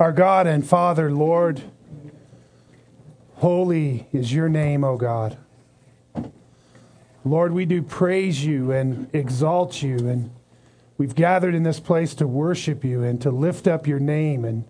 Our 0.00 0.10
God 0.10 0.48
and 0.48 0.66
Father, 0.66 1.12
Lord, 1.12 1.62
holy 3.34 4.08
is 4.12 4.32
your 4.32 4.48
name, 4.48 4.82
O 4.82 4.96
God. 4.96 5.38
Lord, 7.24 7.52
we 7.52 7.64
do 7.64 7.80
praise 7.80 8.44
you 8.44 8.72
and 8.72 9.08
exalt 9.14 9.82
you, 9.82 9.96
and 10.08 10.32
we've 10.98 11.14
gathered 11.14 11.54
in 11.54 11.62
this 11.62 11.78
place 11.78 12.12
to 12.16 12.26
worship 12.26 12.82
you 12.82 13.04
and 13.04 13.22
to 13.22 13.30
lift 13.30 13.68
up 13.68 13.86
your 13.86 14.00
name 14.00 14.44
and 14.44 14.64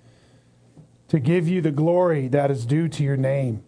to 1.08 1.18
give 1.18 1.48
you 1.48 1.62
the 1.62 1.72
glory 1.72 2.28
that 2.28 2.50
is 2.50 2.66
due 2.66 2.88
to 2.88 3.02
your 3.02 3.16
name. 3.16 3.64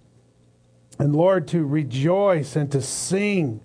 And 0.98 1.16
Lord, 1.16 1.48
to 1.48 1.64
rejoice 1.64 2.54
and 2.54 2.70
to 2.72 2.82
sing 2.82 3.62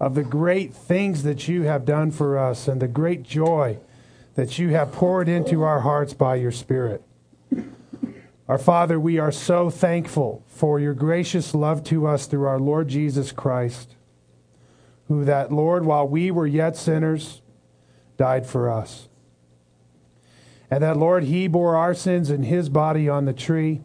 of 0.00 0.14
the 0.14 0.24
great 0.24 0.72
things 0.72 1.24
that 1.24 1.46
you 1.46 1.64
have 1.64 1.84
done 1.84 2.10
for 2.10 2.38
us 2.38 2.68
and 2.68 2.80
the 2.80 2.88
great 2.88 3.22
joy 3.22 3.78
that 4.34 4.58
you 4.58 4.70
have 4.70 4.92
poured 4.92 5.28
into 5.28 5.62
our 5.62 5.80
hearts 5.80 6.14
by 6.14 6.36
your 6.36 6.50
Spirit. 6.50 7.02
Our 8.48 8.58
Father, 8.58 9.00
we 9.00 9.18
are 9.18 9.32
so 9.32 9.70
thankful 9.70 10.44
for 10.46 10.78
your 10.78 10.94
gracious 10.94 11.54
love 11.54 11.82
to 11.84 12.06
us 12.06 12.26
through 12.26 12.46
our 12.46 12.58
Lord 12.60 12.88
Jesus 12.88 13.32
Christ, 13.32 13.96
who 15.08 15.24
that, 15.24 15.50
Lord, 15.50 15.84
while 15.84 16.06
we 16.06 16.30
were 16.30 16.46
yet 16.46 16.76
sinners, 16.76 17.40
died 18.16 18.46
for 18.46 18.70
us. 18.70 19.08
And 20.70 20.82
that, 20.82 20.96
Lord, 20.96 21.24
he 21.24 21.48
bore 21.48 21.76
our 21.76 21.94
sins 21.94 22.30
in 22.30 22.42
his 22.42 22.68
body 22.68 23.08
on 23.08 23.24
the 23.24 23.32
tree 23.32 23.82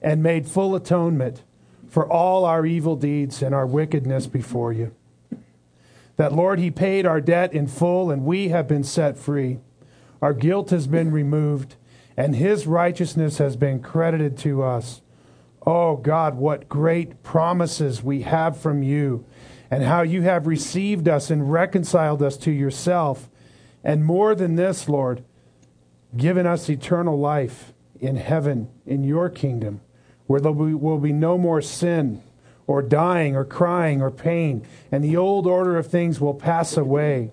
and 0.00 0.22
made 0.22 0.46
full 0.46 0.74
atonement 0.74 1.42
for 1.88 2.10
all 2.10 2.44
our 2.44 2.66
evil 2.66 2.96
deeds 2.96 3.42
and 3.42 3.54
our 3.54 3.66
wickedness 3.66 4.26
before 4.26 4.72
you. 4.72 4.94
That, 6.16 6.32
Lord, 6.32 6.58
He 6.58 6.70
paid 6.70 7.06
our 7.06 7.20
debt 7.20 7.52
in 7.52 7.66
full 7.66 8.10
and 8.10 8.24
we 8.24 8.48
have 8.48 8.68
been 8.68 8.84
set 8.84 9.16
free. 9.16 9.58
Our 10.20 10.34
guilt 10.34 10.70
has 10.70 10.86
been 10.86 11.12
removed 11.12 11.76
and 12.18 12.34
His 12.34 12.66
righteousness 12.66 13.38
has 13.38 13.54
been 13.54 13.80
credited 13.80 14.36
to 14.38 14.64
us. 14.64 15.02
Oh, 15.64 15.96
God, 15.96 16.34
what 16.34 16.68
great 16.68 17.22
promises 17.22 18.02
we 18.02 18.22
have 18.22 18.56
from 18.56 18.82
you 18.82 19.24
and 19.70 19.84
how 19.84 20.02
you 20.02 20.22
have 20.22 20.48
received 20.48 21.06
us 21.06 21.30
and 21.30 21.52
reconciled 21.52 22.20
us 22.20 22.36
to 22.38 22.50
yourself. 22.50 23.30
And 23.84 24.04
more 24.04 24.34
than 24.34 24.56
this, 24.56 24.88
Lord, 24.88 25.22
given 26.16 26.44
us 26.44 26.68
eternal 26.68 27.16
life 27.16 27.72
in 28.00 28.16
heaven, 28.16 28.68
in 28.84 29.04
your 29.04 29.30
kingdom, 29.30 29.80
where 30.26 30.40
there 30.40 30.50
will 30.50 30.98
be 30.98 31.12
no 31.12 31.38
more 31.38 31.62
sin 31.62 32.20
or 32.66 32.82
dying 32.82 33.36
or 33.36 33.44
crying 33.44 34.02
or 34.02 34.10
pain, 34.10 34.66
and 34.90 35.04
the 35.04 35.16
old 35.16 35.46
order 35.46 35.78
of 35.78 35.86
things 35.86 36.20
will 36.20 36.34
pass 36.34 36.76
away. 36.76 37.30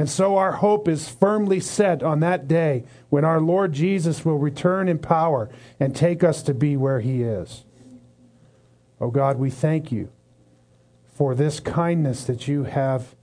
And 0.00 0.08
so 0.08 0.38
our 0.38 0.52
hope 0.52 0.88
is 0.88 1.10
firmly 1.10 1.60
set 1.60 2.02
on 2.02 2.20
that 2.20 2.48
day 2.48 2.84
when 3.10 3.22
our 3.22 3.38
Lord 3.38 3.74
Jesus 3.74 4.24
will 4.24 4.38
return 4.38 4.88
in 4.88 4.98
power 4.98 5.50
and 5.78 5.94
take 5.94 6.24
us 6.24 6.42
to 6.44 6.54
be 6.54 6.74
where 6.74 7.00
he 7.00 7.22
is. 7.22 7.64
Oh 8.98 9.10
God, 9.10 9.38
we 9.38 9.50
thank 9.50 9.92
you 9.92 10.08
for 11.12 11.34
this 11.34 11.60
kindness 11.60 12.24
that 12.24 12.48
you 12.48 12.64
have 12.64 13.14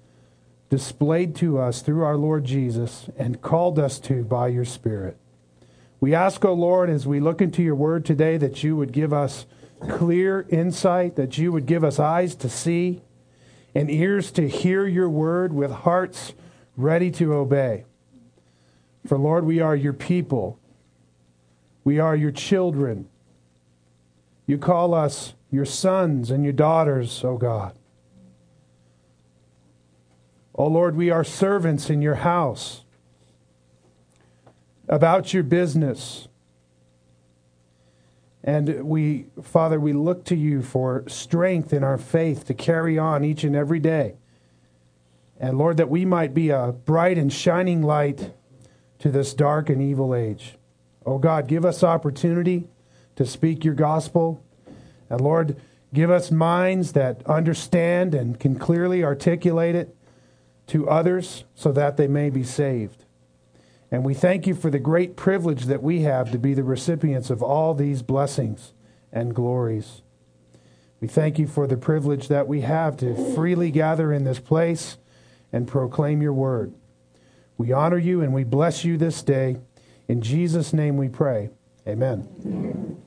displayed 0.70 1.36
to 1.38 1.58
us 1.58 1.82
through 1.82 2.04
our 2.04 2.16
Lord 2.16 2.46
Jesus 2.46 3.10
and 3.18 3.42
called 3.42 3.80
us 3.80 3.98
to 4.02 4.24
by 4.24 4.50
your 4.50 4.64
Spirit. 4.64 5.18
We 6.00 6.14
ask, 6.14 6.46
O 6.46 6.50
oh 6.50 6.54
Lord, 6.54 6.92
as 6.92 7.08
we 7.08 7.20
look 7.20 7.42
into 7.42 7.64
your 7.64 7.74
word 7.74 8.06
today, 8.06 8.38
that 8.38 8.64
you 8.64 8.76
would 8.76 8.92
give 8.92 9.12
us 9.12 9.48
clear 9.90 10.46
insight, 10.50 11.16
that 11.16 11.40
you 11.40 11.52
would 11.52 11.66
give 11.66 11.84
us 11.84 11.98
eyes 11.98 12.36
to 12.36 12.48
see 12.48 13.02
and 13.74 13.90
ears 13.90 14.30
to 14.34 14.48
hear 14.48 14.86
your 14.86 15.10
word 15.10 15.54
with 15.54 15.72
hearts 15.72 16.34
ready 16.78 17.12
to 17.12 17.34
obey. 17.34 17.84
For 19.06 19.18
Lord, 19.18 19.46
we 19.46 19.60
are 19.60 19.76
your 19.76 19.94
people. 19.94 20.60
We 21.84 22.00
are 22.00 22.16
your 22.16 22.32
children. 22.32 23.10
You 24.46 24.58
call 24.58 24.94
us 24.94 25.34
your 25.52 25.66
sons 25.66 26.32
and 26.32 26.44
your 26.44 26.54
daughters, 26.54 27.24
O 27.24 27.38
God. 27.38 27.78
O 30.56 30.68
Lord, 30.68 30.96
we 30.96 31.10
are 31.10 31.24
servants 31.24 31.90
in 31.90 32.02
your 32.02 32.16
house, 32.16 32.84
about 34.88 35.34
your 35.34 35.44
business, 35.44 36.28
and 38.44 38.86
we, 38.86 39.26
Father, 39.44 39.78
we 39.78 39.92
look 39.92 40.24
to 40.26 40.36
you 40.36 40.62
for 40.62 41.04
strength 41.08 41.74
in 41.74 41.84
our 41.84 41.98
faith 41.98 42.46
to 42.46 42.54
carry 42.54 42.98
on 42.98 43.26
each 43.26 43.44
and 43.44 43.58
every 43.58 43.80
day. 43.80 44.16
And 45.40 45.58
Lord, 45.58 45.78
that 45.78 45.90
we 45.90 46.06
might 46.06 46.34
be 46.34 46.50
a 46.50 46.72
bright 46.72 47.18
and 47.18 47.32
shining 47.32 47.84
light 47.84 48.34
to 49.00 49.12
this 49.12 49.34
dark 49.34 49.70
and 49.70 49.82
evil 49.82 50.16
age. 50.16 50.56
Oh 51.06 51.20
God, 51.20 51.48
give 51.48 51.64
us 51.66 51.84
opportunity 51.84 52.68
to 53.16 53.26
speak 53.26 53.64
your 53.64 53.76
gospel. 53.76 54.44
And 55.10 55.22
Lord, 55.22 55.60
give 55.94 56.10
us 56.10 56.32
minds 56.32 56.94
that 56.94 57.26
understand 57.28 58.16
and 58.16 58.40
can 58.40 58.58
clearly 58.58 59.04
articulate 59.04 59.76
it 59.76 59.96
to 60.68 60.90
others 60.90 61.46
so 61.56 61.72
that 61.72 61.98
they 61.98 62.08
may 62.08 62.30
be 62.30 62.44
saved. 62.44 63.06
And 63.90 64.04
we 64.04 64.14
thank 64.14 64.48
you 64.48 64.54
for 64.54 64.70
the 64.70 64.80
great 64.80 65.16
privilege 65.16 65.66
that 65.66 65.82
we 65.82 66.02
have 66.02 66.32
to 66.32 66.38
be 66.38 66.54
the 66.54 66.64
recipients 66.64 67.30
of 67.30 67.42
all 67.42 67.74
these 67.74 68.02
blessings 68.02 68.74
and 69.14 69.34
glories. 69.34 70.02
We 71.00 71.08
thank 71.08 71.40
you 71.40 71.48
for 71.48 71.68
the 71.68 71.78
privilege 71.78 72.28
that 72.28 72.48
we 72.48 72.62
have 72.62 72.98
to 72.98 73.34
freely 73.34 73.72
gather 73.72 74.12
in 74.12 74.24
this 74.24 74.40
place 74.40 74.98
and 75.52 75.68
proclaim 75.68 76.22
your 76.22 76.34
word. 76.34 76.74
We 77.58 77.72
honor 77.72 77.98
you 77.98 78.22
and 78.22 78.34
we 78.34 78.44
bless 78.44 78.86
you 78.86 78.98
this 78.98 79.22
day. 79.24 79.58
In 80.08 80.22
Jesus' 80.22 80.74
name 80.74 80.98
we 80.98 81.10
pray. 81.10 81.50
Amen. 81.88 82.98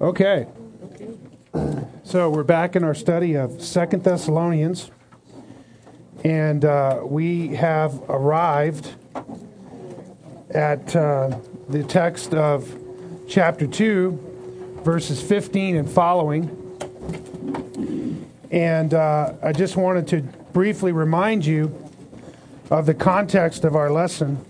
Okay. 0.00 0.46
So 2.04 2.28
we're 2.30 2.42
back 2.42 2.76
in 2.76 2.84
our 2.84 2.94
study 2.94 3.36
of 3.36 3.62
Second 3.62 4.04
Thessalonians. 4.04 4.90
And 6.24 6.64
uh, 6.64 7.00
we 7.04 7.48
have 7.54 8.02
arrived 8.08 8.90
at 10.50 10.94
uh, 10.94 11.38
the 11.68 11.82
text 11.84 12.34
of 12.34 12.78
chapter 13.28 13.66
2, 13.66 14.80
verses 14.84 15.22
15 15.22 15.76
and 15.76 15.90
following. 15.90 16.56
And 18.50 18.94
uh, 18.94 19.34
I 19.42 19.52
just 19.52 19.76
wanted 19.76 20.08
to 20.08 20.22
briefly 20.52 20.92
remind 20.92 21.46
you 21.46 21.72
of 22.70 22.86
the 22.86 22.94
context 22.94 23.64
of 23.64 23.76
our 23.76 23.90
lesson. 23.90 24.44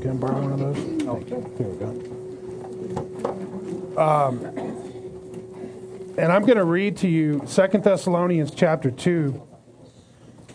Can 0.00 0.10
I 0.10 0.14
borrow 0.14 0.40
one 0.40 0.52
of 0.52 0.58
those? 0.60 0.78
Oh, 1.08 1.18
here 1.56 1.66
we 1.66 1.78
go. 1.78 1.88
Um, 4.00 4.44
and 6.18 6.32
I'm 6.32 6.42
going 6.42 6.58
to 6.58 6.64
read 6.64 6.96
to 6.98 7.08
you 7.08 7.42
Second 7.46 7.82
Thessalonians 7.82 8.50
chapter 8.52 8.90
2, 8.90 9.42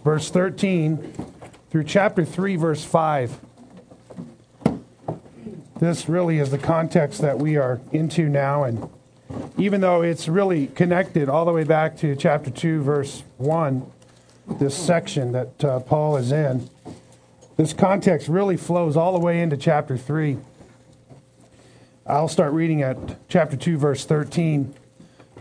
verse 0.03 0.29
13 0.29 1.13
through 1.69 1.83
chapter 1.83 2.23
3, 2.23 2.55
verse 2.55 2.83
5. 2.83 3.39
This 5.79 6.07
really 6.07 6.37
is 6.37 6.51
the 6.51 6.57
context 6.57 7.21
that 7.21 7.39
we 7.39 7.57
are 7.57 7.81
into 7.91 8.29
now. 8.29 8.63
And 8.63 8.89
even 9.61 9.79
though 9.79 10.01
it's 10.01 10.27
really 10.27 10.65
connected 10.65 11.29
all 11.29 11.45
the 11.45 11.51
way 11.51 11.63
back 11.63 11.95
to 11.95 12.15
chapter 12.15 12.49
2, 12.49 12.81
verse 12.81 13.23
1, 13.37 13.85
this 14.59 14.75
section 14.75 15.33
that 15.33 15.63
uh, 15.63 15.79
Paul 15.81 16.17
is 16.17 16.31
in, 16.31 16.67
this 17.57 17.71
context 17.71 18.27
really 18.27 18.57
flows 18.57 18.97
all 18.97 19.13
the 19.13 19.19
way 19.19 19.39
into 19.39 19.55
chapter 19.55 19.97
3. 19.97 20.39
I'll 22.07 22.27
start 22.27 22.53
reading 22.53 22.81
at 22.81 22.97
chapter 23.29 23.55
2, 23.55 23.77
verse 23.77 24.03
13. 24.03 24.73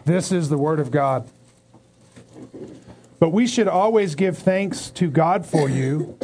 This 0.05 0.33
is 0.33 0.51
the 0.51 0.59
Word 0.59 0.81
of 0.81 0.91
God. 0.91 1.27
But 3.19 3.31
we 3.31 3.47
should 3.47 3.69
always 3.69 4.15
give 4.17 4.37
thanks 4.37 4.91
to 4.91 5.11
God 5.11 5.47
for 5.47 5.71
you, 5.71 6.19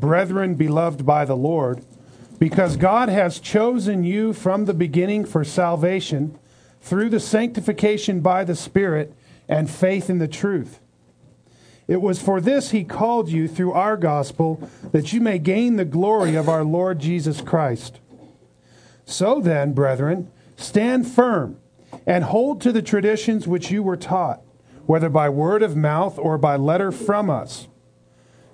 brethren 0.00 0.54
beloved 0.54 1.04
by 1.04 1.26
the 1.26 1.36
Lord, 1.36 1.84
because 2.38 2.78
God 2.78 3.10
has 3.10 3.38
chosen 3.38 4.04
you 4.04 4.32
from 4.32 4.64
the 4.64 4.74
beginning 4.74 5.26
for 5.26 5.44
salvation 5.44 6.38
through 6.82 7.08
the 7.08 7.20
sanctification 7.20 8.20
by 8.20 8.44
the 8.44 8.56
Spirit 8.56 9.14
and 9.48 9.70
faith 9.70 10.10
in 10.10 10.18
the 10.18 10.28
truth. 10.28 10.80
It 11.88 12.02
was 12.02 12.20
for 12.20 12.40
this 12.40 12.70
he 12.70 12.84
called 12.84 13.28
you 13.28 13.48
through 13.48 13.72
our 13.72 13.96
gospel, 13.96 14.68
that 14.92 15.12
you 15.12 15.20
may 15.20 15.38
gain 15.38 15.76
the 15.76 15.84
glory 15.84 16.34
of 16.34 16.48
our 16.48 16.64
Lord 16.64 16.98
Jesus 16.98 17.40
Christ. 17.40 18.00
So 19.04 19.40
then, 19.40 19.72
brethren, 19.72 20.30
stand 20.56 21.06
firm 21.06 21.58
and 22.06 22.24
hold 22.24 22.60
to 22.60 22.72
the 22.72 22.82
traditions 22.82 23.46
which 23.46 23.70
you 23.70 23.82
were 23.82 23.96
taught, 23.96 24.42
whether 24.86 25.08
by 25.08 25.28
word 25.28 25.62
of 25.62 25.76
mouth 25.76 26.18
or 26.18 26.38
by 26.38 26.56
letter 26.56 26.90
from 26.90 27.30
us. 27.30 27.68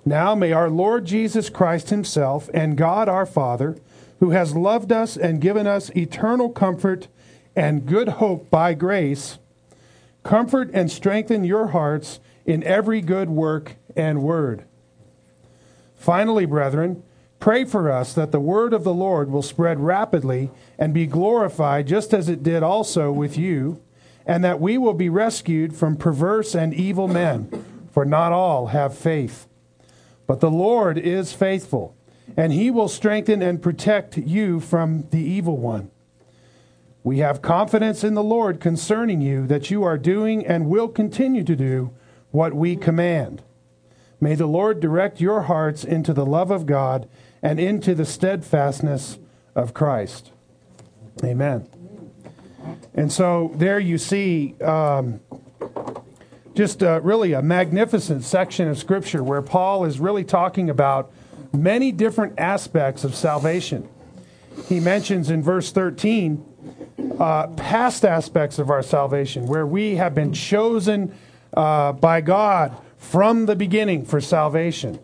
Now 0.05 0.35
may 0.35 0.51
our 0.51 0.69
Lord 0.69 1.05
Jesus 1.05 1.49
Christ 1.49 1.89
Himself 1.89 2.49
and 2.53 2.77
God 2.77 3.07
our 3.07 3.25
Father, 3.25 3.77
who 4.19 4.31
has 4.31 4.55
loved 4.55 4.91
us 4.91 5.15
and 5.15 5.41
given 5.41 5.65
us 5.67 5.89
eternal 5.95 6.49
comfort 6.49 7.07
and 7.55 7.85
good 7.85 8.07
hope 8.07 8.49
by 8.49 8.73
grace, 8.73 9.37
comfort 10.23 10.69
and 10.73 10.91
strengthen 10.91 11.43
your 11.43 11.67
hearts 11.67 12.19
in 12.45 12.63
every 12.63 13.01
good 13.01 13.29
work 13.29 13.75
and 13.95 14.21
word. 14.21 14.63
Finally, 15.95 16.45
brethren, 16.45 17.03
pray 17.39 17.65
for 17.65 17.91
us 17.91 18.13
that 18.13 18.31
the 18.31 18.39
word 18.39 18.73
of 18.73 18.83
the 18.83 18.93
Lord 18.93 19.29
will 19.29 19.41
spread 19.41 19.79
rapidly 19.79 20.49
and 20.77 20.93
be 20.93 21.05
glorified 21.05 21.87
just 21.87 22.13
as 22.13 22.29
it 22.29 22.43
did 22.43 22.63
also 22.63 23.11
with 23.11 23.37
you, 23.37 23.81
and 24.25 24.43
that 24.43 24.61
we 24.61 24.77
will 24.77 24.93
be 24.93 25.09
rescued 25.09 25.75
from 25.75 25.95
perverse 25.95 26.55
and 26.55 26.73
evil 26.73 27.07
men, 27.07 27.87
for 27.91 28.05
not 28.05 28.31
all 28.31 28.67
have 28.67 28.97
faith. 28.97 29.47
But 30.27 30.39
the 30.39 30.51
Lord 30.51 30.97
is 30.97 31.33
faithful, 31.33 31.95
and 32.37 32.53
he 32.53 32.69
will 32.69 32.87
strengthen 32.87 33.41
and 33.41 33.61
protect 33.61 34.17
you 34.17 34.59
from 34.59 35.07
the 35.09 35.21
evil 35.21 35.57
one. 35.57 35.89
We 37.03 37.19
have 37.19 37.41
confidence 37.41 38.03
in 38.03 38.13
the 38.13 38.23
Lord 38.23 38.59
concerning 38.59 39.21
you 39.21 39.47
that 39.47 39.71
you 39.71 39.83
are 39.83 39.97
doing 39.97 40.45
and 40.45 40.67
will 40.67 40.89
continue 40.89 41.43
to 41.43 41.55
do 41.55 41.91
what 42.31 42.53
we 42.53 42.75
command. 42.75 43.41
May 44.21 44.35
the 44.35 44.47
Lord 44.47 44.79
direct 44.79 45.21
your 45.21 45.43
hearts 45.43 45.83
into 45.83 46.13
the 46.13 46.25
love 46.25 46.51
of 46.51 46.65
God 46.65 47.07
and 47.41 47.59
into 47.59 47.95
the 47.95 48.05
steadfastness 48.05 49.17
of 49.55 49.73
Christ. 49.73 50.31
Amen. 51.23 51.67
And 52.93 53.11
so 53.11 53.51
there 53.55 53.79
you 53.79 53.97
see 53.97 54.55
um, 54.61 55.21
just 56.53 56.83
uh, 56.83 56.99
really 57.01 57.31
a 57.31 57.41
magnificent 57.41 58.25
section 58.25 58.67
of 58.67 58.77
Scripture 58.77 59.23
where 59.23 59.41
Paul 59.41 59.85
is 59.85 60.01
really 60.01 60.25
talking 60.25 60.69
about 60.69 61.11
many 61.53 61.93
different 61.93 62.37
aspects 62.37 63.05
of 63.05 63.15
salvation. 63.15 63.87
He 64.67 64.81
mentions 64.81 65.29
in 65.29 65.41
verse 65.41 65.71
13 65.71 66.45
uh, 67.19 67.47
past 67.47 68.05
aspects 68.05 68.59
of 68.59 68.69
our 68.69 68.81
salvation 68.81 69.45
where 69.45 69.65
we 69.65 69.95
have 69.95 70.15
been 70.15 70.33
chosen 70.33 71.13
uh, 71.53 71.91
by 71.91 72.21
God 72.21 72.75
from 72.97 73.45
the 73.45 73.55
beginning 73.55 74.05
for 74.05 74.21
salvation. 74.21 74.99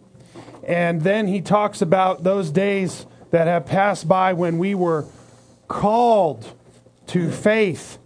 And 0.66 1.02
then 1.02 1.28
he 1.28 1.42
talks 1.42 1.82
about 1.82 2.24
those 2.24 2.52
days 2.52 3.06
that 3.32 3.48
have 3.48 3.66
passed 3.66 4.08
by 4.08 4.34
when 4.34 4.58
we 4.58 4.76
were 4.76 5.06
called 5.68 6.54
to 7.08 7.30
faith 7.30 7.98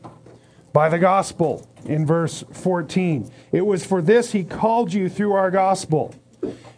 by 0.74 0.90
the 0.90 1.00
gospel 1.00 1.68
in 1.86 2.06
verse 2.06 2.44
14. 2.52 3.32
It 3.52 3.66
was 3.66 3.86
for 3.86 4.02
this 4.02 4.32
he 4.32 4.44
called 4.44 4.94
you 4.94 5.10
through 5.10 5.34
our 5.34 5.52
gospel. 5.52 6.14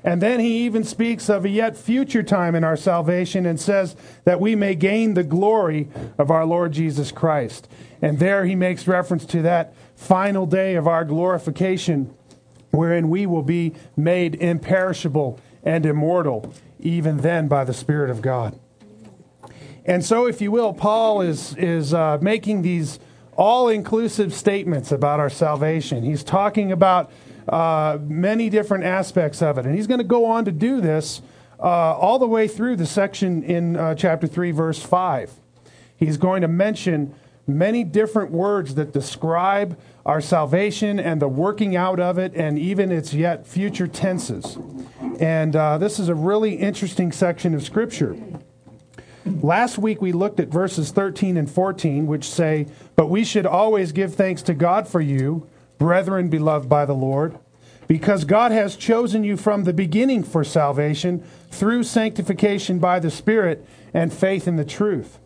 And 0.04 0.22
then 0.22 0.40
he 0.40 0.66
even 0.66 0.84
speaks 0.84 1.30
of 1.30 1.46
a 1.46 1.50
yet 1.50 1.78
future 1.78 2.24
time 2.24 2.56
in 2.56 2.64
our 2.64 2.78
salvation 2.78 3.46
and 3.46 3.60
says 3.60 3.96
that 4.24 4.40
we 4.40 4.56
may 4.56 4.74
gain 4.74 5.14
the 5.14 5.24
glory 5.24 5.90
of 6.18 6.32
our 6.32 6.46
Lord 6.46 6.72
Jesus 6.72 7.12
Christ. 7.12 7.68
And 8.02 8.18
there 8.18 8.46
he 8.46 8.56
makes 8.56 8.88
reference 8.88 9.26
to 9.28 9.44
that 9.44 9.74
final 9.96 10.48
day 10.48 10.74
of 10.76 10.88
our 10.88 11.06
glorification 11.06 12.14
wherein 12.72 13.10
we 13.10 13.26
will 13.26 13.44
be 13.44 13.74
made 13.96 14.36
imperishable 14.36 15.40
and 15.64 15.86
immortal, 15.86 16.52
even 16.80 17.18
then 17.18 17.48
by 17.48 17.64
the 17.64 17.74
Spirit 17.74 18.10
of 18.10 18.22
God. 18.22 18.58
And 19.86 20.04
so, 20.04 20.26
if 20.26 20.42
you 20.42 20.52
will, 20.52 20.74
Paul 20.74 21.22
is, 21.22 21.56
is 21.56 21.94
uh, 21.94 22.18
making 22.22 22.62
these 22.62 23.00
all 23.36 23.68
inclusive 23.70 24.34
statements 24.34 24.92
about 24.92 25.20
our 25.20 25.30
salvation. 25.30 26.04
He's 26.04 26.24
talking 26.24 26.72
about 26.72 27.12
uh, 27.48 27.98
many 28.02 28.50
different 28.50 28.84
aspects 28.84 29.42
of 29.42 29.58
it. 29.58 29.66
And 29.66 29.76
he's 29.76 29.88
going 29.88 30.00
to 30.00 30.04
go 30.04 30.26
on 30.26 30.46
to 30.46 30.52
do 30.52 30.82
this 30.82 31.22
uh, 31.60 31.64
all 31.64 32.20
the 32.20 32.28
way 32.28 32.48
through 32.48 32.76
the 32.76 32.86
section 32.86 33.44
in 33.44 33.76
uh, 33.76 33.96
chapter 33.96 34.28
3, 34.28 34.52
verse 34.52 34.82
5. 34.82 35.32
He's 35.96 36.18
going 36.18 36.42
to 36.42 36.48
mention 36.48 37.14
many 37.48 37.84
different 37.84 38.32
words 38.32 38.76
that 38.76 38.92
describe 38.94 39.80
our 40.06 40.22
salvation 40.22 41.00
and 41.00 41.22
the 41.22 41.28
working 41.28 41.76
out 41.76 42.00
of 42.00 42.18
it, 42.18 42.34
and 42.36 42.58
even 42.58 42.92
its 42.92 43.14
yet 43.14 43.46
future 43.46 43.88
tenses. 43.88 44.58
And 45.20 45.56
uh, 45.56 45.78
this 45.78 46.00
is 46.00 46.10
a 46.10 46.16
really 46.16 46.56
interesting 46.56 47.12
section 47.12 47.54
of 47.54 47.62
Scripture. 47.64 48.18
Last 49.26 49.78
week 49.78 50.02
we 50.02 50.12
looked 50.12 50.40
at 50.40 50.48
verses 50.48 50.92
13 50.92 51.38
and 51.38 51.50
14, 51.50 52.08
which 52.08 52.26
say, 52.26 52.68
But 52.96 53.08
we 53.08 53.24
should 53.24 53.46
always 53.46 53.92
give 53.92 54.16
thanks 54.16 54.42
to 54.44 54.56
God 54.56 54.88
for 54.88 55.00
you, 55.02 55.48
brethren 55.82 56.30
beloved 56.30 56.70
by 56.70 56.86
the 56.86 56.94
Lord, 56.94 57.40
because 57.88 58.24
God 58.24 58.52
has 58.52 58.76
chosen 58.76 59.24
you 59.24 59.36
from 59.36 59.64
the 59.64 59.74
beginning 59.74 60.22
for 60.22 60.44
salvation 60.44 61.24
through 61.50 61.86
sanctification 61.86 62.78
by 62.78 63.00
the 63.00 63.10
Spirit 63.10 63.66
and 63.92 64.14
faith 64.14 64.48
in 64.48 64.58
the 64.58 64.64
truth. 64.64 65.18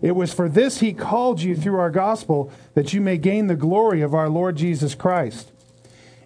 It 0.00 0.16
was 0.16 0.34
for 0.34 0.48
this 0.48 0.80
he 0.80 0.92
called 0.92 1.40
you 1.40 1.54
through 1.54 1.78
our 1.78 1.88
gospel, 1.88 2.50
that 2.74 2.92
you 2.92 3.00
may 3.00 3.16
gain 3.16 3.46
the 3.46 3.54
glory 3.54 4.02
of 4.02 4.12
our 4.12 4.28
Lord 4.28 4.56
Jesus 4.56 4.96
Christ. 4.96 5.52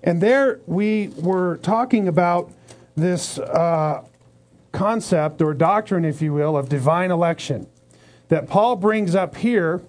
And 0.03 0.23
there 0.23 0.61
we 0.67 1.09
were 1.09 1.59
talking 1.59 2.09
about 2.09 2.51
this 2.97 3.39
uh, 3.39 4.03
concept 4.73 5.43
or 5.43 5.53
doctrine, 5.53 6.07
if 6.07 6.23
you 6.23 6.33
will, 6.33 6.57
of 6.57 6.71
divine 6.71 7.11
election 7.11 7.67
that 8.29 8.49
Paul 8.49 8.77
brings 8.77 9.15
up 9.15 9.37
here 9.37 9.83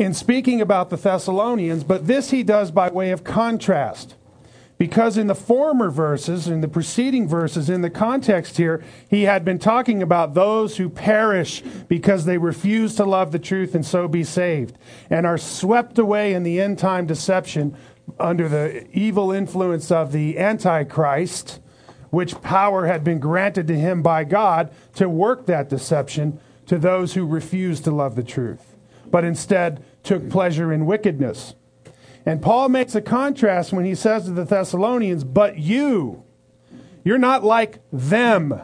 in 0.00 0.14
speaking 0.14 0.62
about 0.62 0.88
the 0.88 0.96
Thessalonians, 0.96 1.84
but 1.84 2.06
this 2.06 2.30
he 2.30 2.42
does 2.42 2.70
by 2.70 2.90
way 2.90 3.10
of 3.10 3.22
contrast. 3.22 4.14
Because 4.78 5.18
in 5.18 5.26
the 5.26 5.34
former 5.34 5.90
verses, 5.90 6.48
in 6.48 6.62
the 6.62 6.68
preceding 6.68 7.28
verses, 7.28 7.68
in 7.68 7.82
the 7.82 7.90
context 7.90 8.56
here, 8.56 8.82
he 9.10 9.24
had 9.24 9.44
been 9.44 9.58
talking 9.58 10.02
about 10.02 10.32
those 10.32 10.78
who 10.78 10.88
perish 10.88 11.60
because 11.86 12.24
they 12.24 12.38
refuse 12.38 12.94
to 12.94 13.04
love 13.04 13.30
the 13.30 13.38
truth 13.38 13.74
and 13.74 13.84
so 13.84 14.08
be 14.08 14.24
saved, 14.24 14.78
and 15.10 15.26
are 15.26 15.36
swept 15.36 15.98
away 15.98 16.32
in 16.32 16.44
the 16.44 16.62
end 16.62 16.78
time 16.78 17.04
deception 17.04 17.76
under 18.18 18.48
the 18.48 18.86
evil 18.96 19.30
influence 19.30 19.90
of 19.90 20.12
the 20.12 20.38
Antichrist, 20.38 21.60
which 22.08 22.40
power 22.40 22.86
had 22.86 23.04
been 23.04 23.18
granted 23.18 23.68
to 23.68 23.78
him 23.78 24.00
by 24.00 24.24
God 24.24 24.72
to 24.94 25.10
work 25.10 25.44
that 25.44 25.68
deception 25.68 26.40
to 26.64 26.78
those 26.78 27.12
who 27.12 27.26
refuse 27.26 27.80
to 27.80 27.90
love 27.90 28.16
the 28.16 28.22
truth, 28.22 28.78
but 29.10 29.24
instead 29.24 29.84
took 30.02 30.28
pleasure 30.30 30.72
in 30.72 30.86
wickedness. 30.86 31.54
And 32.26 32.42
Paul 32.42 32.68
makes 32.68 32.94
a 32.94 33.00
contrast 33.00 33.72
when 33.72 33.84
he 33.84 33.94
says 33.94 34.24
to 34.24 34.32
the 34.32 34.44
Thessalonians, 34.44 35.24
But 35.24 35.58
you, 35.58 36.24
you're 37.04 37.18
not 37.18 37.44
like 37.44 37.80
them. 37.92 38.62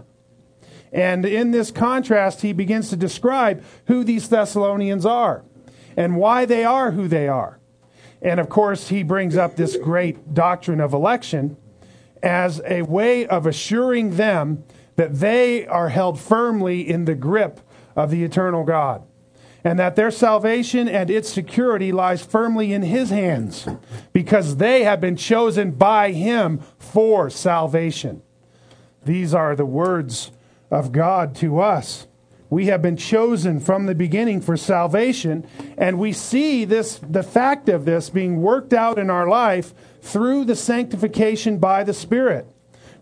And 0.92 1.24
in 1.24 1.50
this 1.50 1.70
contrast, 1.70 2.42
he 2.42 2.52
begins 2.52 2.90
to 2.90 2.96
describe 2.96 3.64
who 3.86 4.04
these 4.04 4.28
Thessalonians 4.28 5.04
are 5.04 5.44
and 5.96 6.16
why 6.16 6.44
they 6.44 6.64
are 6.64 6.92
who 6.92 7.08
they 7.08 7.28
are. 7.28 7.58
And 8.22 8.40
of 8.40 8.48
course, 8.48 8.88
he 8.88 9.02
brings 9.02 9.36
up 9.36 9.56
this 9.56 9.76
great 9.76 10.34
doctrine 10.34 10.80
of 10.80 10.92
election 10.92 11.56
as 12.22 12.60
a 12.66 12.82
way 12.82 13.26
of 13.26 13.46
assuring 13.46 14.16
them 14.16 14.64
that 14.96 15.14
they 15.14 15.66
are 15.66 15.90
held 15.90 16.18
firmly 16.18 16.88
in 16.88 17.04
the 17.04 17.14
grip 17.14 17.60
of 17.94 18.10
the 18.10 18.24
eternal 18.24 18.64
God 18.64 19.02
and 19.66 19.80
that 19.80 19.96
their 19.96 20.12
salvation 20.12 20.88
and 20.88 21.10
its 21.10 21.28
security 21.28 21.90
lies 21.90 22.24
firmly 22.24 22.72
in 22.72 22.82
his 22.82 23.10
hands 23.10 23.66
because 24.12 24.58
they 24.58 24.84
have 24.84 25.00
been 25.00 25.16
chosen 25.16 25.72
by 25.72 26.12
him 26.12 26.60
for 26.78 27.28
salvation. 27.28 28.22
These 29.04 29.34
are 29.34 29.56
the 29.56 29.66
words 29.66 30.30
of 30.70 30.92
God 30.92 31.34
to 31.36 31.58
us. 31.58 32.06
We 32.48 32.66
have 32.66 32.80
been 32.80 32.96
chosen 32.96 33.58
from 33.58 33.86
the 33.86 33.96
beginning 33.96 34.40
for 34.40 34.56
salvation, 34.56 35.44
and 35.76 35.98
we 35.98 36.12
see 36.12 36.64
this 36.64 37.00
the 37.02 37.24
fact 37.24 37.68
of 37.68 37.84
this 37.86 38.08
being 38.08 38.40
worked 38.40 38.72
out 38.72 39.00
in 39.00 39.10
our 39.10 39.26
life 39.26 39.74
through 40.00 40.44
the 40.44 40.54
sanctification 40.54 41.58
by 41.58 41.82
the 41.82 41.92
Spirit. 41.92 42.46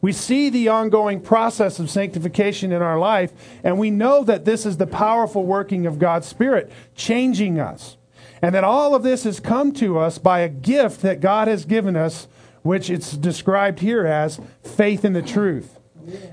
We 0.05 0.13
see 0.13 0.51
the 0.51 0.69
ongoing 0.69 1.23
process 1.23 1.79
of 1.79 1.89
sanctification 1.89 2.73
in 2.73 2.83
our 2.83 2.99
life, 2.99 3.33
and 3.63 3.79
we 3.79 3.91
know 3.91 4.23
that 4.25 4.45
this 4.45 4.67
is 4.67 4.77
the 4.77 4.87
powerful 4.87 5.47
working 5.47 5.87
of 5.87 5.99
God's 5.99 6.29
Spirit, 6.29 6.71
changing 6.95 7.59
us. 7.59 7.97
And 8.43 8.55
that 8.55 8.65
all 8.65 8.95
of 8.95 9.03
this 9.03 9.25
has 9.25 9.41
come 9.41 9.73
to 9.77 9.99
us 9.99 10.19
by 10.19 10.41
a 10.41 10.51
gift 10.51 11.01
that 11.01 11.21
God 11.21 11.49
has 11.49 11.65
given 11.65 11.97
us, 11.97 12.29
which 12.61 12.91
it's 12.91 13.13
described 13.13 13.81
here 13.81 14.05
as 14.05 14.43
faith 14.63 15.07
in 15.07 15.15
the 15.15 15.23
truth. 15.23 15.81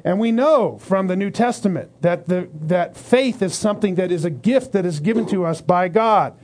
And 0.04 0.20
we 0.20 0.34
know 0.34 0.78
from 0.78 1.08
the 1.08 1.16
New 1.16 1.30
Testament 1.30 1.92
that, 2.02 2.28
the, 2.28 2.50
that 2.54 2.98
faith 2.98 3.42
is 3.42 3.56
something 3.56 3.96
that 3.96 4.12
is 4.12 4.26
a 4.26 4.30
gift 4.30 4.74
that 4.74 4.86
is 4.86 5.00
given 5.00 5.26
to 5.28 5.46
us 5.46 5.62
by 5.62 5.88
God. 5.88 6.38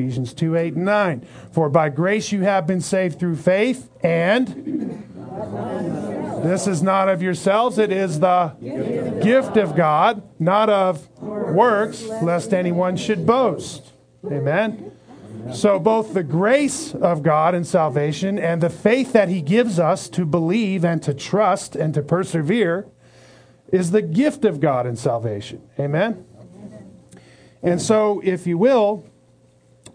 Ephesians 0.00 0.32
2 0.32 0.56
8 0.56 0.74
and 0.76 0.84
9. 0.86 1.26
For 1.52 1.68
by 1.68 1.90
grace 1.90 2.32
you 2.32 2.40
have 2.40 2.66
been 2.66 2.80
saved 2.80 3.18
through 3.18 3.36
faith, 3.36 3.90
and 4.02 4.46
this 6.42 6.66
is 6.66 6.82
not 6.82 7.10
of 7.10 7.20
yourselves, 7.20 7.76
it 7.76 7.92
is 7.92 8.20
the 8.20 8.54
gift 9.22 9.58
of 9.58 9.76
God, 9.76 10.22
not 10.38 10.70
of 10.70 11.06
works, 11.20 12.02
lest 12.22 12.54
anyone 12.54 12.96
should 12.96 13.26
boast. 13.26 13.92
Amen. 14.24 14.90
So, 15.52 15.78
both 15.78 16.14
the 16.14 16.22
grace 16.22 16.94
of 16.94 17.22
God 17.22 17.54
in 17.54 17.64
salvation 17.64 18.38
and 18.38 18.62
the 18.62 18.70
faith 18.70 19.12
that 19.12 19.28
He 19.28 19.42
gives 19.42 19.78
us 19.78 20.08
to 20.10 20.24
believe 20.24 20.82
and 20.82 21.02
to 21.02 21.12
trust 21.12 21.76
and 21.76 21.92
to 21.92 22.02
persevere 22.02 22.86
is 23.70 23.90
the 23.90 24.02
gift 24.02 24.46
of 24.46 24.60
God 24.60 24.86
in 24.86 24.96
salvation. 24.96 25.62
Amen. 25.78 26.24
And 27.62 27.80
so, 27.80 28.20
if 28.24 28.46
you 28.46 28.56
will, 28.56 29.04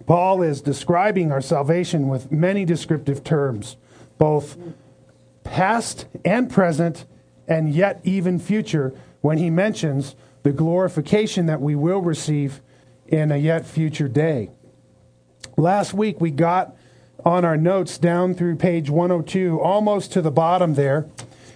Paul 0.05 0.41
is 0.41 0.61
describing 0.61 1.31
our 1.31 1.41
salvation 1.41 2.07
with 2.07 2.31
many 2.31 2.65
descriptive 2.65 3.23
terms, 3.23 3.75
both 4.17 4.57
past 5.43 6.05
and 6.23 6.49
present 6.49 7.05
and 7.47 7.73
yet 7.73 8.01
even 8.03 8.39
future 8.39 8.93
when 9.21 9.37
he 9.37 9.49
mentions 9.49 10.15
the 10.43 10.51
glorification 10.51 11.47
that 11.47 11.61
we 11.61 11.75
will 11.75 12.01
receive 12.01 12.61
in 13.07 13.31
a 13.31 13.37
yet 13.37 13.65
future 13.65 14.07
day. 14.07 14.49
Last 15.57 15.93
week 15.93 16.19
we 16.21 16.31
got 16.31 16.75
on 17.23 17.43
our 17.43 17.57
notes 17.57 17.97
down 17.97 18.35
through 18.35 18.55
page 18.55 18.89
102, 18.89 19.59
almost 19.59 20.11
to 20.13 20.21
the 20.21 20.31
bottom 20.31 20.75
there. 20.75 21.07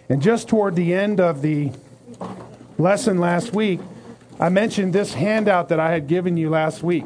And 0.10 0.22
just 0.22 0.48
toward 0.48 0.76
the 0.76 0.94
end 0.94 1.20
of 1.20 1.44
the 1.44 1.72
lesson 2.80 3.20
last 3.20 3.54
week, 3.54 3.80
I 4.40 4.50
mentioned 4.50 4.94
this 4.94 5.14
handout 5.14 5.70
that 5.70 5.80
I 5.80 5.92
had 5.92 6.08
given 6.08 6.38
you 6.38 6.50
last 6.50 6.82
week, 6.82 7.06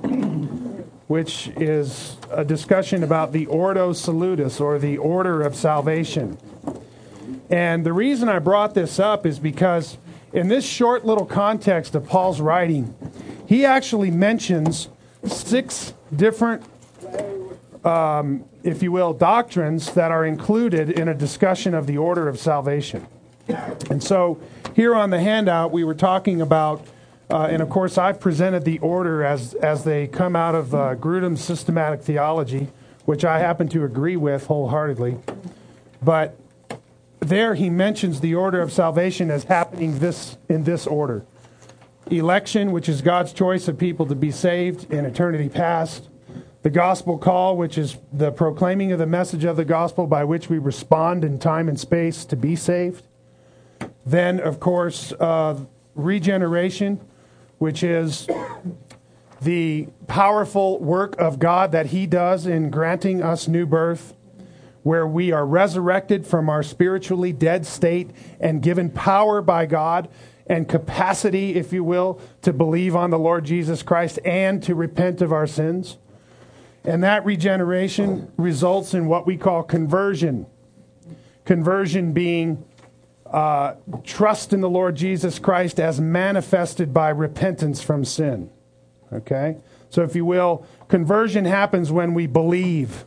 which 1.08 1.50
is 1.58 2.18
a 2.32 2.46
discussion 2.46 3.04
about 3.04 3.32
the 3.32 3.46
Ordo 3.48 3.94
Salutis, 3.94 4.60
or 4.60 4.80
the 4.80 4.98
Order 4.98 5.42
of 5.42 5.56
Salvation. 5.56 6.38
And 7.50 7.86
the 7.86 7.94
reason 7.94 8.30
I 8.30 8.40
brought 8.40 8.74
this 8.74 9.00
up 9.00 9.26
is 9.26 9.38
because 9.38 9.98
in 10.32 10.48
this 10.48 10.66
short 10.66 11.06
little 11.06 11.26
context 11.26 11.94
of 11.94 12.08
Paul's 12.08 12.42
writing, 12.42 12.96
he 13.46 13.66
actually 13.66 14.10
mentions 14.10 14.90
six 15.26 15.94
different, 16.16 16.64
um, 17.84 18.46
if 18.64 18.82
you 18.82 18.92
will, 18.92 19.14
doctrines 19.14 19.94
that 19.94 20.12
are 20.12 20.26
included 20.26 20.90
in 20.90 21.08
a 21.10 21.14
discussion 21.14 21.74
of 21.74 21.86
the 21.86 21.98
order 21.98 22.28
of 22.28 22.40
salvation. 22.40 23.06
And 23.90 24.02
so 24.02 24.40
here 24.76 24.96
on 24.96 25.10
the 25.10 25.20
handout, 25.20 25.72
we 25.72 25.84
were 25.84 25.94
talking 25.94 26.42
about, 26.42 26.86
uh, 27.34 27.48
and 27.48 27.64
of 27.64 27.70
course, 27.70 27.98
I've 27.98 28.20
presented 28.20 28.64
the 28.64 28.78
order 28.78 29.24
as, 29.24 29.56
as 29.56 29.84
they 29.84 30.06
come 30.06 30.36
out 30.36 30.54
of 30.54 30.76
uh, 30.76 30.94
Grudem's 30.94 31.44
systematic 31.44 32.04
theology, 32.04 32.68
which 33.06 33.26
I 33.26 33.40
happen 33.40 33.68
to 33.70 33.84
agree 33.84 34.16
with 34.16 34.46
wholeheartedly. 34.46 35.18
But 36.00 36.38
there 37.20 37.56
he 37.56 37.72
mentions 37.72 38.20
the 38.20 38.36
order 38.36 38.62
of 38.62 38.72
salvation 38.72 39.32
as 39.32 39.46
happening 39.46 39.98
this 39.98 40.38
in 40.48 40.64
this 40.64 40.86
order 40.86 41.26
election, 42.12 42.72
which 42.72 42.88
is 42.88 43.02
God's 43.02 43.34
choice 43.34 43.68
of 43.68 43.80
people 43.80 44.06
to 44.06 44.16
be 44.16 44.30
saved 44.30 44.94
in 44.94 45.04
eternity 45.04 45.50
past, 45.50 46.10
the 46.62 46.70
gospel 46.70 47.18
call, 47.18 47.58
which 47.58 47.80
is 47.80 47.98
the 48.12 48.32
proclaiming 48.32 48.92
of 48.92 49.00
the 49.00 49.08
message 49.08 49.44
of 49.44 49.56
the 49.56 49.66
gospel 49.66 50.06
by 50.06 50.24
which 50.24 50.50
we 50.50 50.60
respond 50.60 51.24
in 51.24 51.40
time 51.40 51.68
and 51.68 51.80
space 51.80 52.26
to 52.26 52.36
be 52.36 52.56
saved. 52.56 53.08
Then, 54.06 54.40
of 54.40 54.60
course, 54.60 55.14
uh, 55.14 55.60
regeneration, 55.96 57.00
which 57.64 57.82
is 57.82 58.28
the 59.42 59.88
powerful 60.08 60.80
work 60.80 61.16
of 61.18 61.40
God 61.40 61.72
that 61.72 61.86
He 61.86 62.06
does 62.06 62.46
in 62.46 62.70
granting 62.70 63.24
us 63.24 63.48
new 63.48 63.66
birth 63.66 64.14
where 64.82 65.08
we 65.08 65.32
are 65.32 65.46
resurrected 65.46 66.28
from 66.28 66.50
our 66.50 66.62
spiritually 66.62 67.32
dead 67.32 67.66
state 67.66 68.12
and 68.42 68.62
given 68.62 68.90
power 68.90 69.42
by 69.42 69.66
God 69.66 70.10
and 70.46 70.68
capacity, 70.68 71.56
if 71.56 71.72
you 71.72 71.86
will, 71.86 72.20
to 72.42 72.52
believe 72.52 72.98
on 72.98 73.12
the 73.12 73.18
Lord 73.18 73.46
Jesus 73.46 73.82
Christ 73.82 74.20
and 74.26 74.62
to 74.64 74.76
repent 74.76 75.22
of 75.22 75.32
our 75.32 75.48
sins. 75.48 75.96
And 76.84 77.02
that 77.02 77.24
regeneration 77.24 78.30
results 78.36 78.94
in 78.94 79.08
what 79.08 79.26
we 79.26 79.38
call 79.38 79.64
conversion. 79.64 80.48
Conversion 81.46 82.12
being 82.12 82.66
uh, 83.34 83.76
trust 84.04 84.54
in 84.54 84.62
the 84.62 84.70
Lord 84.70 84.96
Jesus 84.96 85.40
Christ 85.40 85.80
as 85.80 86.00
manifested 86.00 86.94
by 86.94 87.10
repentance 87.10 87.82
from 87.82 88.06
sin. 88.06 88.50
Okay? 89.12 89.58
So, 89.90 90.04
if 90.04 90.16
you 90.16 90.24
will, 90.24 90.66
conversion 90.88 91.46
happens 91.46 91.92
when 91.92 92.14
we 92.14 92.28
believe 92.28 93.06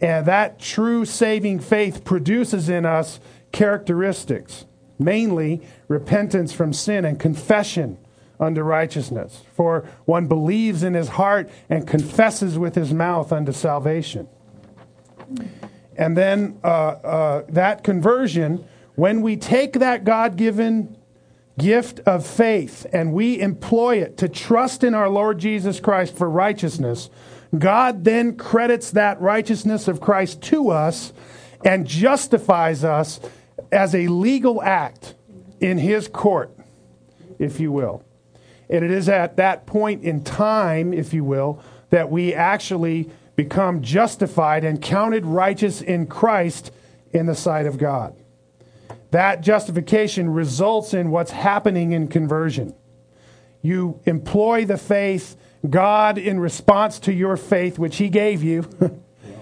and 0.00 0.26
that 0.26 0.58
true 0.58 1.04
saving 1.04 1.60
faith 1.60 2.04
produces 2.04 2.68
in 2.68 2.86
us 2.86 3.20
characteristics, 3.52 4.64
mainly 4.98 5.60
repentance 5.88 6.52
from 6.52 6.72
sin 6.72 7.04
and 7.04 7.20
confession 7.20 7.98
unto 8.38 8.62
righteousness. 8.62 9.42
For 9.54 9.86
one 10.06 10.26
believes 10.26 10.82
in 10.82 10.94
his 10.94 11.08
heart 11.08 11.50
and 11.68 11.86
confesses 11.86 12.58
with 12.58 12.74
his 12.74 12.94
mouth 12.94 13.32
unto 13.32 13.52
salvation. 13.52 14.28
And 15.96 16.16
then 16.16 16.58
uh, 16.64 16.66
uh, 16.66 17.44
that 17.50 17.84
conversion, 17.84 18.64
when 19.00 19.22
we 19.22 19.34
take 19.34 19.72
that 19.78 20.04
God 20.04 20.36
given 20.36 20.94
gift 21.58 22.00
of 22.00 22.26
faith 22.26 22.84
and 22.92 23.14
we 23.14 23.40
employ 23.40 23.96
it 23.96 24.18
to 24.18 24.28
trust 24.28 24.84
in 24.84 24.94
our 24.94 25.08
Lord 25.08 25.38
Jesus 25.38 25.80
Christ 25.80 26.14
for 26.14 26.28
righteousness, 26.28 27.08
God 27.58 28.04
then 28.04 28.36
credits 28.36 28.90
that 28.90 29.18
righteousness 29.18 29.88
of 29.88 30.02
Christ 30.02 30.42
to 30.42 30.68
us 30.68 31.14
and 31.64 31.86
justifies 31.86 32.84
us 32.84 33.20
as 33.72 33.94
a 33.94 34.06
legal 34.08 34.62
act 34.62 35.14
in 35.60 35.78
his 35.78 36.06
court, 36.06 36.54
if 37.38 37.58
you 37.58 37.72
will. 37.72 38.04
And 38.68 38.84
it 38.84 38.90
is 38.90 39.08
at 39.08 39.38
that 39.38 39.64
point 39.64 40.02
in 40.04 40.22
time, 40.22 40.92
if 40.92 41.14
you 41.14 41.24
will, 41.24 41.64
that 41.88 42.10
we 42.10 42.34
actually 42.34 43.08
become 43.34 43.80
justified 43.80 44.62
and 44.62 44.82
counted 44.82 45.24
righteous 45.24 45.80
in 45.80 46.06
Christ 46.06 46.70
in 47.14 47.24
the 47.24 47.34
sight 47.34 47.64
of 47.64 47.78
God. 47.78 48.14
That 49.10 49.40
justification 49.40 50.30
results 50.30 50.94
in 50.94 51.10
what's 51.10 51.32
happening 51.32 51.92
in 51.92 52.08
conversion. 52.08 52.74
You 53.62 54.00
employ 54.06 54.64
the 54.64 54.78
faith 54.78 55.36
God, 55.68 56.16
in 56.16 56.40
response 56.40 56.98
to 57.00 57.12
your 57.12 57.36
faith, 57.36 57.78
which 57.78 57.98
He 57.98 58.08
gave 58.08 58.42
you, 58.42 58.68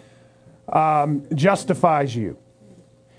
um, 0.72 1.26
justifies 1.34 2.16
you. 2.16 2.38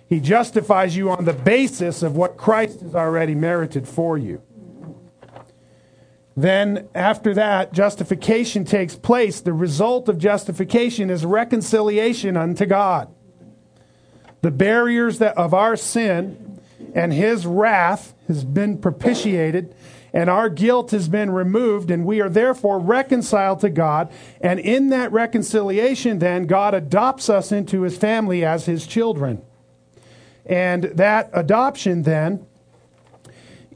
He 0.07 0.19
justifies 0.19 0.97
you 0.97 1.11
on 1.11 1.25
the 1.25 1.33
basis 1.33 2.03
of 2.03 2.15
what 2.15 2.35
Christ 2.35 2.81
has 2.81 2.95
already 2.95 3.35
merited 3.35 3.87
for 3.87 4.17
you. 4.17 4.41
Then, 6.35 6.87
after 6.95 7.33
that, 7.35 7.73
justification 7.73 8.65
takes 8.65 8.95
place. 8.95 9.41
The 9.41 9.53
result 9.53 10.09
of 10.09 10.17
justification 10.17 11.09
is 11.09 11.25
reconciliation 11.25 12.35
unto 12.35 12.65
God. 12.65 13.13
The 14.41 14.51
barriers 14.51 15.19
that, 15.19 15.37
of 15.37 15.53
our 15.53 15.75
sin 15.75 16.59
and 16.93 17.13
His 17.13 17.45
wrath 17.45 18.13
has 18.27 18.43
been 18.43 18.77
propitiated 18.77 19.75
and 20.13 20.29
our 20.29 20.49
guilt 20.49 20.91
has 20.91 21.07
been 21.07 21.31
removed, 21.31 21.91
and 21.91 22.05
we 22.05 22.21
are 22.21 22.29
therefore 22.29 22.79
reconciled 22.79 23.59
to 23.61 23.69
God. 23.69 24.11
And 24.41 24.59
in 24.59 24.89
that 24.89 25.11
reconciliation, 25.11 26.19
then, 26.19 26.47
God 26.47 26.73
adopts 26.73 27.29
us 27.29 27.51
into 27.51 27.81
his 27.81 27.97
family 27.97 28.43
as 28.43 28.65
his 28.65 28.87
children. 28.87 29.41
And 30.45 30.85
that 30.85 31.29
adoption, 31.33 32.03
then, 32.03 32.45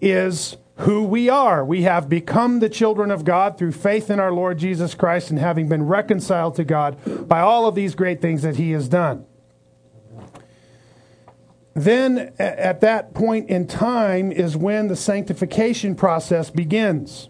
is 0.02 0.58
who 0.78 1.04
we 1.04 1.30
are. 1.30 1.64
We 1.64 1.84
have 1.84 2.10
become 2.10 2.60
the 2.60 2.70
children 2.70 3.12
of 3.12 3.24
God 3.24 3.58
through 3.58 3.74
faith 3.74 4.10
in 4.10 4.20
our 4.20 4.32
Lord 4.32 4.58
Jesus 4.58 4.96
Christ 4.96 5.30
and 5.30 5.38
having 5.38 5.70
been 5.70 5.84
reconciled 5.86 6.56
to 6.56 6.64
God 6.64 7.28
by 7.28 7.42
all 7.42 7.68
of 7.68 7.76
these 7.76 7.94
great 7.94 8.22
things 8.22 8.42
that 8.42 8.56
he 8.56 8.72
has 8.72 8.88
done 8.88 9.26
then 11.76 12.34
at 12.38 12.82
that 12.82 13.14
point 13.14 13.50
in 13.50 13.68
time 13.68 14.32
is 14.32 14.56
when 14.56 14.88
the 14.88 14.96
sanctification 14.96 15.96
process 15.96 16.50
begins. 16.50 17.30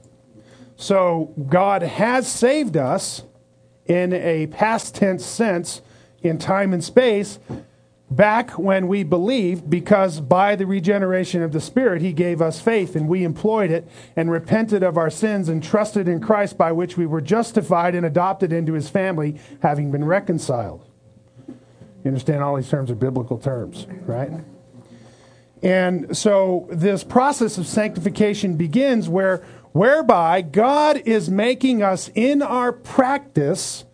So 0.76 1.34
God 1.48 1.82
has 1.82 2.30
saved 2.30 2.76
us 2.76 3.24
in 3.86 4.14
a 4.14 4.48
past 4.48 4.96
tense 4.96 5.26
sense 5.26 5.82
in 6.22 6.38
time 6.38 6.74
and 6.74 6.84
space 6.84 7.40
back 8.16 8.52
when 8.60 8.88
we 8.88 9.04
believed 9.04 9.70
because 9.70 10.20
by 10.20 10.56
the 10.56 10.66
regeneration 10.66 11.42
of 11.42 11.52
the 11.52 11.60
Spirit, 11.60 12.02
He 12.02 12.14
gave 12.14 12.42
us 12.42 12.62
faith 12.62 12.96
and 12.96 13.08
we 13.08 13.24
employed 13.24 13.72
it 13.72 13.88
and 14.16 14.30
repented 14.30 14.84
of 14.84 14.98
our 14.98 15.10
sins 15.10 15.50
and 15.50 15.64
trusted 15.64 16.08
in 16.08 16.20
Christ 16.20 16.58
by 16.58 16.72
which 16.72 16.98
we 16.98 17.06
were 17.06 17.22
justified 17.22 17.96
and 17.96 18.06
adopted 18.06 18.54
into 18.54 18.74
His 18.74 18.90
family, 18.90 19.40
having 19.62 19.92
been 19.92 20.06
reconciled. 20.06 20.88
You 22.04 22.10
understand 22.10 22.44
all 22.44 22.56
these 22.56 22.70
terms 22.70 22.92
are 22.92 22.96
biblical 22.96 23.38
terms, 23.38 23.88
right? 24.06 24.32
And 25.62 26.16
so 26.16 26.68
this 26.70 27.04
process 27.04 27.58
of 27.58 27.66
sanctification 27.66 28.58
begins 28.58 29.08
where 29.08 29.38
whereby 29.72 30.42
God 30.42 31.02
is 31.06 31.30
making 31.30 31.82
us 31.82 32.12
in 32.14 32.42
our 32.42 32.74
practice 32.74 33.86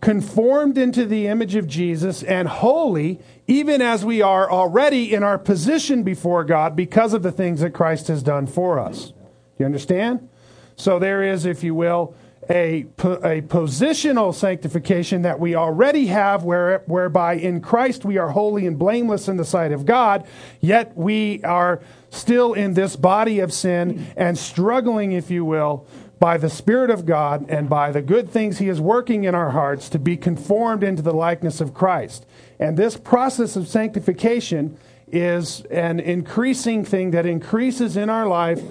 conformed 0.00 0.76
into 0.76 1.06
the 1.06 1.26
image 1.26 1.54
of 1.54 1.66
Jesus 1.66 2.22
and 2.22 2.48
holy 2.48 3.20
even 3.46 3.80
as 3.80 4.04
we 4.04 4.20
are 4.20 4.50
already 4.50 5.14
in 5.14 5.22
our 5.22 5.38
position 5.38 6.02
before 6.02 6.44
God 6.44 6.76
because 6.76 7.14
of 7.14 7.22
the 7.22 7.32
things 7.32 7.60
that 7.60 7.72
Christ 7.72 8.08
has 8.08 8.22
done 8.22 8.46
for 8.46 8.78
us. 8.78 9.06
Do 9.06 9.14
you 9.60 9.66
understand? 9.66 10.28
So 10.74 10.98
there 10.98 11.22
is 11.22 11.46
if 11.46 11.62
you 11.62 11.74
will 11.74 12.14
a, 12.48 12.80
a 12.82 13.42
positional 13.42 14.34
sanctification 14.34 15.22
that 15.22 15.40
we 15.40 15.54
already 15.54 16.06
have, 16.06 16.44
where, 16.44 16.82
whereby 16.86 17.34
in 17.34 17.60
Christ 17.60 18.04
we 18.04 18.18
are 18.18 18.30
holy 18.30 18.66
and 18.66 18.78
blameless 18.78 19.28
in 19.28 19.36
the 19.36 19.44
sight 19.44 19.72
of 19.72 19.84
God, 19.84 20.26
yet 20.60 20.96
we 20.96 21.42
are 21.42 21.80
still 22.10 22.54
in 22.54 22.74
this 22.74 22.96
body 22.96 23.40
of 23.40 23.52
sin 23.52 24.06
and 24.16 24.38
struggling, 24.38 25.12
if 25.12 25.30
you 25.30 25.44
will, 25.44 25.86
by 26.18 26.38
the 26.38 26.48
Spirit 26.48 26.90
of 26.90 27.04
God 27.04 27.44
and 27.48 27.68
by 27.68 27.92
the 27.92 28.02
good 28.02 28.30
things 28.30 28.58
He 28.58 28.68
is 28.68 28.80
working 28.80 29.24
in 29.24 29.34
our 29.34 29.50
hearts 29.50 29.88
to 29.90 29.98
be 29.98 30.16
conformed 30.16 30.82
into 30.82 31.02
the 31.02 31.12
likeness 31.12 31.60
of 31.60 31.74
Christ. 31.74 32.26
And 32.58 32.76
this 32.76 32.96
process 32.96 33.56
of 33.56 33.68
sanctification 33.68 34.78
is 35.08 35.60
an 35.70 36.00
increasing 36.00 36.84
thing 36.84 37.10
that 37.10 37.26
increases 37.26 37.96
in 37.96 38.08
our 38.08 38.26
life 38.26 38.62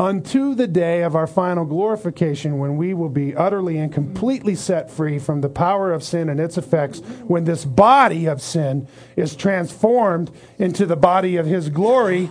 unto 0.00 0.54
the 0.54 0.66
day 0.66 1.02
of 1.02 1.14
our 1.14 1.26
final 1.26 1.66
glorification 1.66 2.58
when 2.58 2.78
we 2.78 2.94
will 2.94 3.10
be 3.10 3.36
utterly 3.36 3.76
and 3.76 3.92
completely 3.92 4.54
set 4.54 4.90
free 4.90 5.18
from 5.18 5.42
the 5.42 5.48
power 5.50 5.92
of 5.92 6.02
sin 6.02 6.30
and 6.30 6.40
its 6.40 6.56
effects 6.56 7.00
when 7.26 7.44
this 7.44 7.66
body 7.66 8.24
of 8.24 8.40
sin 8.40 8.88
is 9.14 9.36
transformed 9.36 10.30
into 10.58 10.86
the 10.86 10.96
body 10.96 11.36
of 11.36 11.44
his 11.44 11.68
glory 11.68 12.30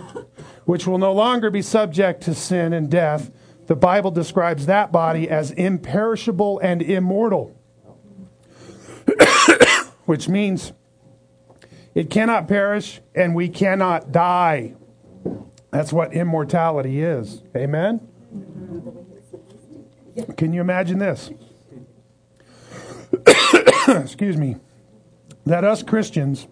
which 0.65 0.87
will 0.87 0.97
no 0.97 1.13
longer 1.13 1.51
be 1.51 1.61
subject 1.61 2.23
to 2.23 2.33
sin 2.33 2.73
and 2.73 2.89
death 2.89 3.29
the 3.67 3.75
bible 3.75 4.09
describes 4.09 4.65
that 4.65 4.91
body 4.91 5.29
as 5.29 5.51
imperishable 5.51 6.57
and 6.63 6.81
immortal 6.81 7.55
which 10.05 10.27
means 10.27 10.73
it 11.93 12.09
cannot 12.09 12.47
perish 12.47 12.99
and 13.13 13.35
we 13.35 13.47
cannot 13.47 14.11
die 14.11 14.73
that's 15.71 15.93
what 15.93 16.13
immortality 16.13 17.01
is. 17.01 17.43
Amen? 17.55 18.07
Can 20.37 20.53
you 20.53 20.61
imagine 20.61 20.99
this? 20.99 21.29
Excuse 23.87 24.37
me. 24.37 24.57
That 25.45 25.63
us 25.63 25.83
Christians 25.83 26.47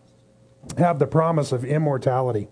have 0.77 0.99
the 0.99 1.07
promise 1.07 1.51
of 1.51 1.65
immortality. 1.65 2.47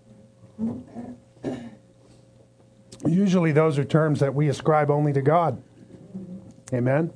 Usually, 3.06 3.52
those 3.52 3.78
are 3.78 3.84
terms 3.84 4.20
that 4.20 4.34
we 4.34 4.48
ascribe 4.48 4.90
only 4.90 5.14
to 5.14 5.22
God. 5.22 5.62
Amen? 6.74 7.14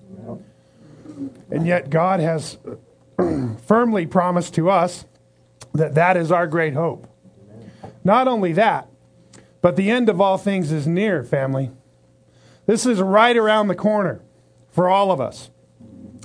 And 1.50 1.66
yet, 1.66 1.90
God 1.90 2.20
has 2.20 2.58
firmly 3.66 4.06
promised 4.06 4.54
to 4.56 4.70
us 4.70 5.06
that 5.74 5.96
that 5.96 6.18
is 6.18 6.32
our 6.32 6.48
great 6.48 6.74
hope. 6.74 7.08
Not 8.04 8.28
only 8.28 8.54
that, 8.54 8.88
but 9.62 9.76
the 9.76 9.90
end 9.90 10.10
of 10.10 10.22
all 10.22 10.38
things 10.38 10.72
is 10.72 10.88
near, 10.88 11.24
family. 11.24 11.72
This 12.66 12.86
is 12.86 13.02
right 13.02 13.36
around 13.36 13.68
the 13.68 13.76
corner 13.76 14.22
for 14.70 14.90
all 14.90 15.12
of 15.12 15.20
us. 15.20 15.50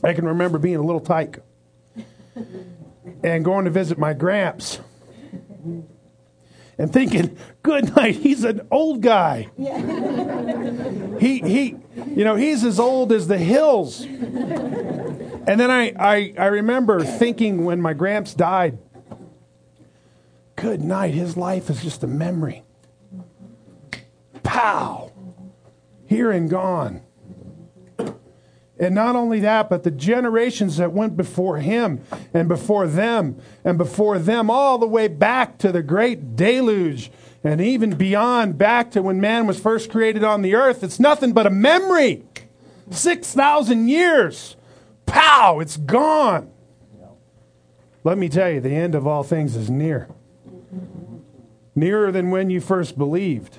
I 0.02 0.12
can 0.12 0.26
remember 0.26 0.58
being 0.58 0.76
a 0.76 0.82
little 0.82 1.00
tyke 1.00 1.38
and 3.22 3.44
going 3.44 3.64
to 3.64 3.70
visit 3.70 3.98
my 3.98 4.12
gramps 4.12 4.80
and 6.76 6.92
thinking, 6.92 7.38
good 7.62 7.96
night, 7.96 8.16
he's 8.16 8.44
an 8.44 8.66
old 8.70 9.00
guy. 9.00 9.48
he, 11.18 11.38
he, 11.38 11.76
you 12.14 12.24
know, 12.24 12.36
he's 12.36 12.64
as 12.64 12.78
old 12.78 13.12
as 13.12 13.28
the 13.28 13.38
hills. 13.38 14.02
And 14.02 15.60
then 15.60 15.70
I, 15.70 15.92
I, 15.98 16.34
I 16.36 16.46
remember 16.46 17.04
thinking 17.04 17.64
when 17.64 17.80
my 17.80 17.94
gramps 17.94 18.34
died, 18.34 18.78
good 20.56 20.80
night, 20.80 21.14
his 21.14 21.36
life 21.36 21.70
is 21.70 21.82
just 21.82 22.02
a 22.02 22.06
memory 22.06 22.63
pow, 24.54 25.11
here 26.06 26.30
and 26.30 26.49
gone. 26.49 27.02
And 28.78 28.94
not 28.94 29.16
only 29.16 29.40
that, 29.40 29.68
but 29.68 29.82
the 29.82 29.90
generations 29.90 30.76
that 30.76 30.92
went 30.92 31.16
before 31.16 31.58
him 31.58 32.02
and 32.32 32.49
before 32.49 32.87
them 32.87 33.40
and 33.64 33.76
before 33.76 34.18
them, 34.18 34.50
all 34.50 34.78
the 34.78 34.87
way 34.87 35.08
back 35.08 35.58
to 35.58 35.73
the 35.73 35.82
great 35.82 36.37
deluge 36.37 37.11
and 37.42 37.61
even 37.61 37.96
beyond, 37.96 38.56
back 38.56 38.92
to 38.92 39.02
when 39.02 39.20
man 39.20 39.46
was 39.46 39.58
first 39.58 39.90
created 39.90 40.23
on 40.23 40.42
the 40.42 40.54
earth, 40.54 40.84
it's 40.84 41.00
nothing 41.00 41.32
but 41.32 41.46
a 41.46 41.50
memory. 41.50 42.25
6,000 42.90 43.88
years. 43.88 44.56
Pow, 45.04 45.58
it's 45.61 45.76
gone. 45.76 46.50
Let 48.04 48.18
me 48.18 48.28
tell 48.28 48.50
you, 48.50 48.61
the 48.61 48.70
end 48.70 48.94
of 48.94 49.06
all 49.06 49.25
things 49.25 49.56
is 49.56 49.68
near. 49.68 50.08
Nearer 51.75 52.12
than 52.12 52.30
when 52.30 52.50
you 52.50 52.61
first 52.61 52.96
believed. 52.96 53.58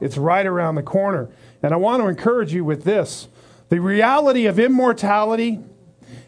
It's 0.00 0.16
right 0.16 0.46
around 0.46 0.74
the 0.74 0.82
corner. 0.82 1.28
And 1.62 1.72
I 1.72 1.76
want 1.76 2.02
to 2.02 2.08
encourage 2.08 2.52
you 2.52 2.64
with 2.64 2.84
this 2.84 3.28
the 3.68 3.80
reality 3.80 4.46
of 4.46 4.58
immortality 4.58 5.60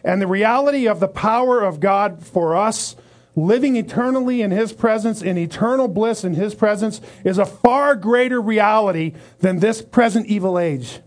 and 0.05 0.21
the 0.21 0.27
reality 0.27 0.87
of 0.87 1.01
the 1.01 1.09
power 1.09 1.61
of 1.61 1.81
God 1.81 2.25
for 2.25 2.57
us 2.57 2.97
living 3.35 3.77
eternally 3.77 4.43
in 4.43 4.51
His 4.51 4.73
presence, 4.73 5.23
in 5.23 5.39
eternal 5.39 5.89
bliss 5.89 6.25
in 6.25 6.35
His 6.35 6.55
presence, 6.55 7.01
is 7.25 7.39
a 7.39 7.47
far 7.47 7.97
greater 7.97 8.41
reality 8.41 9.15
than 9.41 9.59
this 9.59 9.83
present 9.83 10.27
evil 10.27 10.59
age 10.59 11.01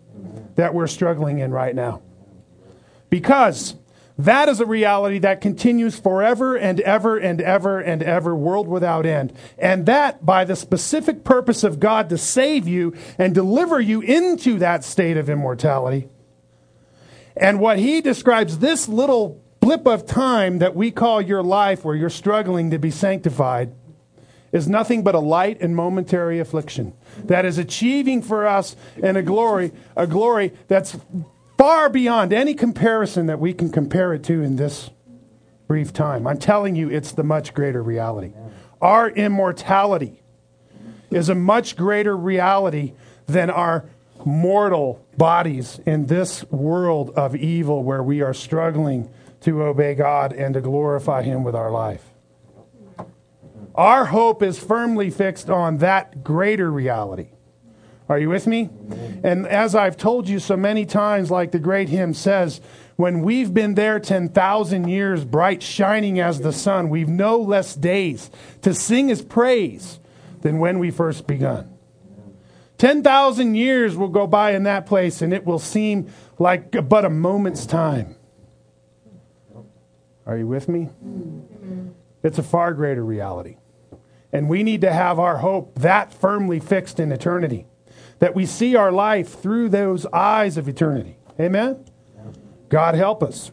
that 0.56 0.74
we're 0.74 0.88
struggling 0.88 1.40
in 1.40 1.52
right 1.52 1.76
now. 1.76 2.02
Because 3.10 3.76
that 4.18 4.48
is 4.48 4.62
a 4.62 4.66
reality 4.66 5.20
that 5.20 5.42
continues 5.42 6.00
forever 6.00 6.56
and 6.56 6.80
ever 6.82 7.18
and 7.18 7.42
ever 7.42 7.80
and 7.80 8.02
ever, 8.02 8.34
world 8.34 8.68
without 8.68 9.06
end. 9.06 9.34
And 9.58 9.86
that 9.88 10.26
by 10.26 10.46
the 10.46 10.56
specific 10.56 11.24
purpose 11.24 11.64
of 11.64 11.80
God 11.80 12.10
to 12.10 12.18
save 12.18 12.68
you 12.68 12.96
and 13.18 13.36
deliver 13.36 13.80
you 13.80 14.02
into 14.02 14.58
that 14.60 14.86
state 14.86 15.18
of 15.18 15.30
immortality. 15.30 16.08
And 17.36 17.60
what 17.60 17.78
he 17.78 18.00
describes 18.00 18.60
this 18.60 18.88
little 18.88 19.44
blip 19.60 19.86
of 19.86 20.06
time 20.06 20.60
that 20.60 20.76
we 20.76 20.92
call 20.92 21.22
your 21.22 21.44
life 21.44 21.84
where 21.84 21.96
you're 21.96 22.10
struggling 22.10 22.72
to 22.72 22.80
be 22.80 22.92
sanctified 22.92 23.74
is 24.54 24.70
nothing 24.70 25.04
but 25.04 25.16
a 25.16 25.20
light 25.20 25.60
and 25.60 25.76
momentary 25.76 26.40
affliction 26.40 26.94
that 27.26 27.44
is 27.44 27.58
achieving 27.58 28.22
for 28.22 28.48
us 28.48 28.78
in 28.96 29.18
a 29.18 29.22
glory, 29.22 29.74
a 29.98 30.08
glory 30.08 30.54
that's 30.70 30.96
far 31.58 31.90
beyond 31.90 32.34
any 32.34 32.54
comparison 32.54 33.28
that 33.28 33.40
we 33.40 33.54
can 33.54 33.72
compare 33.72 34.14
it 34.14 34.24
to 34.24 34.42
in 34.42 34.56
this 34.56 34.90
brief 35.68 35.94
time. 35.94 36.28
I'm 36.28 36.38
telling 36.38 36.76
you, 36.76 36.90
it's 36.90 37.12
the 37.12 37.24
much 37.24 37.54
greater 37.54 37.82
reality. 37.82 38.34
Our 38.82 39.10
immortality 39.10 40.22
is 41.10 41.30
a 41.30 41.36
much 41.36 41.76
greater 41.76 42.16
reality 42.16 42.94
than 43.26 43.50
our 43.50 43.86
mortal 44.26 45.04
bodies 45.18 45.80
in 45.86 46.08
this 46.08 46.44
world 46.52 47.12
of 47.12 47.36
evil 47.36 47.84
where 47.84 48.04
we 48.04 48.22
are 48.22 48.34
struggling 48.34 49.10
to 49.42 49.64
obey 49.64 49.96
God 49.96 50.34
and 50.34 50.54
to 50.56 50.62
glorify 50.62 51.22
Him 51.22 51.44
with 51.44 51.56
our 51.56 51.72
life. 51.72 52.04
Our 53.76 54.06
hope 54.06 54.42
is 54.42 54.58
firmly 54.58 55.10
fixed 55.10 55.50
on 55.50 55.78
that 55.78 56.24
greater 56.24 56.72
reality. 56.72 57.28
Are 58.08 58.20
you 58.20 58.30
with 58.30 58.46
me? 58.46 58.70
And 59.24 59.48
as 59.48 59.74
I've 59.74 59.98
told 59.98 60.30
you 60.30 60.38
so 60.40 60.56
many 60.56 60.86
times, 60.86 61.32
like 61.32 61.52
the 61.52 61.60
great 61.60 61.90
hymn 61.90 62.14
says, 62.14 62.62
when 62.98 63.22
we've 63.22 63.54
been 63.54 63.74
there 63.74 64.00
10,000 64.00 64.88
years, 64.88 65.26
bright 65.26 65.64
shining 65.64 66.20
as 66.20 66.42
the 66.42 66.54
sun, 66.54 66.90
we've 66.90 67.10
no 67.10 67.38
less 67.38 67.76
days 67.76 68.30
to 68.62 68.74
sing 68.74 69.10
his 69.10 69.22
praise 69.22 70.00
than 70.42 70.60
when 70.60 70.78
we 70.78 70.92
first 70.92 71.26
begun. 71.26 71.72
10,000 72.78 73.56
years 73.56 73.98
will 73.98 74.10
go 74.10 74.28
by 74.28 74.52
in 74.52 74.64
that 74.64 74.86
place, 74.86 75.22
and 75.22 75.34
it 75.34 75.46
will 75.46 75.60
seem 75.60 76.08
like 76.38 76.88
but 76.88 77.06
a 77.06 77.10
moment's 77.10 77.66
time. 77.66 78.16
Are 80.26 80.38
you 80.38 80.48
with 80.48 80.70
me? 80.70 80.90
It's 82.22 82.38
a 82.38 82.44
far 82.44 82.74
greater 82.74 83.04
reality. 83.04 83.58
And 84.32 84.50
we 84.50 84.64
need 84.64 84.82
to 84.82 84.92
have 84.92 85.20
our 85.20 85.38
hope 85.38 85.80
that 85.80 86.14
firmly 86.14 86.60
fixed 86.60 87.00
in 87.00 87.12
eternity 87.12 87.68
that 88.20 88.36
we 88.36 88.46
see 88.46 88.76
our 88.76 88.92
life 88.92 89.42
through 89.42 89.70
those 89.70 90.06
eyes 90.08 90.58
of 90.58 90.68
eternity. 90.68 91.18
Amen? 91.40 91.84
God 92.70 92.96
help 92.96 93.22
us. 93.22 93.52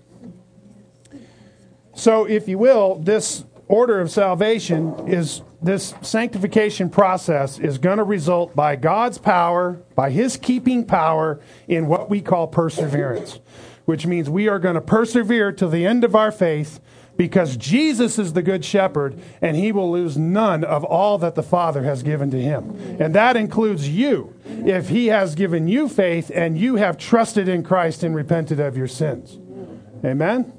So, 1.95 2.25
if 2.25 2.49
you 2.49 2.59
will, 2.59 2.97
this 2.97 3.45
order 3.69 4.01
of 4.01 4.11
salvation 4.11 5.09
is 5.09 5.43
this 5.61 5.95
sanctification 6.03 6.91
process 6.91 7.59
is 7.59 7.79
going 7.79 7.99
to 7.99 8.05
result 8.05 8.57
by 8.57 8.77
God's 8.77 9.19
power, 9.19 9.81
by 9.95 10.11
His 10.11 10.37
keeping 10.37 10.85
power, 10.85 11.41
in 11.69 11.87
what 11.87 12.11
we 12.11 12.21
call 12.21 12.49
perseverance, 12.49 13.39
which 13.85 14.07
means 14.07 14.29
we 14.29 14.49
are 14.49 14.59
going 14.59 14.75
to 14.75 14.81
persevere 14.81 15.53
to 15.53 15.69
the 15.69 15.87
end 15.87 16.03
of 16.03 16.17
our 16.17 16.33
faith 16.33 16.81
because 17.17 17.57
Jesus 17.57 18.19
is 18.19 18.33
the 18.33 18.43
good 18.43 18.65
shepherd 18.65 19.19
and 19.41 19.57
he 19.57 19.73
will 19.73 19.91
lose 19.91 20.17
none 20.17 20.65
of 20.65 20.85
all 20.85 21.19
that 21.19 21.35
the 21.35 21.43
Father 21.43 21.83
has 21.85 22.03
given 22.03 22.31
to 22.31 22.41
him. 22.41 22.97
And 22.99 23.15
that 23.15 23.37
includes 23.37 23.89
you 23.89 24.35
if 24.47 24.89
he 24.89 25.09
has 25.09 25.35
given 25.35 25.69
you 25.69 25.89
faith 25.89 26.31
and 26.35 26.59
you 26.59 26.77
have 26.77 26.97
trusted 26.97 27.49
in 27.49 27.63
Christ 27.63 28.03
and 28.03 28.15
repented 28.15 28.61
of 28.61 28.77
your 28.77 28.89
sins. 28.89 29.39
Amen? 30.05 30.53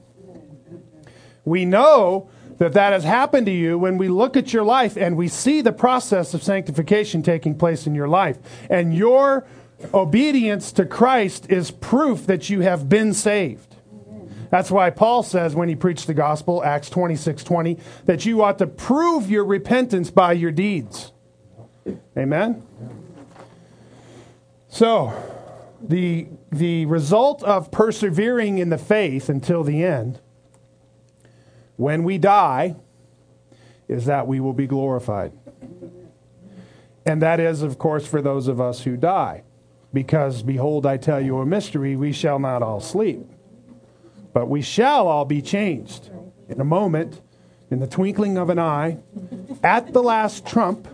We 1.46 1.66
know 1.66 2.30
that 2.60 2.74
that 2.74 2.94
has 2.94 3.04
happened 3.04 3.48
to 3.48 3.52
you 3.52 3.78
when 3.78 3.98
we 3.98 4.08
look 4.08 4.38
at 4.38 4.54
your 4.54 4.64
life 4.64 4.96
and 4.96 5.18
we 5.18 5.28
see 5.28 5.62
the 5.62 5.74
process 5.74 6.34
of 6.34 6.44
sanctification 6.44 7.24
taking 7.24 7.56
place 7.56 7.88
in 7.88 7.96
your 7.96 8.08
life. 8.08 8.38
And 8.70 8.96
your 8.96 9.46
obedience 9.94 10.72
to 10.74 10.86
Christ 10.86 11.50
is 11.50 11.72
proof 11.72 12.26
that 12.28 12.50
you 12.50 12.62
have 12.62 12.88
been 12.88 13.14
saved. 13.14 13.73
That's 14.54 14.70
why 14.70 14.92
Paul 14.92 15.24
says 15.24 15.56
when 15.56 15.68
he 15.68 15.76
preached 15.76 16.06
the 16.06 16.14
gospel, 16.14 16.64
Acts 16.64 16.88
26 16.92 17.44
20, 17.44 17.80
that 18.06 18.24
you 18.24 18.44
ought 18.44 18.60
to 18.60 18.68
prove 18.68 19.28
your 19.28 19.44
repentance 19.44 20.12
by 20.12 20.34
your 20.34 20.52
deeds. 20.52 21.12
Amen? 22.16 22.62
So, 24.68 25.12
the, 25.82 26.28
the 26.52 26.86
result 26.86 27.42
of 27.42 27.72
persevering 27.72 28.60
in 28.60 28.70
the 28.70 28.78
faith 28.78 29.28
until 29.28 29.64
the 29.64 29.84
end, 29.84 30.22
when 31.76 32.04
we 32.04 32.20
die, 32.20 32.76
is 33.88 34.06
that 34.06 34.28
we 34.28 34.40
will 34.40 34.54
be 34.54 34.68
glorified. 34.68 35.32
And 37.08 37.24
that 37.24 37.40
is, 37.40 37.64
of 37.64 37.80
course, 37.80 38.06
for 38.06 38.22
those 38.22 38.48
of 38.48 38.62
us 38.62 38.84
who 38.84 38.98
die. 38.98 39.46
Because, 39.92 40.44
behold, 40.44 40.86
I 40.86 40.98
tell 40.98 41.20
you 41.20 41.40
a 41.40 41.46
mystery, 41.48 41.96
we 41.96 42.12
shall 42.12 42.38
not 42.38 42.62
all 42.62 42.80
sleep. 42.80 43.33
But 44.34 44.50
we 44.50 44.62
shall 44.62 45.08
all 45.08 45.26
be 45.26 45.42
changed 45.42 46.10
in 46.50 46.60
a 46.60 46.66
moment, 46.66 47.22
in 47.70 47.80
the 47.80 47.88
twinkling 47.88 48.38
of 48.38 48.50
an 48.50 48.60
eye, 48.60 48.98
at 49.64 49.94
the 49.94 50.02
last 50.02 50.46
trump. 50.46 50.88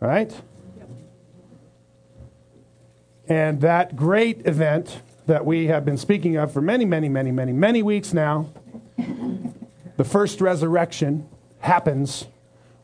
Right? 0.00 0.32
And 3.28 3.60
that 3.60 3.96
great 3.96 4.46
event 4.46 5.00
that 5.26 5.44
we 5.44 5.66
have 5.66 5.84
been 5.84 5.96
speaking 5.96 6.36
of 6.36 6.52
for 6.52 6.60
many, 6.60 6.84
many, 6.84 7.08
many, 7.08 7.32
many, 7.32 7.52
many 7.52 7.82
weeks 7.82 8.12
now, 8.12 8.48
the 9.96 10.04
first 10.04 10.40
resurrection 10.40 11.28
happens 11.60 12.26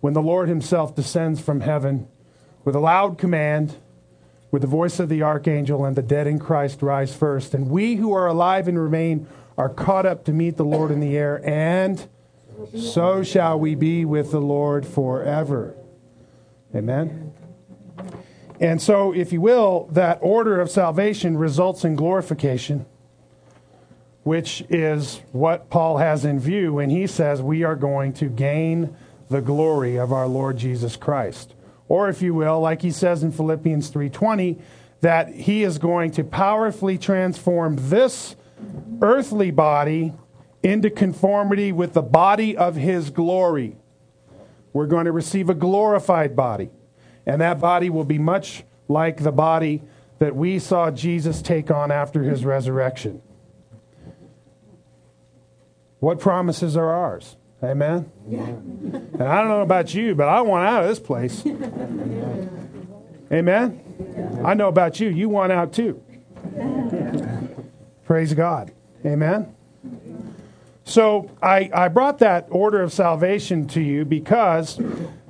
when 0.01 0.15
the 0.15 0.23
Lord 0.23 0.49
Himself 0.49 0.97
descends 0.97 1.41
from 1.41 1.61
heaven 1.61 2.09
with 2.65 2.75
a 2.75 2.81
loud 2.81 3.19
command, 3.19 3.77
with 4.53 4.63
the 4.63 4.69
voice 4.69 5.01
of 5.01 5.09
the 5.09 5.23
archangel, 5.23 5.85
and 5.85 5.97
the 5.97 6.03
dead 6.03 6.29
in 6.29 6.39
Christ 6.39 6.83
rise 6.83 7.17
first. 7.17 7.55
And 7.55 7.69
we 7.69 7.97
who 7.97 8.13
are 8.13 8.27
alive 8.27 8.69
and 8.69 8.79
remain 8.79 9.27
are 9.59 9.69
caught 9.69 10.07
up 10.07 10.25
to 10.27 10.33
meet 10.33 10.57
the 10.57 10.65
Lord 10.65 10.93
in 10.93 11.01
the 11.01 11.17
air, 11.17 11.41
and 11.45 12.07
so 12.79 13.25
shall 13.25 13.59
we 13.59 13.75
be 13.75 14.05
with 14.05 14.31
the 14.31 14.41
Lord 14.41 14.87
forever. 14.87 15.75
Amen. 16.75 17.33
And 18.61 18.81
so, 18.81 19.13
if 19.13 19.33
you 19.33 19.41
will, 19.41 19.89
that 19.91 20.19
order 20.21 20.61
of 20.61 20.71
salvation 20.71 21.37
results 21.37 21.85
in 21.85 21.97
glorification, 21.97 22.87
which 24.23 24.63
is 24.71 25.21
what 25.33 25.69
Paul 25.69 25.99
has 25.99 26.25
in 26.25 26.39
view 26.39 26.75
when 26.75 26.91
he 26.91 27.07
says 27.07 27.43
we 27.43 27.65
are 27.65 27.75
going 27.75 28.13
to 28.15 28.27
gain 28.27 28.95
the 29.29 29.41
glory 29.41 29.97
of 29.97 30.13
our 30.13 30.29
Lord 30.29 30.59
Jesus 30.59 30.95
Christ. 30.95 31.55
Or 31.93 32.09
if 32.09 32.23
you 32.23 32.33
will, 32.33 32.59
like 32.59 32.81
he 32.81 32.91
says 32.91 33.23
in 33.23 33.33
Philippians 33.33 33.91
3:20, 33.91 34.59
that 35.03 35.29
he 35.29 35.63
is 35.63 35.77
going 35.77 36.13
to 36.13 36.25
powerfully 36.25 36.97
transform 36.97 37.77
this 37.79 38.35
earthly 39.03 39.51
body 39.51 40.15
into 40.63 40.89
conformity 40.89 41.71
with 41.71 41.93
the 41.93 42.01
body 42.01 42.57
of 42.57 42.77
his 42.77 43.11
glory. 43.11 43.77
We're 44.73 44.87
going 44.87 45.05
to 45.05 45.13
receive 45.13 45.51
a 45.51 45.55
glorified 45.55 46.35
body. 46.35 46.71
And 47.27 47.43
that 47.43 47.61
body 47.61 47.91
will 47.91 48.07
be 48.07 48.19
much 48.19 48.65
like 48.89 49.23
the 49.23 49.31
body 49.31 49.83
that 50.19 50.35
we 50.35 50.59
saw 50.59 50.91
Jesus 50.91 51.43
take 51.43 51.71
on 51.71 51.91
after 51.91 52.23
his 52.23 52.43
resurrection. 52.43 53.21
What 55.99 56.21
promises 56.21 56.75
are 56.75 56.89
ours? 56.89 57.37
Amen? 57.63 58.11
Yeah. 58.29 58.41
And 58.43 59.23
I 59.23 59.41
don't 59.41 59.49
know 59.49 59.63
about 59.63 59.95
you, 59.95 60.15
but 60.15 60.29
I 60.29 60.41
want 60.41 60.67
out 60.67 60.83
of 60.83 60.89
this 60.89 60.99
place. 60.99 61.45
Amen? 63.33 64.41
I 64.45 64.55
know 64.55 64.69
about 64.69 64.99
you. 64.99 65.09
You 65.09 65.29
want 65.29 65.53
out 65.53 65.73
too. 65.73 66.03
Praise 68.05 68.35
God. 68.35 68.73
Amen? 69.07 69.55
So 70.85 71.31
I, 71.41 71.71
I 71.73 71.89
brought 71.89 72.19
that 72.19 72.49
order 72.51 72.83
of 72.83 72.93
salvation 72.93 73.69
to 73.69 73.81
you 73.81 74.05
because 74.05 74.81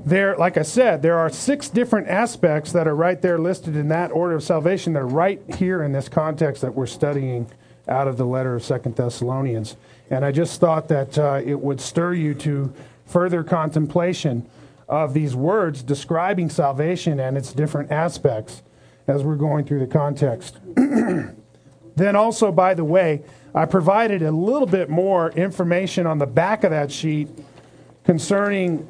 there, 0.04 0.36
like 0.36 0.56
I 0.56 0.62
said, 0.62 1.02
there 1.02 1.18
are 1.18 1.28
six 1.28 1.68
different 1.68 2.08
aspects 2.08 2.72
that 2.72 2.88
are 2.88 2.96
right 2.96 3.20
there 3.20 3.38
listed 3.38 3.76
in 3.76 3.88
that 3.88 4.10
order 4.10 4.34
of 4.34 4.42
salvation. 4.42 4.94
They're 4.94 5.06
right 5.06 5.40
here 5.56 5.82
in 5.82 5.92
this 5.92 6.08
context 6.08 6.62
that 6.62 6.74
we're 6.74 6.86
studying 6.86 7.50
out 7.86 8.08
of 8.08 8.16
the 8.16 8.24
letter 8.24 8.54
of 8.54 8.64
Second 8.64 8.96
Thessalonians. 8.96 9.76
And 10.12 10.26
I 10.26 10.30
just 10.30 10.60
thought 10.60 10.88
that 10.88 11.18
uh, 11.18 11.40
it 11.42 11.58
would 11.58 11.80
stir 11.80 12.12
you 12.12 12.34
to 12.34 12.70
further 13.06 13.42
contemplation 13.42 14.46
of 14.86 15.14
these 15.14 15.34
words 15.34 15.82
describing 15.82 16.50
salvation 16.50 17.18
and 17.18 17.34
its 17.34 17.54
different 17.54 17.90
aspects 17.90 18.62
as 19.06 19.22
we're 19.22 19.36
going 19.36 19.64
through 19.64 19.80
the 19.80 19.86
context. 19.86 20.58
then, 20.76 22.14
also, 22.14 22.52
by 22.52 22.74
the 22.74 22.84
way, 22.84 23.22
I 23.54 23.64
provided 23.64 24.20
a 24.20 24.30
little 24.30 24.66
bit 24.66 24.90
more 24.90 25.30
information 25.30 26.06
on 26.06 26.18
the 26.18 26.26
back 26.26 26.62
of 26.62 26.72
that 26.72 26.92
sheet 26.92 27.30
concerning 28.04 28.86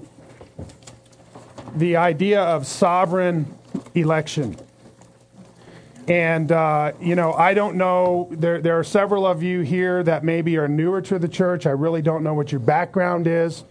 the 1.77 1.95
idea 1.95 2.43
of 2.43 2.67
sovereign 2.67 3.47
election. 3.95 4.57
And, 6.09 6.51
uh, 6.51 6.93
you 7.01 7.15
know, 7.15 7.33
I 7.33 7.55
don't 7.55 7.77
know, 7.77 8.29
there, 8.33 8.61
there 8.61 8.79
are 8.79 8.85
several 8.85 9.25
of 9.25 9.43
you 9.43 9.61
here 9.61 10.03
that 10.03 10.25
maybe 10.25 10.57
are 10.57 10.67
newer 10.67 11.01
to 11.03 11.19
the 11.19 11.29
church. 11.29 11.65
I 11.67 11.71
really 11.71 12.03
don't 12.03 12.25
know 12.25 12.35
what 12.35 12.51
your 12.51 12.61
background 12.61 13.27
is. 13.27 13.65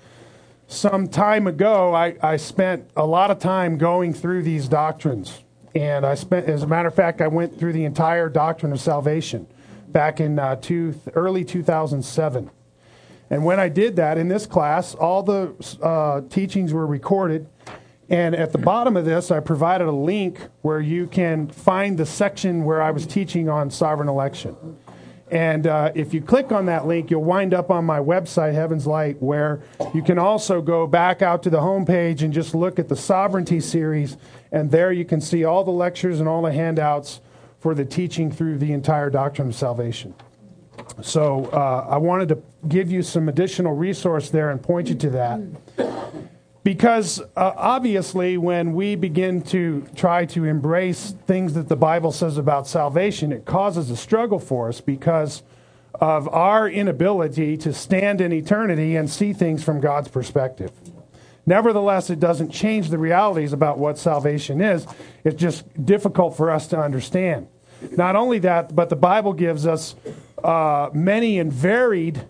Some 0.67 1.09
time 1.09 1.47
ago, 1.47 1.93
I, 1.93 2.15
I 2.23 2.37
spent 2.37 2.89
a 2.95 3.05
lot 3.05 3.31
of 3.31 3.39
time 3.39 3.77
going 3.77 4.13
through 4.13 4.43
these 4.43 4.69
doctrines. 4.69 5.43
And 5.75 6.05
I 6.05 6.15
spent, 6.15 6.47
as 6.47 6.63
a 6.63 6.67
matter 6.67 6.87
of 6.87 6.95
fact, 6.95 7.19
I 7.19 7.27
went 7.27 7.59
through 7.59 7.73
the 7.73 7.83
entire 7.83 8.29
doctrine 8.29 8.71
of 8.71 8.79
salvation 8.79 9.47
back 9.89 10.21
in 10.21 10.39
uh, 10.39 10.55
two, 10.55 10.99
early 11.13 11.43
2007. 11.43 12.49
And 13.29 13.45
when 13.45 13.59
I 13.59 13.67
did 13.69 13.97
that 13.97 14.17
in 14.17 14.29
this 14.29 14.45
class, 14.45 14.95
all 14.95 15.23
the 15.23 15.53
uh, 15.81 16.21
teachings 16.29 16.73
were 16.73 16.85
recorded 16.85 17.47
and 18.11 18.35
at 18.35 18.51
the 18.51 18.57
bottom 18.57 18.97
of 18.97 19.05
this, 19.05 19.31
I 19.31 19.39
provided 19.39 19.87
a 19.87 19.91
link 19.91 20.41
where 20.63 20.81
you 20.81 21.07
can 21.07 21.47
find 21.47 21.97
the 21.97 22.05
section 22.05 22.65
where 22.65 22.81
I 22.81 22.91
was 22.91 23.07
teaching 23.07 23.47
on 23.47 23.71
sovereign 23.71 24.09
election. 24.09 24.77
And 25.31 25.65
uh, 25.65 25.93
if 25.95 26.13
you 26.13 26.21
click 26.21 26.51
on 26.51 26.65
that 26.65 26.85
link, 26.85 27.09
you'll 27.09 27.23
wind 27.23 27.53
up 27.53 27.71
on 27.71 27.85
my 27.85 27.99
website, 27.99 28.53
Heaven's 28.53 28.85
Light, 28.85 29.21
where 29.21 29.61
you 29.93 30.03
can 30.03 30.19
also 30.19 30.61
go 30.61 30.85
back 30.85 31.21
out 31.21 31.41
to 31.43 31.49
the 31.49 31.61
homepage 31.61 32.21
and 32.21 32.33
just 32.33 32.53
look 32.53 32.79
at 32.79 32.89
the 32.89 32.97
sovereignty 32.97 33.61
series. 33.61 34.17
And 34.51 34.69
there 34.69 34.91
you 34.91 35.05
can 35.05 35.21
see 35.21 35.45
all 35.45 35.63
the 35.63 35.71
lectures 35.71 36.19
and 36.19 36.27
all 36.27 36.41
the 36.41 36.51
handouts 36.51 37.21
for 37.61 37.73
the 37.73 37.85
teaching 37.85 38.29
through 38.29 38.57
the 38.57 38.73
entire 38.73 39.09
doctrine 39.09 39.47
of 39.47 39.55
salvation. 39.55 40.13
So 41.01 41.45
uh, 41.53 41.87
I 41.89 41.95
wanted 41.95 42.27
to 42.27 42.43
give 42.67 42.91
you 42.91 43.01
some 43.01 43.29
additional 43.29 43.73
resource 43.73 44.29
there 44.29 44.49
and 44.49 44.61
point 44.61 44.89
you 44.89 44.95
to 44.95 45.09
that. 45.11 45.39
Because 46.63 47.19
uh, 47.35 47.53
obviously, 47.55 48.37
when 48.37 48.73
we 48.73 48.95
begin 48.95 49.41
to 49.43 49.87
try 49.95 50.25
to 50.27 50.45
embrace 50.45 51.15
things 51.25 51.55
that 51.55 51.69
the 51.69 51.75
Bible 51.75 52.11
says 52.11 52.37
about 52.37 52.67
salvation, 52.67 53.31
it 53.31 53.45
causes 53.45 53.89
a 53.89 53.97
struggle 53.97 54.37
for 54.37 54.69
us 54.69 54.79
because 54.79 55.41
of 55.95 56.27
our 56.29 56.69
inability 56.69 57.57
to 57.57 57.73
stand 57.73 58.21
in 58.21 58.31
eternity 58.31 58.95
and 58.95 59.09
see 59.09 59.33
things 59.33 59.63
from 59.63 59.81
God's 59.81 60.07
perspective. 60.07 60.71
Nevertheless, 61.47 62.11
it 62.11 62.19
doesn't 62.19 62.51
change 62.51 62.89
the 62.89 62.99
realities 62.99 63.53
about 63.53 63.79
what 63.79 63.97
salvation 63.97 64.61
is. 64.61 64.85
It's 65.23 65.39
just 65.41 65.65
difficult 65.83 66.37
for 66.37 66.51
us 66.51 66.67
to 66.67 66.79
understand. 66.79 67.47
Not 67.97 68.15
only 68.15 68.37
that, 68.39 68.75
but 68.75 68.89
the 68.89 68.95
Bible 68.95 69.33
gives 69.33 69.65
us 69.65 69.95
uh, 70.43 70.89
many 70.93 71.39
and 71.39 71.51
varied 71.51 72.23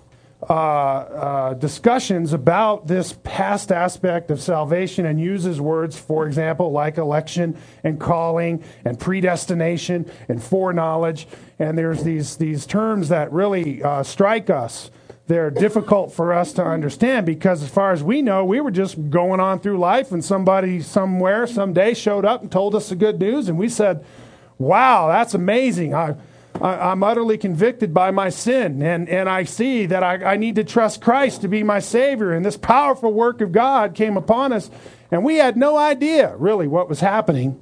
uh, 0.50 0.54
uh, 0.54 1.54
discussions 1.54 2.34
about 2.34 2.88
this 2.88 3.14
past 3.24 3.72
aspect 3.72 4.32
of 4.32 4.42
salvation 4.42 5.06
and 5.06 5.20
uses 5.20 5.62
words, 5.62 6.00
for 6.00 6.26
example, 6.26 6.72
like 6.72 6.98
election 6.98 7.56
and 7.84 8.00
calling 8.00 8.64
and 8.84 9.00
predestination 9.00 10.10
and 10.28 10.44
foreknowledge. 10.44 11.28
And 11.60 11.78
there's 11.78 12.04
these, 12.04 12.38
these 12.38 12.66
terms 12.66 13.10
that 13.10 13.32
really 13.32 13.84
uh, 13.84 14.02
strike 14.02 14.50
us. 14.50 14.90
They're 15.28 15.52
difficult 15.52 16.12
for 16.12 16.34
us 16.34 16.52
to 16.54 16.66
understand 16.66 17.26
because, 17.26 17.64
as 17.64 17.70
far 17.70 17.92
as 17.92 18.04
we 18.04 18.22
know, 18.22 18.44
we 18.44 18.60
were 18.60 18.72
just 18.72 19.10
going 19.10 19.40
on 19.40 19.60
through 19.60 19.78
life 19.78 20.12
and 20.12 20.26
somebody 20.26 20.82
somewhere 20.82 21.46
someday 21.48 21.94
showed 21.94 22.26
up 22.26 22.42
and 22.42 22.52
told 22.52 22.76
us 22.76 22.90
the 22.90 22.96
good 22.96 23.20
news, 23.20 23.48
and 23.48 23.58
we 23.58 23.70
said, 23.70 24.04
Wow, 24.58 25.08
that's 25.08 25.34
amazing. 25.34 25.96
I, 25.96 26.16
I, 26.60 26.92
am 26.92 27.04
utterly 27.04 27.38
convicted 27.38 27.94
by 27.94 28.12
my 28.12 28.30
sin, 28.30 28.82
and, 28.82 29.08
and 29.08 29.30
I 29.30 29.44
see 29.44 29.86
that 29.86 30.04
I, 30.04 30.34
I 30.34 30.38
need 30.38 30.56
to 30.56 30.64
trust 30.64 31.02
Christ 31.02 31.42
to 31.42 31.48
be 31.48 31.64
my 31.64 31.80
Savior. 31.80 32.34
And 32.34 32.46
this 32.46 32.58
powerful 32.58 33.14
work 33.14 33.42
of 33.42 33.52
God 33.52 33.96
came 33.96 34.18
upon 34.18 34.52
us, 34.52 34.70
and 35.12 35.24
we 35.24 35.38
had 35.38 35.58
no 35.58 35.78
idea 35.78 36.36
really 36.38 36.68
what 36.68 36.90
was 36.90 37.00
happening 37.00 37.62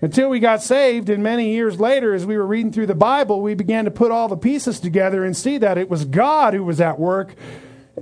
until 0.00 0.28
we 0.28 0.40
got 0.40 0.62
saved. 0.62 1.08
And 1.08 1.22
many 1.22 1.52
years 1.52 1.80
later, 1.80 2.14
as 2.14 2.26
we 2.26 2.36
were 2.36 2.46
reading 2.46 2.72
through 2.72 2.86
the 2.86 2.94
Bible, 2.94 3.40
we 3.40 3.54
began 3.54 3.84
to 3.86 3.90
put 3.90 4.10
all 4.10 4.28
the 4.28 4.36
pieces 4.36 4.80
together 4.80 5.24
and 5.24 5.36
see 5.36 5.58
that 5.58 5.78
it 5.78 5.88
was 5.88 6.04
God 6.04 6.54
who 6.54 6.64
was 6.64 6.80
at 6.80 6.98
work 6.98 7.34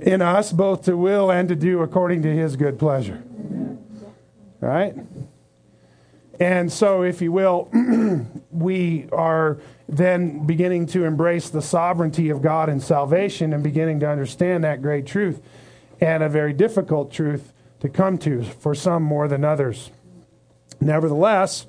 in 0.00 0.22
us, 0.22 0.52
both 0.52 0.84
to 0.84 0.96
will 0.96 1.30
and 1.30 1.48
to 1.48 1.54
do 1.54 1.82
according 1.82 2.22
to 2.22 2.34
His 2.34 2.56
good 2.56 2.78
pleasure. 2.78 3.22
Right? 4.60 4.96
And 6.40 6.72
so, 6.72 7.02
if 7.02 7.20
you 7.20 7.30
will, 7.30 7.68
we 8.50 9.06
are 9.12 9.58
then 9.88 10.46
beginning 10.46 10.86
to 10.86 11.04
embrace 11.04 11.50
the 11.50 11.62
sovereignty 11.62 12.30
of 12.30 12.40
God 12.40 12.68
in 12.68 12.80
salvation 12.80 13.52
and 13.52 13.62
beginning 13.62 14.00
to 14.00 14.08
understand 14.08 14.64
that 14.64 14.80
great 14.80 15.06
truth 15.06 15.42
and 16.00 16.22
a 16.22 16.28
very 16.28 16.52
difficult 16.52 17.12
truth 17.12 17.52
to 17.80 17.88
come 17.88 18.16
to 18.18 18.42
for 18.42 18.74
some 18.74 19.02
more 19.02 19.28
than 19.28 19.44
others. 19.44 19.90
Nevertheless, 20.80 21.66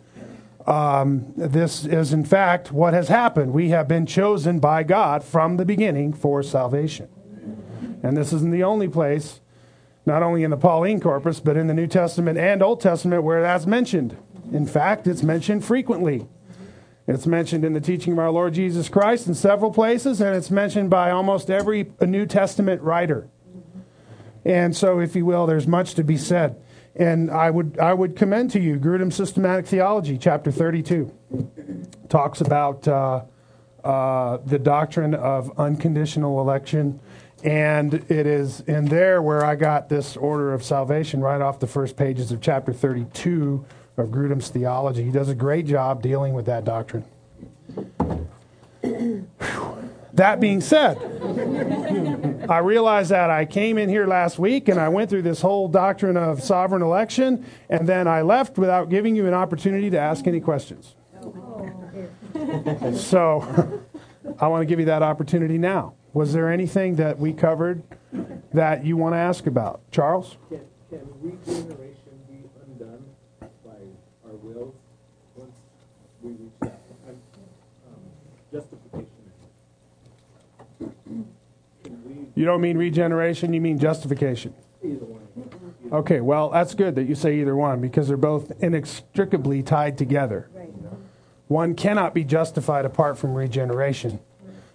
um, 0.65 1.33
this 1.35 1.85
is 1.85 2.13
in 2.13 2.23
fact 2.23 2.71
what 2.71 2.93
has 2.93 3.09
happened. 3.09 3.51
We 3.51 3.69
have 3.69 3.87
been 3.87 4.05
chosen 4.05 4.59
by 4.59 4.83
God 4.83 5.23
from 5.23 5.57
the 5.57 5.65
beginning 5.65 6.13
for 6.13 6.41
salvation. 6.41 7.09
And 8.01 8.15
this 8.15 8.31
isn't 8.33 8.51
the 8.51 8.63
only 8.63 8.87
place 8.87 9.41
Not 10.05 10.21
only 10.21 10.43
in 10.43 10.51
the 10.51 10.57
Pauline 10.57 10.99
corpus, 10.99 11.39
but 11.39 11.55
in 11.55 11.67
the 11.67 11.73
New 11.73 11.87
Testament 11.87 12.37
and 12.37 12.61
Old 12.61 12.81
Testament 12.81 13.23
where 13.23 13.41
that's 13.41 13.65
mentioned. 13.65 14.17
In 14.51 14.65
fact, 14.65 15.07
it's 15.07 15.23
mentioned 15.23 15.63
frequently. 15.63 16.27
It's 17.07 17.27
mentioned 17.27 17.65
in 17.65 17.73
the 17.73 17.81
teaching 17.81 18.13
of 18.13 18.19
our 18.19 18.31
Lord 18.31 18.53
Jesus 18.53 18.87
Christ 18.87 19.27
in 19.27 19.33
several 19.33 19.71
places, 19.71 20.21
and 20.21 20.35
it's 20.35 20.49
mentioned 20.49 20.89
by 20.89 21.11
almost 21.11 21.49
every 21.49 21.91
New 22.01 22.25
Testament 22.25 22.81
writer. 22.81 23.27
And 24.45 24.75
so, 24.75 24.99
if 24.99 25.15
you 25.15 25.25
will, 25.25 25.45
there's 25.45 25.67
much 25.67 25.95
to 25.95 26.03
be 26.03 26.17
said. 26.17 26.61
And 26.95 27.31
I 27.31 27.49
would, 27.49 27.79
I 27.79 27.93
would 27.93 28.15
commend 28.15 28.51
to 28.51 28.59
you 28.59 28.77
Grudem's 28.77 29.15
Systematic 29.15 29.65
Theology, 29.65 30.17
chapter 30.17 30.51
32. 30.51 31.11
Talks 32.07 32.39
about 32.39 32.87
uh, 32.87 33.23
uh, 33.83 34.37
the 34.45 34.59
doctrine 34.59 35.13
of 35.15 35.57
unconditional 35.59 36.39
election. 36.39 36.99
And 37.43 37.95
it 38.09 38.25
is 38.25 38.61
in 38.61 38.85
there 38.85 39.21
where 39.21 39.43
I 39.43 39.55
got 39.55 39.89
this 39.89 40.15
order 40.15 40.53
of 40.53 40.63
salvation 40.63 41.19
right 41.19 41.41
off 41.41 41.59
the 41.59 41.67
first 41.67 41.97
pages 41.97 42.31
of 42.31 42.39
chapter 42.39 42.71
32 42.71 43.65
of 43.97 44.09
Grudem's 44.09 44.49
theology. 44.49 45.03
He 45.03 45.11
does 45.11 45.29
a 45.29 45.35
great 45.35 45.65
job 45.65 46.01
dealing 46.01 46.33
with 46.33 46.45
that 46.45 46.65
doctrine. 46.65 47.05
that 50.13 50.39
being 50.39 50.61
said, 50.61 50.97
I 52.49 52.57
realize 52.59 53.09
that 53.09 53.29
I 53.29 53.45
came 53.45 53.77
in 53.77 53.89
here 53.89 54.05
last 54.05 54.37
week 54.39 54.67
and 54.67 54.79
I 54.79 54.89
went 54.89 55.09
through 55.09 55.21
this 55.21 55.41
whole 55.41 55.67
doctrine 55.67 56.17
of 56.17 56.43
sovereign 56.43 56.81
election, 56.81 57.45
and 57.69 57.87
then 57.87 58.07
I 58.07 58.21
left 58.21 58.57
without 58.57 58.89
giving 58.89 59.15
you 59.15 59.27
an 59.27 59.33
opportunity 59.33 59.89
to 59.89 59.99
ask 59.99 60.27
any 60.27 60.39
questions. 60.39 60.95
so 62.95 63.81
I 64.39 64.47
want 64.47 64.61
to 64.61 64.65
give 64.65 64.79
you 64.79 64.85
that 64.85 65.03
opportunity 65.03 65.57
now. 65.57 65.93
Was 66.13 66.33
there 66.33 66.51
anything 66.51 66.95
that 66.97 67.17
we 67.17 67.33
covered 67.33 67.81
that 68.53 68.85
you 68.85 68.97
want 68.97 69.13
to 69.13 69.17
ask 69.17 69.47
about? 69.47 69.81
Charles? 69.91 70.37
Can, 70.49 70.61
can 70.89 71.07
regeneration 71.21 72.13
be 72.29 72.49
undone 72.67 73.03
by 73.39 73.71
our 74.25 74.35
will 74.35 74.75
once 75.35 75.55
we 76.23 76.31
reach 76.31 76.51
that 76.61 76.79
um, 77.87 77.99
justification? 78.51 79.07
You 82.35 82.45
don't 82.45 82.61
mean 82.61 82.77
regeneration, 82.77 83.53
you 83.53 83.61
mean 83.61 83.77
justification. 83.77 84.53
Either 84.83 85.05
one. 85.05 85.21
Okay, 85.91 86.21
well, 86.21 86.49
that's 86.49 86.73
good 86.73 86.95
that 86.95 87.03
you 87.03 87.13
say 87.13 87.39
either 87.39 87.55
one 87.55 87.79
because 87.79 88.07
they're 88.07 88.17
both 88.17 88.51
inextricably 88.63 89.61
tied 89.61 89.97
together. 89.97 90.49
One 91.47 91.75
cannot 91.75 92.15
be 92.15 92.23
justified 92.23 92.85
apart 92.85 93.17
from 93.17 93.35
regeneration 93.35 94.19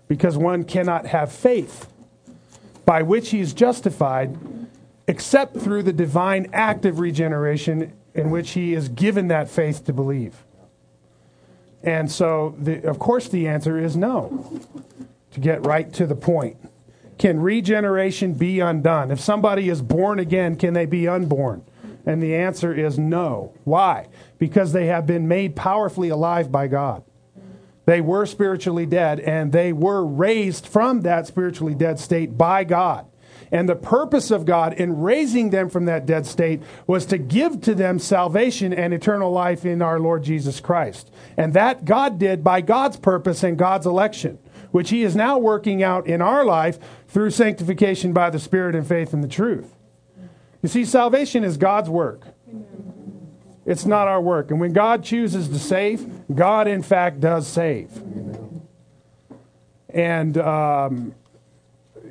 because 0.07 0.39
one 0.39 0.63
cannot 0.65 1.07
have 1.07 1.33
faith 1.33 1.89
by 2.85 3.03
which 3.03 3.31
he 3.31 3.41
is 3.41 3.53
justified 3.53 4.39
except 5.09 5.57
through 5.57 5.83
the 5.83 5.93
divine 5.93 6.49
act 6.53 6.85
of 6.85 7.01
regeneration 7.01 7.93
in 8.15 8.31
which 8.31 8.51
he 8.51 8.75
is 8.75 8.89
given 8.89 9.29
that 9.29 9.51
faith 9.51 9.85
to 9.87 9.93
believe. 9.93 10.45
And 11.83 12.11
so, 12.11 12.57
the, 12.59 12.83
of 12.89 12.99
course, 12.99 13.29
the 13.29 13.47
answer 13.47 13.79
is 13.79 13.97
no, 13.97 14.61
to 15.33 15.41
get 15.41 15.65
right 15.65 15.93
to 15.95 16.07
the 16.07 16.17
point. 16.17 16.57
Can 17.19 17.41
regeneration 17.41 18.35
be 18.35 18.61
undone? 18.61 19.11
If 19.11 19.21
somebody 19.21 19.69
is 19.69 19.83
born 19.83 20.19
again, 20.19 20.57
can 20.57 20.75
they 20.75 20.87
be 20.87 21.09
unborn? 21.09 21.65
And 22.07 22.23
the 22.23 22.35
answer 22.35 22.73
is 22.73 22.99
no. 22.99 23.53
Why? 23.65 24.09
Because 24.39 24.73
they 24.73 24.87
have 24.87 25.07
been 25.07 25.29
made 25.29 25.57
powerfully 25.57 26.09
alive 26.09 26.51
by 26.51 26.69
God. 26.69 27.05
They 27.87 28.01
were 28.01 28.27
spiritually 28.27 28.87
dead, 28.87 29.19
and 29.21 29.51
they 29.51 29.73
were 29.73 30.05
raised 30.05 30.67
from 30.67 31.03
that 31.03 31.27
spiritually 31.27 31.75
dead 31.75 31.99
state 31.99 32.37
by 32.37 32.65
God. 32.65 33.07
And 33.51 33.69
the 33.69 33.77
purpose 33.77 34.31
of 34.31 34.45
God 34.45 34.75
in 34.75 35.01
raising 35.01 35.51
them 35.51 35.69
from 35.69 35.87
that 35.87 36.07
dead 36.07 36.27
state 36.27 36.63
was 36.87 37.07
to 37.07 37.19
give 37.19 37.61
to 37.63 37.75
them 37.75 37.99
salvation 37.99 38.73
and 38.73 38.93
eternal 38.93 39.31
life 39.31 39.65
in 39.65 39.83
our 39.83 39.99
Lord 39.99 40.23
Jesus 40.23 40.61
Christ. 40.61 41.11
And 41.37 41.55
that 41.55 41.85
God 41.85 42.19
did 42.19 42.45
by 42.45 42.61
God's 42.61 42.97
purpose 42.97 43.43
and 43.43 43.57
God's 43.57 43.87
election, 43.87 44.39
which 44.71 44.91
He 44.91 45.03
is 45.03 45.17
now 45.17 45.39
working 45.39 45.83
out 45.83 46.07
in 46.07 46.21
our 46.21 46.45
life 46.45 46.79
through 47.09 47.31
sanctification 47.31 48.13
by 48.13 48.31
the 48.31 48.39
Spirit 48.39 48.75
and 48.75 48.87
faith 48.87 49.15
in 49.15 49.23
the 49.23 49.29
truth. 49.29 49.75
You 50.63 50.69
see, 50.69 50.85
salvation 50.85 51.45
is 51.45 51.57
God's 51.57 51.89
work. 51.89 52.27
It's 53.65 53.85
not 53.85 54.09
our 54.09 54.21
work. 54.21 54.51
And 54.51 54.61
when 54.61 54.73
God 54.73 55.05
chooses 55.05 55.49
to 55.49 55.59
save, 55.59 56.35
God, 56.35 56.67
in 56.67 56.83
fact, 56.83 57.21
does 57.21 57.47
save. 57.47 57.91
And, 59.91 60.37
um, 60.39 61.15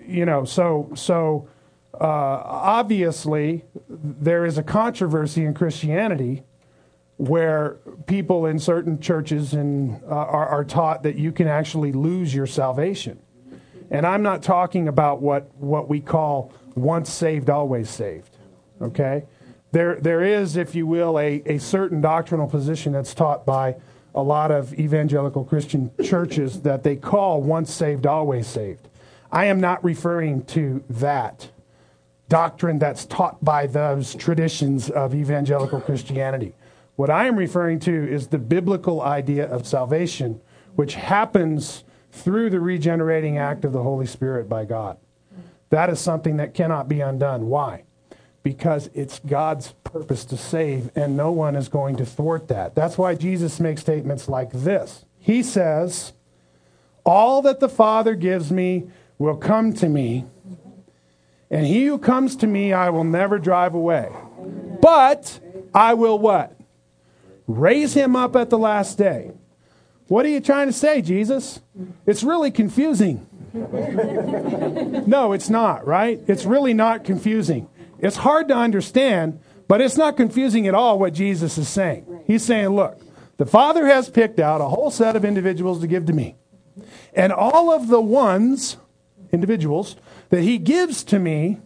you 0.07 0.25
know, 0.25 0.45
so, 0.45 0.89
so 0.95 1.47
uh, 1.93 2.03
obviously, 2.03 3.65
there 3.89 4.45
is 4.45 4.57
a 4.57 4.63
controversy 4.63 5.43
in 5.43 5.53
Christianity 5.53 6.43
where 7.17 7.77
people 8.05 8.45
in 8.45 8.59
certain 8.59 8.99
churches 8.99 9.53
and, 9.53 10.01
uh, 10.03 10.09
are, 10.09 10.47
are 10.47 10.63
taught 10.63 11.03
that 11.03 11.15
you 11.15 11.31
can 11.31 11.47
actually 11.47 11.91
lose 11.91 12.33
your 12.33 12.45
salvation. 12.45 13.19
And 13.89 14.05
I'm 14.05 14.21
not 14.21 14.43
talking 14.43 14.87
about 14.87 15.21
what, 15.21 15.53
what 15.55 15.89
we 15.89 15.99
call 15.99 16.53
once 16.75 17.11
saved, 17.11 17.49
always 17.49 17.89
saved. 17.89 18.37
Okay? 18.81 19.25
There, 19.71 19.95
there 19.99 20.21
is, 20.21 20.57
if 20.57 20.75
you 20.75 20.85
will, 20.85 21.17
a, 21.19 21.41
a 21.45 21.57
certain 21.57 22.01
doctrinal 22.01 22.47
position 22.47 22.93
that's 22.93 23.13
taught 23.13 23.45
by 23.45 23.75
a 24.13 24.21
lot 24.21 24.51
of 24.51 24.73
evangelical 24.73 25.43
Christian 25.43 25.91
churches 26.03 26.61
that 26.61 26.83
they 26.83 26.95
call 26.95 27.41
once 27.41 27.73
saved, 27.73 28.05
always 28.05 28.47
saved. 28.47 28.87
I 29.31 29.45
am 29.45 29.59
not 29.59 29.83
referring 29.83 30.45
to 30.45 30.83
that 30.89 31.49
doctrine 32.29 32.79
that's 32.79 33.05
taught 33.05 33.43
by 33.43 33.67
those 33.67 34.15
traditions 34.15 34.89
of 34.89 35.15
evangelical 35.15 35.79
Christianity. 35.79 36.53
What 36.95 37.09
I 37.09 37.27
am 37.27 37.35
referring 37.35 37.79
to 37.81 38.11
is 38.11 38.27
the 38.27 38.37
biblical 38.37 39.01
idea 39.01 39.47
of 39.47 39.67
salvation, 39.67 40.41
which 40.75 40.95
happens 40.95 41.83
through 42.11 42.49
the 42.49 42.59
regenerating 42.59 43.37
act 43.37 43.63
of 43.65 43.71
the 43.71 43.83
Holy 43.83 44.07
Spirit 44.07 44.49
by 44.49 44.65
God. 44.65 44.97
That 45.69 45.89
is 45.89 45.99
something 45.99 46.37
that 46.37 46.53
cannot 46.53 46.87
be 46.87 47.01
undone. 47.01 47.47
Why? 47.47 47.83
because 48.47 48.89
it's 48.93 49.19
God's 49.19 49.73
purpose 49.83 50.23
to 50.23 50.37
save, 50.37 50.89
and 50.95 51.17
no 51.17 51.31
one 51.33 51.53
is 51.53 51.67
going 51.67 51.97
to 51.97 52.05
thwart 52.05 52.47
that. 52.47 52.75
That's 52.75 52.97
why 52.97 53.13
Jesus 53.13 53.59
makes 53.59 53.81
statements 53.81 54.29
like 54.29 54.51
this 54.53 55.03
He 55.19 55.43
says, 55.43 56.13
All 57.05 57.41
that 57.41 57.59
the 57.59 57.67
Father 57.67 58.15
gives 58.15 58.49
me 58.49 58.89
will 59.17 59.38
come 59.38 59.73
to 59.73 59.89
me, 59.89 60.25
and 61.49 61.65
he 61.65 61.86
who 61.86 61.97
comes 61.97 62.36
to 62.38 62.47
me 62.47 62.73
I 62.73 62.89
will 62.89 63.03
never 63.03 63.39
drive 63.39 63.73
away. 63.73 64.10
But 64.82 65.39
I 65.73 65.93
will 65.93 66.19
what? 66.19 66.56
Raise 67.47 67.93
him 67.93 68.15
up 68.15 68.36
at 68.36 68.49
the 68.49 68.58
last 68.58 68.97
day. 68.97 69.32
What 70.08 70.25
are 70.25 70.30
you 70.30 70.39
trying 70.39 70.67
to 70.67 70.73
say, 70.73 71.01
Jesus? 71.01 71.62
It's 72.06 72.23
really 72.23 72.51
confusing. 72.51 73.25
no, 73.53 75.34
it's 75.34 75.49
not, 75.49 75.86
right? 75.88 76.19
It's 76.27 76.45
really 76.45 76.73
not 76.73 77.03
confusing. 77.03 77.67
It's 77.99 78.17
hard 78.17 78.47
to 78.49 78.56
understand, 78.56 79.39
but 79.67 79.82
it's 79.82 79.97
not 79.97 80.15
confusing 80.15 80.67
at 80.67 80.75
all 80.75 80.99
what 80.99 81.13
Jesus 81.13 81.58
is 81.58 81.67
saying. 81.67 82.23
He's 82.27 82.43
saying, 82.43 82.69
look, 82.69 83.01
the 83.38 83.45
Father 83.45 83.88
has 83.88 84.10
picked 84.10 84.39
out 84.39 84.62
a 84.62 84.65
whole 84.65 84.91
set 84.91 85.15
of 85.15 85.25
individuals 85.25 85.82
to 85.82 85.88
give 85.88 86.06
to 86.06 86.13
me. 86.13 86.36
And 87.13 87.34
all 87.34 87.71
of 87.71 87.88
the 87.88 88.01
ones, 88.01 88.77
individuals, 89.31 89.95
that 90.29 90.41
He 90.41 90.57
gives 90.57 91.03
to 91.05 91.19
me, 91.19 91.59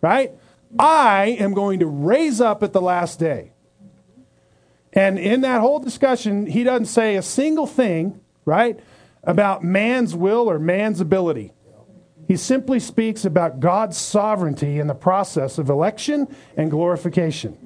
right, 0.00 0.32
I 0.78 1.36
am 1.38 1.54
going 1.54 1.80
to 1.80 1.86
raise 1.86 2.40
up 2.40 2.62
at 2.62 2.72
the 2.72 2.80
last 2.80 3.18
day. 3.18 3.52
And 4.92 5.18
in 5.18 5.42
that 5.42 5.60
whole 5.60 5.78
discussion, 5.78 6.46
He 6.46 6.64
doesn't 6.64 6.86
say 6.86 7.16
a 7.16 7.22
single 7.22 7.66
thing, 7.66 8.20
right, 8.44 8.78
about 9.22 9.62
man's 9.62 10.14
will 10.14 10.48
or 10.48 10.58
man's 10.58 11.00
ability. 11.00 11.52
He 12.28 12.36
simply 12.36 12.78
speaks 12.78 13.24
about 13.24 13.58
God's 13.58 13.96
sovereignty 13.96 14.78
in 14.78 14.86
the 14.86 14.94
process 14.94 15.56
of 15.56 15.70
election 15.70 16.28
and 16.58 16.70
glorification, 16.70 17.56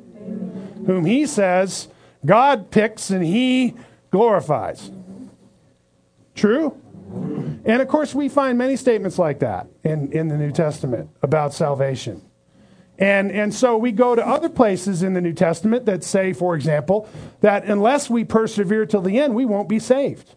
whom 0.87 1.05
he 1.05 1.27
says 1.27 1.89
God 2.25 2.71
picks 2.71 3.11
and 3.11 3.25
he 3.25 3.75
glorifies. 4.13 4.93
True? 6.37 6.81
And 7.65 7.81
of 7.81 7.89
course, 7.89 8.15
we 8.15 8.29
find 8.29 8.59
many 8.59 8.77
statements 8.77 9.19
like 9.19 9.39
that 9.41 9.69
in, 9.85 10.13
in 10.13 10.29
the 10.29 10.37
New 10.37 10.53
Testament 10.53 11.11
about 11.23 11.55
salvation. 11.55 12.23
And, 12.99 13.33
and 13.33 13.55
so 13.55 13.77
we 13.77 13.93
go 13.93 14.15
to 14.15 14.27
other 14.27 14.49
places 14.49 15.03
in 15.03 15.15
the 15.15 15.21
New 15.21 15.33
Testament 15.33 15.87
that 15.87 16.05
say, 16.05 16.33
for 16.33 16.55
example, 16.55 17.09
that 17.41 17.65
unless 17.65 18.11
we 18.11 18.25
persevere 18.25 18.87
till 18.87 19.03
the 19.03 19.19
end, 19.19 19.35
we 19.35 19.45
won't 19.45 19.69
be 19.69 19.79
saved. 19.79 20.35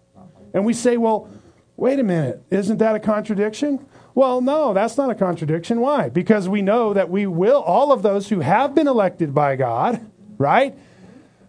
And 0.54 0.66
we 0.66 0.74
say, 0.74 0.98
well, 0.98 1.30
wait 1.76 2.00
a 2.00 2.04
minute, 2.04 2.44
isn't 2.50 2.78
that 2.78 2.96
a 2.96 3.00
contradiction? 3.00 3.86
Well, 4.14 4.40
no, 4.40 4.74
that's 4.74 4.98
not 4.98 5.10
a 5.10 5.16
contradiction. 5.16 5.82
Why? 5.82 6.10
Because 6.10 6.48
we 6.48 6.62
know 6.62 6.94
that 6.94 7.10
we 7.10 7.28
will, 7.28 7.62
all 7.62 7.92
of 7.92 8.02
those 8.02 8.30
who 8.30 8.40
have 8.40 8.74
been 8.74 8.88
elected 8.88 9.34
by 9.34 9.58
God, 9.58 10.00
right, 10.38 10.78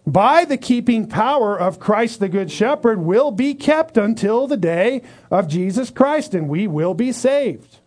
by 0.07 0.45
the 0.45 0.57
keeping 0.57 1.05
power 1.05 1.59
of 1.59 1.81
Christ 1.81 2.21
the 2.21 2.29
Good 2.29 2.49
Shepherd, 2.49 2.99
will 2.99 3.29
be 3.29 3.53
kept 3.53 3.97
until 3.97 4.47
the 4.47 4.55
day 4.55 5.01
of 5.29 5.49
Jesus 5.49 5.89
Christ, 5.89 6.33
and 6.33 6.47
we 6.47 6.65
will 6.65 6.93
be 6.93 7.11
saved. 7.11 7.79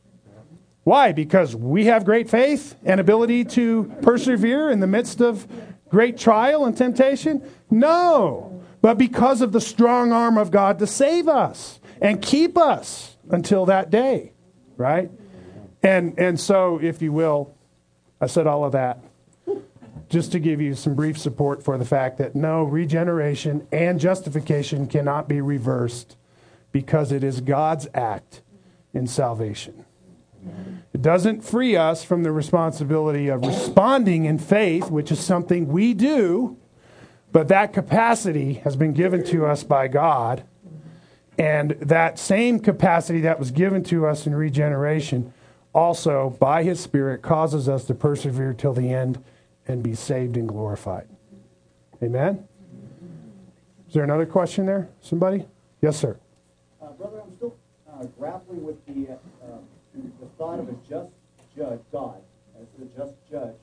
Why? 0.85 1.12
Because 1.12 1.56
we 1.56 1.87
have 1.87 2.04
great 2.04 2.28
faith 2.28 2.76
and 2.85 3.00
ability 3.00 3.46
to 3.46 3.90
persevere 4.02 4.70
in 4.70 4.80
the 4.80 4.87
midst 4.87 5.22
of 5.22 5.46
great 5.88 6.18
trial 6.18 6.66
and 6.66 6.76
temptation? 6.76 7.42
No. 7.70 8.62
But 8.83 8.98
because 8.98 9.40
of 9.40 9.52
the 9.52 9.61
strong 9.61 10.12
arm 10.12 10.37
of 10.37 10.50
God 10.50 10.78
to 10.80 10.87
save 10.87 11.26
us 11.26 11.80
and 12.02 12.20
keep 12.20 12.59
us 12.59 13.16
until 13.30 13.66
that 13.66 13.90
day, 13.90 14.33
right? 14.76 15.11
And 15.83 16.18
and 16.18 16.38
so 16.38 16.78
if 16.83 17.00
you 17.00 17.12
will, 17.12 17.54
I 18.20 18.26
said 18.26 18.46
all 18.46 18.64
of 18.64 18.72
that 18.72 19.02
just 20.10 20.32
to 20.32 20.40
give 20.40 20.60
you 20.60 20.74
some 20.74 20.94
brief 20.94 21.16
support 21.16 21.62
for 21.62 21.78
the 21.78 21.84
fact 21.84 22.18
that 22.18 22.34
no, 22.34 22.64
regeneration 22.64 23.66
and 23.72 23.98
justification 23.98 24.86
cannot 24.86 25.28
be 25.28 25.40
reversed 25.40 26.16
because 26.72 27.12
it 27.12 27.24
is 27.24 27.40
God's 27.40 27.88
act 27.94 28.42
in 28.92 29.06
salvation. 29.06 29.84
It 30.92 31.02
doesn't 31.02 31.42
free 31.42 31.76
us 31.76 32.02
from 32.02 32.24
the 32.24 32.32
responsibility 32.32 33.28
of 33.28 33.46
responding 33.46 34.24
in 34.24 34.38
faith, 34.38 34.90
which 34.90 35.12
is 35.12 35.20
something 35.20 35.68
we 35.68 35.94
do, 35.94 36.56
but 37.30 37.48
that 37.48 37.72
capacity 37.72 38.54
has 38.54 38.74
been 38.74 38.92
given 38.92 39.24
to 39.26 39.46
us 39.46 39.62
by 39.62 39.86
God. 39.86 40.42
And 41.38 41.72
that 41.72 42.18
same 42.18 42.58
capacity 42.58 43.20
that 43.20 43.38
was 43.38 43.50
given 43.50 43.84
to 43.84 44.06
us 44.06 44.26
in 44.26 44.34
regeneration 44.34 45.32
also, 45.72 46.36
by 46.40 46.64
His 46.64 46.80
Spirit, 46.80 47.22
causes 47.22 47.68
us 47.68 47.84
to 47.84 47.94
persevere 47.94 48.52
till 48.52 48.72
the 48.72 48.92
end 48.92 49.22
and 49.66 49.82
be 49.82 49.94
saved 49.94 50.36
and 50.36 50.48
glorified. 50.48 51.08
Amen? 52.02 52.46
Is 53.88 53.94
there 53.94 54.04
another 54.04 54.26
question 54.26 54.66
there? 54.66 54.88
Somebody? 55.00 55.46
Yes, 55.82 55.96
sir. 55.96 56.16
Uh, 56.80 56.88
brother, 56.92 57.20
I'm 57.22 57.36
still 57.36 57.56
uh, 57.92 58.04
grappling 58.18 58.64
with 58.64 58.84
the, 58.86 59.12
uh, 59.12 59.58
the 59.94 60.26
thought 60.38 60.60
of 60.60 60.68
a 60.68 60.74
just 60.88 61.10
judge, 61.56 61.80
God, 61.92 62.16
as 62.60 62.66
the 62.78 62.86
just 62.96 63.14
judge, 63.30 63.54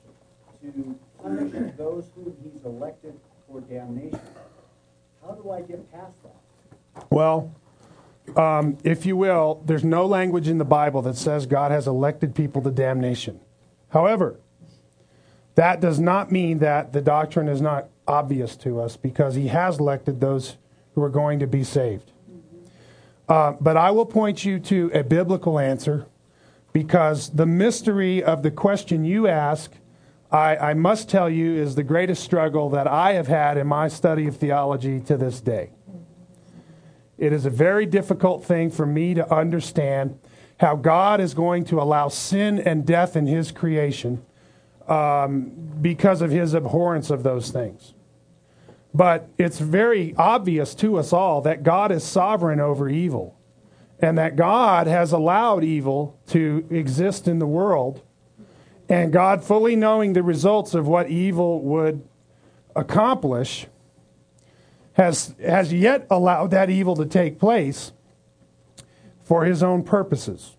to 0.62 0.98
punish 1.22 1.72
those 1.76 2.04
whom 2.14 2.36
he's 2.42 2.64
elected 2.64 3.18
for 3.48 3.60
damnation. 3.62 4.20
How 5.24 5.32
do 5.32 5.50
I 5.50 5.62
get 5.62 5.90
past 5.92 6.12
that? 6.22 7.06
Well, 7.10 7.54
um, 8.36 8.76
if 8.84 9.06
you 9.06 9.16
will, 9.16 9.62
there's 9.64 9.84
no 9.84 10.04
language 10.06 10.48
in 10.48 10.58
the 10.58 10.64
Bible 10.64 11.02
that 11.02 11.16
says 11.16 11.46
God 11.46 11.70
has 11.70 11.86
elected 11.86 12.34
people 12.34 12.62
to 12.62 12.70
damnation. 12.70 13.40
However, 13.90 14.36
that 15.58 15.80
does 15.80 15.98
not 15.98 16.30
mean 16.30 16.60
that 16.60 16.92
the 16.92 17.00
doctrine 17.00 17.48
is 17.48 17.60
not 17.60 17.88
obvious 18.06 18.54
to 18.58 18.78
us 18.80 18.96
because 18.96 19.34
he 19.34 19.48
has 19.48 19.80
elected 19.80 20.20
those 20.20 20.56
who 20.94 21.02
are 21.02 21.08
going 21.08 21.40
to 21.40 21.48
be 21.48 21.64
saved. 21.64 22.12
Uh, 23.28 23.54
but 23.60 23.76
I 23.76 23.90
will 23.90 24.06
point 24.06 24.44
you 24.44 24.60
to 24.60 24.88
a 24.94 25.02
biblical 25.02 25.58
answer 25.58 26.06
because 26.72 27.30
the 27.30 27.44
mystery 27.44 28.22
of 28.22 28.44
the 28.44 28.52
question 28.52 29.04
you 29.04 29.26
ask, 29.26 29.72
I, 30.30 30.56
I 30.58 30.74
must 30.74 31.08
tell 31.08 31.28
you, 31.28 31.56
is 31.56 31.74
the 31.74 31.82
greatest 31.82 32.22
struggle 32.22 32.70
that 32.70 32.86
I 32.86 33.14
have 33.14 33.26
had 33.26 33.58
in 33.58 33.66
my 33.66 33.88
study 33.88 34.28
of 34.28 34.36
theology 34.36 35.00
to 35.00 35.16
this 35.16 35.40
day. 35.40 35.70
It 37.18 37.32
is 37.32 37.46
a 37.46 37.50
very 37.50 37.84
difficult 37.84 38.44
thing 38.44 38.70
for 38.70 38.86
me 38.86 39.12
to 39.14 39.34
understand 39.34 40.20
how 40.60 40.76
God 40.76 41.20
is 41.20 41.34
going 41.34 41.64
to 41.64 41.80
allow 41.80 42.06
sin 42.06 42.60
and 42.60 42.86
death 42.86 43.16
in 43.16 43.26
His 43.26 43.50
creation 43.50 44.24
um, 44.88 45.52
because 45.80 46.22
of 46.22 46.30
His 46.30 46.54
abhorrence 46.54 47.10
of 47.10 47.22
those 47.22 47.50
things. 47.50 47.94
But 48.94 49.28
it's 49.38 49.58
very 49.58 50.14
obvious 50.16 50.74
to 50.76 50.98
us 50.98 51.12
all 51.12 51.42
that 51.42 51.62
God 51.62 51.92
is 51.92 52.02
sovereign 52.04 52.60
over 52.60 52.88
evil 52.88 53.38
and 54.00 54.16
that 54.16 54.36
God 54.36 54.86
has 54.86 55.12
allowed 55.12 55.64
evil 55.64 56.18
to 56.28 56.66
exist 56.70 57.28
in 57.28 57.38
the 57.38 57.46
world. 57.46 58.02
And 58.88 59.12
God, 59.12 59.44
fully 59.44 59.76
knowing 59.76 60.14
the 60.14 60.22
results 60.22 60.72
of 60.72 60.86
what 60.86 61.10
evil 61.10 61.60
would 61.62 62.06
accomplish, 62.74 63.66
has, 64.94 65.34
has 65.44 65.72
yet 65.72 66.06
allowed 66.10 66.50
that 66.52 66.70
evil 66.70 66.96
to 66.96 67.04
take 67.04 67.38
place 67.38 67.92
for 69.22 69.44
his 69.44 69.62
own 69.62 69.82
purposes. 69.82 70.56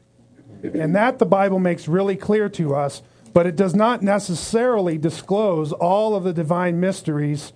And 0.61 0.95
that 0.95 1.17
the 1.17 1.25
Bible 1.25 1.59
makes 1.59 1.87
really 1.87 2.15
clear 2.15 2.49
to 2.49 2.75
us, 2.75 3.01
but 3.33 3.45
it 3.45 3.55
does 3.55 3.75
not 3.75 4.01
necessarily 4.01 4.97
disclose 4.97 5.71
all 5.71 6.15
of 6.15 6.23
the 6.23 6.33
divine 6.33 6.79
mysteries 6.79 7.53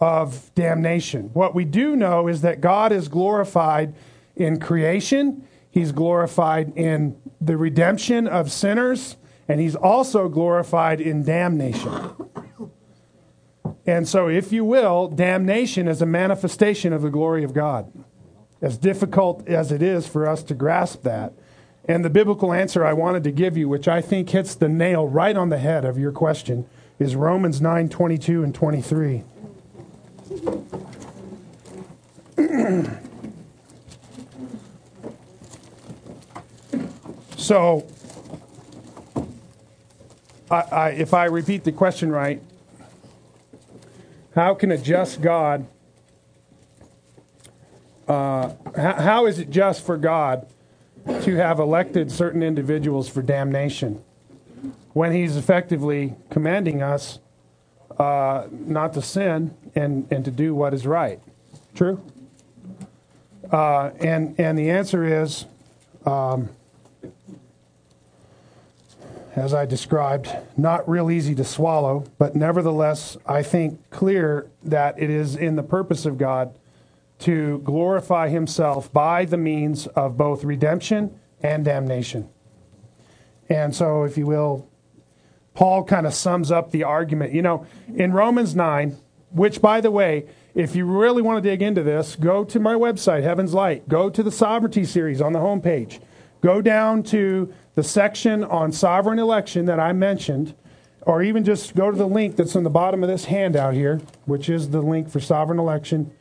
of 0.00 0.52
damnation. 0.54 1.30
What 1.32 1.54
we 1.54 1.64
do 1.64 1.94
know 1.96 2.28
is 2.28 2.40
that 2.40 2.60
God 2.60 2.92
is 2.92 3.08
glorified 3.08 3.94
in 4.36 4.58
creation, 4.58 5.46
He's 5.70 5.92
glorified 5.92 6.76
in 6.76 7.16
the 7.40 7.56
redemption 7.56 8.26
of 8.26 8.50
sinners, 8.50 9.16
and 9.48 9.60
He's 9.60 9.76
also 9.76 10.28
glorified 10.28 11.00
in 11.00 11.24
damnation. 11.24 12.10
And 13.86 14.08
so, 14.08 14.28
if 14.28 14.52
you 14.52 14.64
will, 14.64 15.08
damnation 15.08 15.88
is 15.88 16.00
a 16.02 16.06
manifestation 16.06 16.92
of 16.92 17.02
the 17.02 17.10
glory 17.10 17.42
of 17.42 17.52
God. 17.52 17.92
As 18.60 18.78
difficult 18.78 19.48
as 19.48 19.72
it 19.72 19.82
is 19.82 20.06
for 20.06 20.28
us 20.28 20.42
to 20.44 20.54
grasp 20.54 21.02
that. 21.02 21.32
And 21.88 22.04
the 22.04 22.10
biblical 22.10 22.52
answer 22.52 22.84
I 22.84 22.92
wanted 22.92 23.24
to 23.24 23.32
give 23.32 23.56
you, 23.56 23.68
which 23.68 23.88
I 23.88 24.00
think 24.00 24.30
hits 24.30 24.54
the 24.54 24.68
nail 24.68 25.08
right 25.08 25.36
on 25.36 25.48
the 25.48 25.58
head 25.58 25.84
of 25.84 25.98
your 25.98 26.12
question, 26.12 26.64
is 26.98 27.16
Romans 27.16 27.60
9 27.60 27.88
22 27.88 28.44
and 28.44 28.54
23. 28.54 29.24
so, 37.36 37.84
I, 40.50 40.60
I, 40.60 40.90
if 40.90 41.12
I 41.12 41.24
repeat 41.24 41.64
the 41.64 41.72
question 41.72 42.12
right, 42.12 42.40
how 44.36 44.54
can 44.54 44.70
a 44.70 44.78
just 44.78 45.20
God, 45.20 45.66
uh, 48.06 48.52
how, 48.76 48.92
how 48.94 49.26
is 49.26 49.40
it 49.40 49.50
just 49.50 49.84
for 49.84 49.96
God 49.96 50.46
to 51.06 51.36
have 51.36 51.58
elected 51.58 52.10
certain 52.10 52.42
individuals 52.42 53.08
for 53.08 53.22
damnation 53.22 54.02
when 54.92 55.12
He's 55.12 55.36
effectively 55.36 56.14
commanding 56.30 56.82
us 56.82 57.18
uh, 57.98 58.46
not 58.50 58.92
to 58.94 59.02
sin 59.02 59.54
and, 59.74 60.06
and 60.10 60.24
to 60.24 60.30
do 60.30 60.54
what 60.54 60.74
is 60.74 60.86
right? 60.86 61.20
True? 61.74 62.02
Uh, 63.50 63.90
and, 64.00 64.38
and 64.38 64.58
the 64.58 64.70
answer 64.70 65.22
is. 65.22 65.46
Um, 66.04 66.48
as 69.34 69.54
I 69.54 69.64
described, 69.64 70.28
not 70.56 70.86
real 70.88 71.10
easy 71.10 71.34
to 71.36 71.44
swallow, 71.44 72.04
but 72.18 72.36
nevertheless, 72.36 73.16
I 73.26 73.42
think 73.42 73.88
clear 73.90 74.50
that 74.62 75.00
it 75.00 75.08
is 75.08 75.36
in 75.36 75.56
the 75.56 75.62
purpose 75.62 76.04
of 76.04 76.18
God 76.18 76.54
to 77.22 77.58
glorify 77.58 78.28
Himself 78.28 78.92
by 78.92 79.24
the 79.24 79.36
means 79.36 79.86
of 79.88 80.16
both 80.16 80.44
redemption 80.44 81.18
and 81.42 81.64
damnation. 81.64 82.28
And 83.48 83.74
so, 83.74 84.04
if 84.04 84.16
you 84.16 84.26
will, 84.26 84.68
Paul 85.54 85.84
kind 85.84 86.06
of 86.06 86.14
sums 86.14 86.50
up 86.50 86.70
the 86.70 86.84
argument. 86.84 87.32
You 87.32 87.42
know, 87.42 87.66
in 87.94 88.12
Romans 88.12 88.56
9, 88.56 88.96
which, 89.30 89.60
by 89.60 89.80
the 89.80 89.90
way, 89.90 90.26
if 90.54 90.76
you 90.76 90.84
really 90.84 91.22
want 91.22 91.42
to 91.42 91.48
dig 91.48 91.62
into 91.62 91.82
this, 91.82 92.16
go 92.16 92.44
to 92.44 92.60
my 92.60 92.74
website, 92.74 93.22
Heaven's 93.22 93.54
Light. 93.54 93.88
Go 93.88 94.10
to 94.10 94.22
the 94.22 94.30
Sovereignty 94.30 94.84
series 94.84 95.20
on 95.20 95.32
the 95.32 95.38
homepage. 95.38 96.00
Go 96.40 96.60
down 96.60 97.02
to 97.04 97.52
the 97.74 97.82
section 97.82 98.44
on 98.44 98.72
sovereign 98.72 99.18
election 99.18 99.66
that 99.66 99.80
I 99.80 99.92
mentioned, 99.92 100.54
or 101.02 101.22
even 101.22 101.44
just 101.44 101.74
go 101.74 101.90
to 101.90 101.96
the 101.96 102.06
link 102.06 102.36
that's 102.36 102.56
on 102.56 102.64
the 102.64 102.70
bottom 102.70 103.02
of 103.02 103.08
this 103.08 103.26
handout 103.26 103.74
here, 103.74 104.00
which 104.24 104.48
is 104.48 104.70
the 104.70 104.82
link 104.82 105.08
for 105.08 105.20
sovereign 105.20 105.58
election 105.58 106.12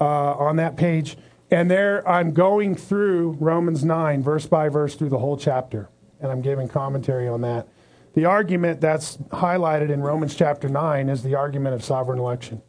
uh, 0.00 0.34
on 0.34 0.56
that 0.56 0.76
page. 0.76 1.16
And 1.50 1.70
there 1.70 2.06
I'm 2.08 2.32
going 2.32 2.74
through 2.74 3.36
Romans 3.40 3.84
9, 3.84 4.22
verse 4.22 4.46
by 4.46 4.68
verse, 4.68 4.94
through 4.94 5.10
the 5.10 5.18
whole 5.18 5.36
chapter. 5.36 5.88
And 6.20 6.32
I'm 6.32 6.42
giving 6.42 6.68
commentary 6.68 7.28
on 7.28 7.42
that. 7.42 7.68
The 8.14 8.24
argument 8.24 8.80
that's 8.80 9.16
highlighted 9.28 9.90
in 9.90 10.00
Romans 10.00 10.34
chapter 10.34 10.68
9 10.68 11.08
is 11.08 11.22
the 11.22 11.34
argument 11.34 11.74
of 11.74 11.84
sovereign 11.84 12.18
election. 12.18 12.62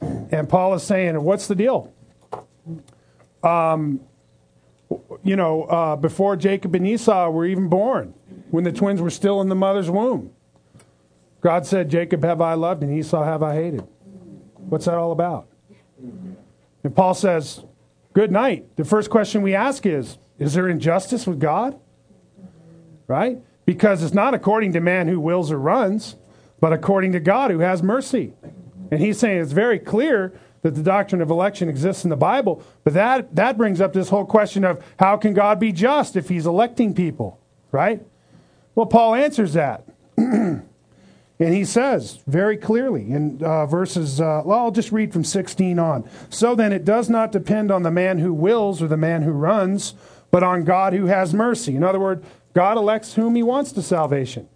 And 0.00 0.48
Paul 0.48 0.74
is 0.74 0.82
saying, 0.82 1.20
what's 1.22 1.46
the 1.46 1.54
deal? 1.54 1.92
Um, 3.42 4.00
you 5.24 5.36
know, 5.36 5.64
uh, 5.64 5.96
before 5.96 6.36
Jacob 6.36 6.74
and 6.74 6.86
Esau 6.86 7.30
were 7.30 7.46
even 7.46 7.68
born, 7.68 8.14
when 8.50 8.64
the 8.64 8.72
twins 8.72 9.00
were 9.00 9.10
still 9.10 9.40
in 9.40 9.48
the 9.48 9.54
mother's 9.54 9.90
womb. 9.90 10.32
God 11.40 11.66
said, 11.66 11.90
Jacob 11.90 12.24
have 12.24 12.40
I 12.40 12.54
loved 12.54 12.82
and 12.82 12.96
Esau 12.96 13.24
have 13.24 13.42
I 13.42 13.54
hated. 13.54 13.86
What's 14.54 14.84
that 14.86 14.94
all 14.94 15.12
about? 15.12 15.48
And 16.82 16.94
Paul 16.94 17.14
says, 17.14 17.64
Good 18.12 18.32
night. 18.32 18.76
The 18.76 18.84
first 18.84 19.10
question 19.10 19.42
we 19.42 19.54
ask 19.54 19.84
is, 19.84 20.18
Is 20.38 20.54
there 20.54 20.68
injustice 20.68 21.26
with 21.26 21.40
God? 21.40 21.78
Right? 23.06 23.38
Because 23.64 24.02
it's 24.02 24.14
not 24.14 24.34
according 24.34 24.72
to 24.74 24.80
man 24.80 25.08
who 25.08 25.20
wills 25.20 25.50
or 25.50 25.58
runs, 25.58 26.16
but 26.60 26.72
according 26.72 27.12
to 27.12 27.20
God 27.20 27.50
who 27.50 27.58
has 27.60 27.82
mercy. 27.82 28.32
And 28.90 29.00
he's 29.00 29.18
saying 29.18 29.40
it's 29.40 29.52
very 29.52 29.78
clear 29.78 30.32
that 30.62 30.74
the 30.74 30.82
doctrine 30.82 31.20
of 31.20 31.30
election 31.30 31.68
exists 31.68 32.04
in 32.04 32.10
the 32.10 32.16
Bible, 32.16 32.62
but 32.84 32.94
that, 32.94 33.34
that 33.34 33.56
brings 33.56 33.80
up 33.80 33.92
this 33.92 34.08
whole 34.08 34.24
question 34.24 34.64
of 34.64 34.82
how 34.98 35.16
can 35.16 35.34
God 35.34 35.60
be 35.60 35.72
just 35.72 36.16
if 36.16 36.28
he's 36.28 36.46
electing 36.46 36.94
people? 36.94 37.40
right? 37.76 38.00
Well, 38.74 38.86
Paul 38.86 39.14
answers 39.14 39.52
that. 39.52 39.84
and 41.38 41.52
he 41.52 41.64
says 41.64 42.20
very 42.26 42.56
clearly 42.56 43.10
in 43.10 43.42
uh, 43.42 43.66
verses, 43.66 44.20
uh, 44.20 44.42
well, 44.44 44.58
I'll 44.58 44.70
just 44.70 44.90
read 44.90 45.12
from 45.12 45.22
16 45.22 45.78
on. 45.78 46.08
So 46.30 46.54
then 46.54 46.72
it 46.72 46.84
does 46.84 47.10
not 47.10 47.30
depend 47.30 47.70
on 47.70 47.82
the 47.82 47.90
man 47.90 48.18
who 48.18 48.32
wills 48.32 48.82
or 48.82 48.88
the 48.88 48.96
man 48.96 49.22
who 49.22 49.32
runs, 49.32 49.94
but 50.30 50.42
on 50.42 50.64
God 50.64 50.94
who 50.94 51.06
has 51.06 51.34
mercy. 51.34 51.76
In 51.76 51.84
other 51.84 52.00
words, 52.00 52.26
God 52.54 52.78
elects 52.78 53.14
whom 53.14 53.34
he 53.34 53.42
wants 53.42 53.72
to 53.72 53.82
salvation. 53.82 54.48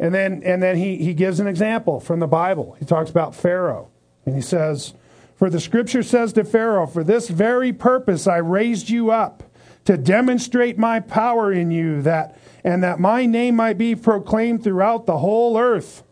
And 0.00 0.12
then, 0.12 0.42
and 0.44 0.60
then 0.60 0.76
he, 0.76 0.96
he 0.96 1.14
gives 1.14 1.38
an 1.38 1.46
example 1.46 2.00
from 2.00 2.18
the 2.18 2.26
Bible. 2.26 2.76
He 2.80 2.84
talks 2.84 3.10
about 3.10 3.32
Pharaoh. 3.32 3.90
And 4.26 4.34
he 4.34 4.42
says, 4.42 4.94
For 5.36 5.48
the 5.48 5.60
scripture 5.60 6.02
says 6.02 6.32
to 6.32 6.44
Pharaoh, 6.44 6.88
For 6.88 7.04
this 7.04 7.28
very 7.28 7.72
purpose 7.72 8.26
I 8.26 8.38
raised 8.38 8.90
you 8.90 9.12
up, 9.12 9.44
to 9.84 9.96
demonstrate 9.96 10.78
my 10.78 11.00
power 11.00 11.52
in 11.52 11.70
you, 11.70 12.02
that, 12.02 12.38
and 12.62 12.82
that 12.82 12.98
my 12.98 13.26
name 13.26 13.56
might 13.56 13.78
be 13.78 13.94
proclaimed 13.94 14.64
throughout 14.64 15.06
the 15.06 15.18
whole 15.18 15.58
earth. 15.58 16.02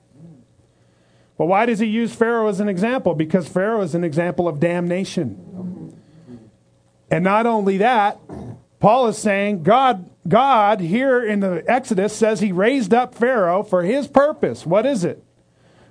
Well, 1.39 1.49
why 1.49 1.67
does 1.67 1.79
he 1.79 1.87
use 1.87 2.15
Pharaoh 2.15 2.49
as 2.49 2.61
an 2.61 2.69
example? 2.69 3.15
Because 3.15 3.49
Pharaoh 3.49 3.83
is 3.83 3.95
an 3.95 4.05
example 4.05 4.47
of 4.47 4.61
damnation. 4.61 5.99
And 7.11 7.25
not 7.25 7.47
only 7.47 7.79
that, 7.79 8.21
Paul 8.79 9.09
is 9.09 9.19
saying 9.19 9.63
God, 9.63 10.09
God 10.27 10.81
here 10.81 11.25
in 11.25 11.41
the 11.41 11.65
Exodus 11.67 12.15
says 12.15 12.41
he 12.41 12.53
raised 12.53 12.93
up 12.93 13.15
Pharaoh 13.15 13.63
for 13.63 13.83
his 13.83 14.09
purpose. 14.09 14.67
What 14.67 14.87
is 14.87 15.05
it? 15.05 15.23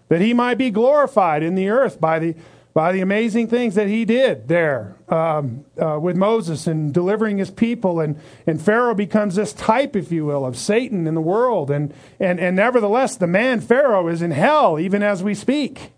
That 0.09 0.21
he 0.21 0.33
might 0.33 0.57
be 0.57 0.71
glorified 0.71 1.41
in 1.41 1.55
the 1.55 1.69
earth 1.69 2.01
by 2.01 2.19
the, 2.19 2.35
by 2.73 2.91
the 2.91 3.01
amazing 3.01 3.47
things 3.47 3.75
that 3.75 3.87
he 3.87 4.05
did 4.05 4.47
there 4.47 4.95
um, 5.09 5.65
uh, 5.81 5.99
with 5.99 6.15
Moses 6.15 6.67
and 6.67 6.93
delivering 6.93 7.37
his 7.37 7.51
people. 7.51 7.99
And, 7.99 8.17
and 8.47 8.61
Pharaoh 8.61 8.95
becomes 8.95 9.35
this 9.35 9.51
type, 9.51 9.95
if 9.95 10.11
you 10.11 10.25
will, 10.25 10.45
of 10.45 10.57
Satan 10.57 11.05
in 11.05 11.15
the 11.15 11.21
world. 11.21 11.69
And, 11.69 11.93
and, 12.19 12.39
and 12.39 12.55
nevertheless, 12.55 13.17
the 13.17 13.27
man 13.27 13.59
Pharaoh 13.59 14.07
is 14.07 14.21
in 14.21 14.31
hell 14.31 14.79
even 14.79 15.03
as 15.03 15.21
we 15.21 15.33
speak. 15.33 15.91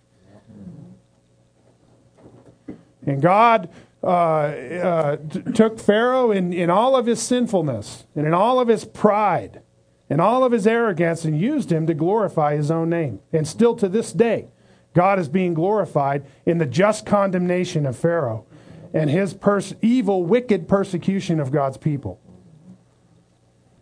And 3.06 3.22
God 3.22 3.70
uh, 4.04 4.08
uh, 4.08 5.18
t- 5.18 5.42
took 5.54 5.80
Pharaoh 5.80 6.32
in, 6.32 6.54
in 6.54 6.70
all 6.70 6.96
of 6.96 7.06
his 7.06 7.22
sinfulness 7.22 8.06
and 8.16 8.26
in 8.26 8.34
all 8.34 8.60
of 8.60 8.68
his 8.68 8.86
pride 8.86 9.62
and 10.10 10.20
all 10.20 10.44
of 10.44 10.52
his 10.52 10.66
arrogance 10.66 11.26
and 11.26 11.40
used 11.40 11.72
him 11.72 11.88
to 11.88 11.94
glorify 11.94 12.56
his 12.56 12.72
own 12.72 12.90
name. 12.90 13.20
And 13.32 13.48
still 13.48 13.76
to 13.76 13.88
this 13.88 14.12
day, 14.12 14.48
God 14.94 15.20
is 15.20 15.28
being 15.28 15.54
glorified 15.54 16.26
in 16.46 16.58
the 16.58 16.66
just 16.66 17.06
condemnation 17.06 17.86
of 17.86 17.98
Pharaoh 17.98 18.46
and 18.94 19.10
his 19.10 19.34
pers- 19.34 19.74
evil, 19.82 20.24
wicked 20.24 20.68
persecution 20.68 21.40
of 21.40 21.52
God's 21.52 21.78
people. 21.78 22.20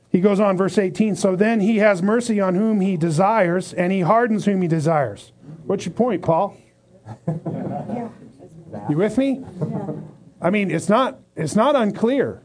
He 0.09 0.19
goes 0.19 0.39
on, 0.39 0.57
verse 0.57 0.77
18. 0.77 1.15
So 1.15 1.35
then 1.35 1.61
he 1.61 1.77
has 1.77 2.01
mercy 2.01 2.39
on 2.39 2.55
whom 2.55 2.81
he 2.81 2.97
desires, 2.97 3.73
and 3.73 3.91
he 3.91 4.01
hardens 4.01 4.45
whom 4.45 4.61
he 4.61 4.67
desires. 4.67 5.31
What's 5.65 5.85
your 5.85 5.93
point, 5.93 6.21
Paul? 6.21 6.57
You 8.89 8.97
with 8.97 9.17
me? 9.17 9.43
I 10.41 10.49
mean, 10.49 10.71
it's 10.71 10.89
not 10.89 11.19
it's 11.35 11.55
not 11.55 11.75
unclear. 11.75 12.41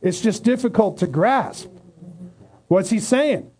It's 0.00 0.20
just 0.20 0.42
difficult 0.42 0.98
to 0.98 1.06
grasp. 1.06 1.68
What's 2.68 2.90
he 2.90 2.98
saying? 2.98 3.50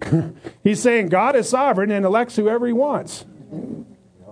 he's 0.62 0.80
saying 0.80 1.08
God 1.08 1.36
is 1.36 1.48
sovereign 1.48 1.90
and 1.90 2.04
elects 2.04 2.36
whoever 2.36 2.66
he 2.66 2.72
wants. 2.72 3.24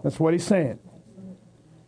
That's 0.02 0.20
what 0.20 0.32
he's 0.32 0.44
saying. 0.44 0.78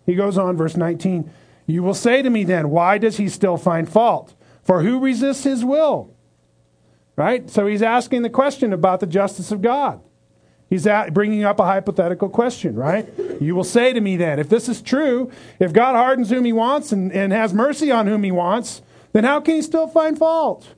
He 0.06 0.14
goes 0.14 0.36
on, 0.36 0.56
verse 0.56 0.76
19. 0.76 1.30
You 1.66 1.82
will 1.82 1.94
say 1.94 2.22
to 2.22 2.30
me 2.30 2.44
then, 2.44 2.70
why 2.70 2.98
does 2.98 3.16
he 3.16 3.28
still 3.28 3.56
find 3.56 3.88
fault? 3.88 4.34
For 4.62 4.82
who 4.82 4.98
resists 4.98 5.44
his 5.44 5.64
will? 5.64 6.14
Right? 7.16 7.48
So 7.48 7.66
he's 7.66 7.82
asking 7.82 8.22
the 8.22 8.30
question 8.30 8.72
about 8.72 9.00
the 9.00 9.06
justice 9.06 9.52
of 9.52 9.62
God. 9.62 10.00
He's 10.68 10.86
bringing 11.12 11.42
up 11.42 11.58
a 11.58 11.64
hypothetical 11.64 12.28
question, 12.28 12.76
right? 12.76 13.08
You 13.40 13.56
will 13.56 13.64
say 13.64 13.92
to 13.92 14.00
me 14.00 14.16
then, 14.16 14.38
if 14.38 14.48
this 14.48 14.68
is 14.68 14.80
true, 14.80 15.30
if 15.58 15.72
God 15.72 15.96
hardens 15.96 16.30
whom 16.30 16.44
he 16.44 16.52
wants 16.52 16.92
and, 16.92 17.12
and 17.12 17.32
has 17.32 17.52
mercy 17.52 17.90
on 17.90 18.06
whom 18.06 18.22
he 18.22 18.30
wants, 18.30 18.80
then 19.12 19.24
how 19.24 19.40
can 19.40 19.56
he 19.56 19.62
still 19.62 19.88
find 19.88 20.16
fault? 20.16 20.74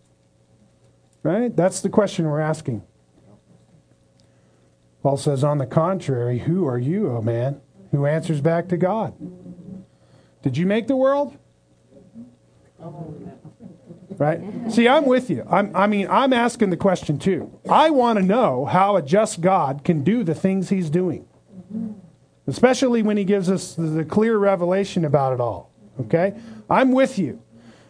Right? 1.23 1.55
That's 1.55 1.81
the 1.81 1.91
question 1.91 2.25
we're 2.25 2.41
asking. 2.41 2.83
Paul 5.03 5.17
says, 5.17 5.43
on 5.43 5.59
the 5.59 5.67
contrary, 5.67 6.39
who 6.39 6.67
are 6.67 6.79
you, 6.79 7.11
O 7.11 7.17
oh 7.17 7.23
man, 7.23 7.61
who 7.91 8.07
answers 8.07 8.41
back 8.41 8.69
to 8.69 8.77
God? 8.77 9.15
Did 10.43 10.57
you 10.57 10.67
make 10.67 10.87
the 10.87 10.97
world? 10.97 11.37
Right? 14.19 14.41
See, 14.71 14.87
I'm 14.87 15.07
with 15.07 15.31
you. 15.31 15.45
I'm, 15.51 15.75
I 15.75 15.87
mean, 15.87 16.07
I'm 16.09 16.33
asking 16.33 16.71
the 16.71 16.77
question 16.77 17.19
too. 17.19 17.59
I 17.69 17.91
want 17.91 18.19
to 18.19 18.25
know 18.25 18.65
how 18.65 18.97
a 18.97 19.03
just 19.03 19.41
God 19.41 19.83
can 19.85 20.05
do 20.05 20.23
the 20.23 20.35
things 20.35 20.69
he's 20.69 20.91
doing, 20.91 21.27
especially 22.47 23.03
when 23.03 23.17
he 23.17 23.25
gives 23.25 23.51
us 23.51 23.75
the 23.75 24.05
clear 24.05 24.37
revelation 24.37 25.05
about 25.05 25.33
it 25.33 25.41
all. 25.41 25.73
Okay? 26.01 26.35
I'm 26.71 26.93
with 26.93 27.19
you. 27.19 27.43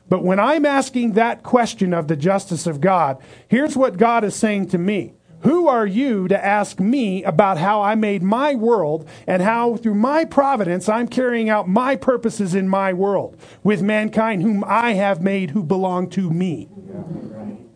But 0.08 0.24
when 0.24 0.38
I'm 0.38 0.66
asking 0.66 1.12
that 1.12 1.42
question 1.42 1.94
of 1.94 2.08
the 2.08 2.16
justice 2.16 2.66
of 2.66 2.80
God, 2.80 3.18
here's 3.48 3.76
what 3.76 3.96
God 3.96 4.24
is 4.24 4.36
saying 4.36 4.68
to 4.68 4.78
me. 4.78 5.14
Who 5.42 5.66
are 5.66 5.86
you 5.86 6.28
to 6.28 6.44
ask 6.44 6.78
me 6.78 7.24
about 7.24 7.58
how 7.58 7.82
I 7.82 7.94
made 7.96 8.22
my 8.22 8.54
world 8.54 9.08
and 9.26 9.42
how 9.42 9.76
through 9.76 9.96
my 9.96 10.24
providence 10.24 10.88
I'm 10.88 11.08
carrying 11.08 11.50
out 11.50 11.68
my 11.68 11.96
purposes 11.96 12.54
in 12.54 12.68
my 12.68 12.92
world 12.92 13.36
with 13.64 13.82
mankind 13.82 14.42
whom 14.42 14.62
I 14.64 14.92
have 14.92 15.20
made 15.20 15.50
who 15.50 15.64
belong 15.64 16.08
to 16.10 16.30
me? 16.30 16.68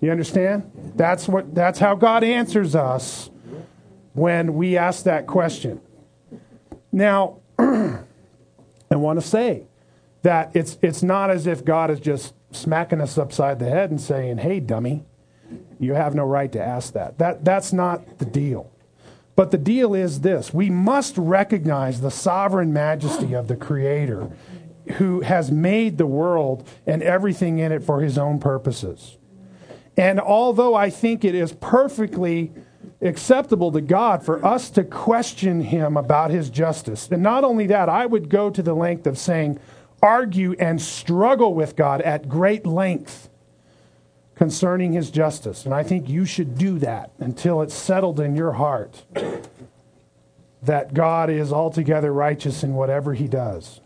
You 0.01 0.11
understand? 0.11 0.71
That's 0.95 1.27
what 1.27 1.55
that's 1.55 1.79
how 1.79 1.97
God 1.97 2.23
answers 2.23 2.77
us 2.77 3.31
when 4.13 4.55
we 4.55 4.77
ask 4.77 5.05
that 5.05 5.27
question. 5.27 5.81
Now, 6.93 7.41
I 7.59 7.99
want 8.91 9.21
to 9.21 9.27
say 9.27 9.67
that 10.23 10.55
it's 10.55 10.79
it's 10.83 11.03
not 11.03 11.31
as 11.31 11.47
if 11.47 11.65
God 11.65 11.91
is 11.91 11.99
just 11.99 12.35
smacking 12.53 13.01
us 13.01 13.19
upside 13.19 13.59
the 13.59 13.69
head 13.69 13.91
and 13.91 14.01
saying, 14.01 14.39
"Hey, 14.39 14.61
dummy." 14.61 15.05
You 15.79 15.95
have 15.95 16.15
no 16.15 16.25
right 16.25 16.51
to 16.53 16.63
ask 16.63 16.93
that. 16.95 17.19
that 17.19 17.45
that's 17.45 17.73
not 17.73 18.19
the 18.19 18.25
deal. 18.25 18.71
But 19.35 19.51
the 19.51 19.59
deal 19.59 19.95
is 19.95 20.21
this 20.21 20.53
we 20.55 20.71
must 20.71 21.17
recognize 21.19 22.01
the 22.01 22.11
sovereign 22.11 22.73
majesty 22.73 23.35
of 23.35 23.49
the 23.49 23.57
Creator 23.57 24.31
who 24.95 25.21
has 25.21 25.51
made 25.51 25.99
the 25.99 26.07
world 26.07 26.67
and 26.87 27.03
everything 27.03 27.59
in 27.59 27.73
it 27.73 27.83
for 27.83 28.01
his 28.01 28.17
own 28.17 28.39
purposes. 28.39 29.19
And 29.97 30.21
although 30.21 30.75
I 30.75 30.91
think 30.91 31.25
it 31.25 31.35
is 31.35 31.53
perfectly 31.53 32.53
acceptable 33.01 33.73
to 33.73 33.81
God 33.81 34.25
for 34.25 34.45
us 34.45 34.71
to 34.71 34.85
question 34.85 35.61
him 35.61 35.97
about 35.97 36.31
his 36.31 36.51
justice, 36.51 37.09
and 37.11 37.23
not 37.23 37.45
only 37.45 37.67
that, 37.67 37.89
I 37.89 38.07
would 38.07 38.29
go 38.29 38.49
to 38.51 38.63
the 38.63 38.75
length 38.75 39.07
of 39.07 39.19
saying, 39.19 39.59
argue 40.03 40.55
and 40.59 40.81
struggle 40.81 41.55
with 41.55 41.77
God 41.77 42.01
at 42.03 42.29
great 42.29 42.65
length 42.65 43.29
concerning 44.37 44.93
his 44.93 45.11
justice. 45.11 45.65
And 45.65 45.75
I 45.75 45.83
think 45.83 46.09
you 46.09 46.25
should 46.25 46.57
do 46.57 46.79
that 46.79 47.11
until 47.19 47.63
it's 47.63 47.75
settled 47.75 48.21
in 48.21 48.37
your 48.37 48.53
heart 48.53 49.05
that 50.63 50.95
God 50.95 51.31
is 51.31 51.53
altogether 51.53 52.13
righteous 52.13 52.63
in 52.63 52.75
whatever 52.75 53.15
he 53.15 53.27
does. 53.27 53.81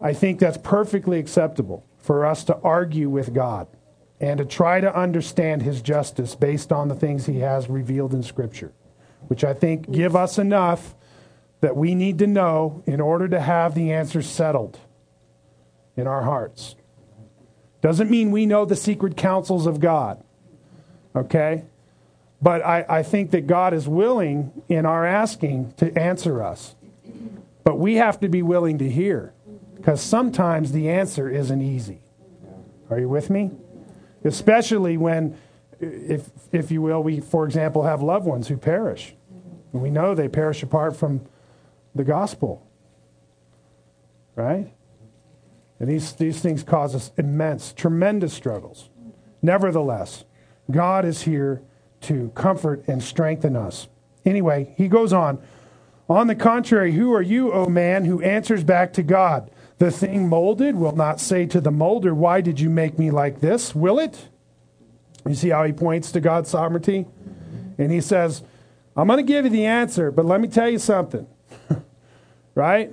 I 0.00 0.14
think 0.14 0.40
that's 0.40 0.56
perfectly 0.56 1.18
acceptable 1.18 1.84
for 1.98 2.24
us 2.24 2.42
to 2.44 2.56
argue 2.58 3.10
with 3.10 3.34
God 3.34 3.68
and 4.18 4.38
to 4.38 4.44
try 4.44 4.80
to 4.80 4.98
understand 4.98 5.62
his 5.62 5.82
justice 5.82 6.34
based 6.34 6.72
on 6.72 6.88
the 6.88 6.94
things 6.94 7.26
he 7.26 7.40
has 7.40 7.68
revealed 7.68 8.14
in 8.14 8.22
Scripture, 8.22 8.72
which 9.28 9.44
I 9.44 9.52
think 9.52 9.90
give 9.90 10.16
us 10.16 10.38
enough 10.38 10.94
that 11.60 11.76
we 11.76 11.94
need 11.94 12.18
to 12.18 12.26
know 12.26 12.82
in 12.86 13.00
order 13.00 13.28
to 13.28 13.40
have 13.40 13.74
the 13.74 13.92
answer 13.92 14.22
settled 14.22 14.78
in 15.96 16.06
our 16.06 16.22
hearts. 16.22 16.76
Doesn't 17.80 18.10
mean 18.10 18.30
we 18.30 18.46
know 18.46 18.64
the 18.64 18.76
secret 18.76 19.16
counsels 19.16 19.66
of 19.66 19.80
God. 19.80 20.22
Okay? 21.14 21.64
But 22.42 22.64
I, 22.64 22.84
I 22.88 23.02
think 23.02 23.30
that 23.32 23.46
God 23.46 23.74
is 23.74 23.88
willing 23.88 24.62
in 24.68 24.86
our 24.86 25.04
asking 25.04 25.72
to 25.78 25.96
answer 25.98 26.42
us. 26.42 26.74
But 27.64 27.78
we 27.78 27.96
have 27.96 28.20
to 28.20 28.28
be 28.28 28.42
willing 28.42 28.78
to 28.78 28.88
hear 28.88 29.32
because 29.76 30.00
sometimes 30.00 30.72
the 30.72 30.88
answer 30.88 31.28
isn't 31.28 31.60
easy. 31.60 32.00
Are 32.88 32.98
you 32.98 33.08
with 33.08 33.30
me? 33.30 33.50
Especially 34.24 34.96
when, 34.96 35.38
if, 35.78 36.28
if 36.52 36.70
you 36.70 36.82
will, 36.82 37.02
we, 37.02 37.20
for 37.20 37.44
example, 37.44 37.84
have 37.84 38.02
loved 38.02 38.26
ones 38.26 38.48
who 38.48 38.56
perish. 38.56 39.14
And 39.72 39.80
we 39.80 39.90
know 39.90 40.14
they 40.14 40.28
perish 40.28 40.62
apart 40.62 40.96
from 40.96 41.22
the 41.94 42.04
gospel. 42.04 42.66
Right? 44.34 44.72
And 45.80 45.88
these, 45.88 46.12
these 46.12 46.40
things 46.40 46.62
cause 46.62 46.94
us 46.94 47.10
immense, 47.16 47.72
tremendous 47.72 48.34
struggles. 48.34 48.90
Nevertheless, 49.42 50.24
God 50.70 51.06
is 51.06 51.22
here 51.22 51.62
to 52.02 52.30
comfort 52.34 52.84
and 52.86 53.02
strengthen 53.02 53.56
us. 53.56 53.88
Anyway, 54.24 54.74
he 54.76 54.88
goes 54.88 55.12
on. 55.12 55.42
On 56.08 56.26
the 56.26 56.34
contrary, 56.34 56.92
who 56.92 57.14
are 57.14 57.22
you, 57.22 57.52
O 57.52 57.66
man, 57.66 58.04
who 58.04 58.20
answers 58.20 58.62
back 58.62 58.92
to 58.94 59.02
God? 59.02 59.50
The 59.78 59.90
thing 59.90 60.28
molded 60.28 60.76
will 60.76 60.94
not 60.94 61.20
say 61.20 61.46
to 61.46 61.60
the 61.60 61.70
molder, 61.70 62.14
Why 62.14 62.42
did 62.42 62.60
you 62.60 62.68
make 62.68 62.98
me 62.98 63.10
like 63.10 63.40
this? 63.40 63.74
Will 63.74 63.98
it? 63.98 64.28
You 65.26 65.34
see 65.34 65.48
how 65.48 65.64
he 65.64 65.72
points 65.72 66.12
to 66.12 66.20
God's 66.20 66.50
sovereignty? 66.50 67.06
And 67.78 67.90
he 67.90 68.02
says, 68.02 68.42
I'm 68.94 69.06
going 69.06 69.16
to 69.16 69.22
give 69.22 69.46
you 69.46 69.50
the 69.50 69.64
answer, 69.64 70.10
but 70.10 70.26
let 70.26 70.40
me 70.40 70.48
tell 70.48 70.68
you 70.68 70.78
something. 70.78 71.26
right? 72.54 72.92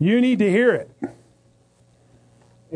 You 0.00 0.20
need 0.20 0.40
to 0.40 0.50
hear 0.50 0.74
it. 0.74 0.90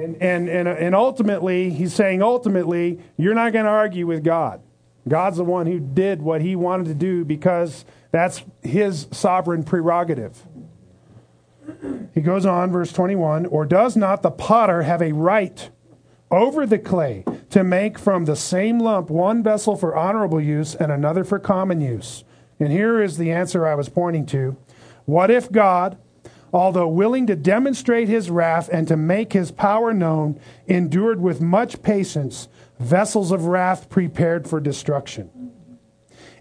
And, 0.01 0.17
and, 0.23 0.49
and, 0.49 0.67
and 0.67 0.95
ultimately, 0.95 1.69
he's 1.69 1.93
saying, 1.93 2.23
ultimately, 2.23 3.01
you're 3.19 3.35
not 3.35 3.53
going 3.53 3.67
to 3.67 3.71
argue 3.71 4.07
with 4.07 4.25
God. 4.25 4.63
God's 5.07 5.37
the 5.37 5.45
one 5.45 5.67
who 5.67 5.79
did 5.79 6.23
what 6.23 6.41
he 6.41 6.57
wanted 6.57 6.87
to 6.87 6.95
do 6.95 7.25
because 7.25 7.85
that's 8.11 8.43
his 8.63 9.09
sovereign 9.11 9.63
prerogative. 9.63 10.47
He 12.15 12.23
goes 12.23 12.47
on, 12.47 12.73
verse 12.73 12.93
21 12.93 13.47
Or 13.47 13.67
does 13.67 13.95
not 13.95 14.23
the 14.23 14.31
potter 14.31 14.83
have 14.83 15.03
a 15.03 15.13
right 15.13 15.69
over 16.31 16.65
the 16.65 16.79
clay 16.79 17.25
to 17.51 17.63
make 17.63 17.99
from 17.99 18.25
the 18.25 18.37
same 18.37 18.79
lump 18.79 19.11
one 19.11 19.43
vessel 19.43 19.77
for 19.77 19.95
honorable 19.95 20.41
use 20.41 20.75
and 20.75 20.91
another 20.91 21.25
for 21.25 21.39
common 21.39 21.81
use? 21.81 22.25
And 22.59 22.73
here 22.73 23.03
is 23.03 23.19
the 23.19 23.33
answer 23.33 23.67
I 23.67 23.75
was 23.75 23.91
pointing 23.91 24.25
to. 24.27 24.57
What 25.05 25.31
if 25.31 25.53
God, 25.53 25.99
although 26.53 26.89
willing 26.89 27.27
to 27.27 27.37
demonstrate 27.37 28.09
his 28.09 28.31
wrath 28.31 28.69
and 28.73 28.89
to 28.89 28.97
make 28.97 29.33
his 29.33 29.51
power 29.51 29.93
known, 29.93 30.41
endured 30.67 31.21
with 31.21 31.41
much 31.41 31.83
patience 31.83 32.49
vessels 32.79 33.31
of 33.31 33.47
wrath 33.47 33.89
prepared 33.89 34.49
for 34.49 34.61
destruction? 34.61 35.31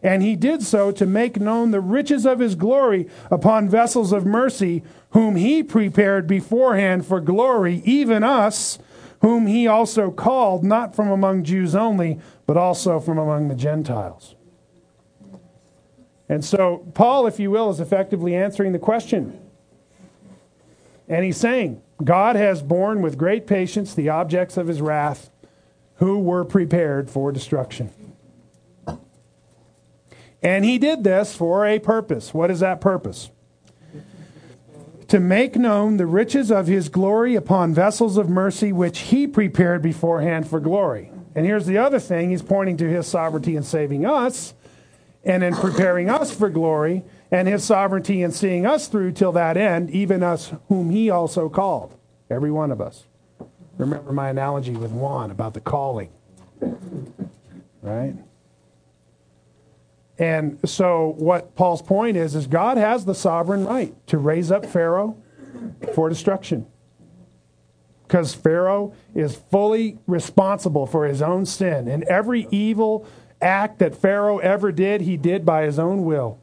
And 0.01 0.24
he 0.24 0.36
did 0.36 0.64
so 0.64 0.91
to 0.91 1.05
make 1.05 1.39
known 1.39 1.72
the 1.72 1.82
riches 1.82 2.26
of 2.26 2.39
his 2.39 2.55
glory 2.55 3.10
upon 3.30 3.70
vessels 3.70 4.14
of 4.14 4.26
mercy, 4.26 4.84
whom 5.12 5.36
he 5.36 5.62
prepared 5.62 6.26
beforehand 6.26 7.05
for 7.05 7.20
glory, 7.20 7.82
even 7.84 8.24
us, 8.24 8.80
whom 9.22 9.47
he 9.47 9.68
also 9.68 10.12
called, 10.12 10.64
not 10.64 10.95
from 10.95 11.10
among 11.10 11.43
Jews 11.43 11.76
only, 11.76 12.20
but 12.45 12.55
also 12.55 12.99
from 12.99 13.18
among 13.18 13.49
the 13.49 13.55
Gentiles. 13.55 14.36
And 16.30 16.45
so, 16.45 16.86
Paul, 16.93 17.28
if 17.28 17.39
you 17.39 17.51
will, 17.51 17.70
is 17.70 17.80
effectively 17.80 18.36
answering 18.36 18.72
the 18.72 18.80
question. 18.80 19.38
And 21.10 21.26
he's 21.26 21.38
saying, 21.38 21.82
God 22.03 22.36
has 22.36 22.62
borne 22.62 23.01
with 23.01 23.18
great 23.18 23.47
patience 23.47 23.93
the 23.93 24.10
objects 24.10 24.55
of 24.55 24.68
his 24.68 24.80
wrath 24.80 25.32
who 25.95 26.20
were 26.20 26.45
prepared 26.45 27.10
for 27.10 27.32
destruction. 27.32 27.89
And 30.41 30.64
he 30.64 30.78
did 30.78 31.03
this 31.03 31.36
for 31.36 31.66
a 31.66 31.80
purpose. 31.80 32.34
What 32.34 32.49
is 32.49 32.62
that 32.62 32.80
purpose? 32.80 33.30
To 35.10 35.20
make 35.20 35.55
known 35.55 35.97
the 35.97 36.05
riches 36.05 36.51
of 36.51 36.68
his 36.68 36.88
glory 36.88 37.36
upon 37.36 37.74
vessels 37.74 38.16
of 38.16 38.30
mercy, 38.30 38.72
which 38.72 38.99
he 38.99 39.28
prepared 39.28 39.82
beforehand 39.82 40.47
for 40.47 40.60
glory. 40.60 41.12
And 41.36 41.45
here's 41.45 41.66
the 41.66 41.78
other 41.78 41.99
thing 41.99 42.30
he's 42.30 42.41
pointing 42.41 42.78
to 42.78 42.88
his 42.88 43.07
sovereignty 43.07 43.55
in 43.55 43.64
saving 43.64 44.05
us 44.05 44.53
and 45.26 45.43
in 45.43 45.55
preparing 45.55 46.10
us 46.10 46.32
for 46.32 46.49
glory, 46.49 47.03
and 47.32 47.48
his 47.48 47.64
sovereignty 47.64 48.24
in 48.24 48.32
seeing 48.32 48.66
us 48.66 48.88
through 48.88 49.12
till 49.12 49.32
that 49.34 49.58
end, 49.58 49.90
even 49.92 50.24
us 50.24 50.54
whom 50.68 50.90
he 50.90 51.10
also 51.10 51.50
called. 51.50 51.96
Every 52.30 52.52
one 52.52 52.72
of 52.72 52.82
us. 52.82 53.06
Remember 53.78 54.12
my 54.12 54.30
analogy 54.30 54.72
with 54.72 54.92
Juan 54.92 55.32
about 55.32 55.54
the 55.54 55.62
calling. 55.62 56.10
Right? 57.82 58.16
And 60.18 60.60
so 60.66 61.16
what 61.18 61.56
Paul's 61.56 61.82
point 61.82 62.18
is 62.18 62.36
is 62.36 62.46
God 62.46 62.78
has 62.78 63.06
the 63.06 63.16
sovereign 63.16 63.66
right 63.66 63.96
to 64.08 64.18
raise 64.18 64.52
up 64.52 64.66
Pharaoh 64.66 65.16
for 65.96 66.10
destruction. 66.10 66.68
Because 68.06 68.34
Pharaoh 68.34 68.94
is 69.16 69.36
fully 69.36 70.00
responsible 70.08 70.86
for 70.88 71.06
his 71.06 71.22
own 71.22 71.46
sin. 71.46 71.88
And 71.88 72.04
every 72.06 72.48
evil 72.52 73.06
act 73.42 73.80
that 73.80 73.96
Pharaoh 73.96 74.40
ever 74.40 74.72
did, 74.72 75.02
he 75.02 75.16
did 75.16 75.46
by 75.46 75.64
his 75.64 75.80
own 75.80 76.04
will. 76.04 76.39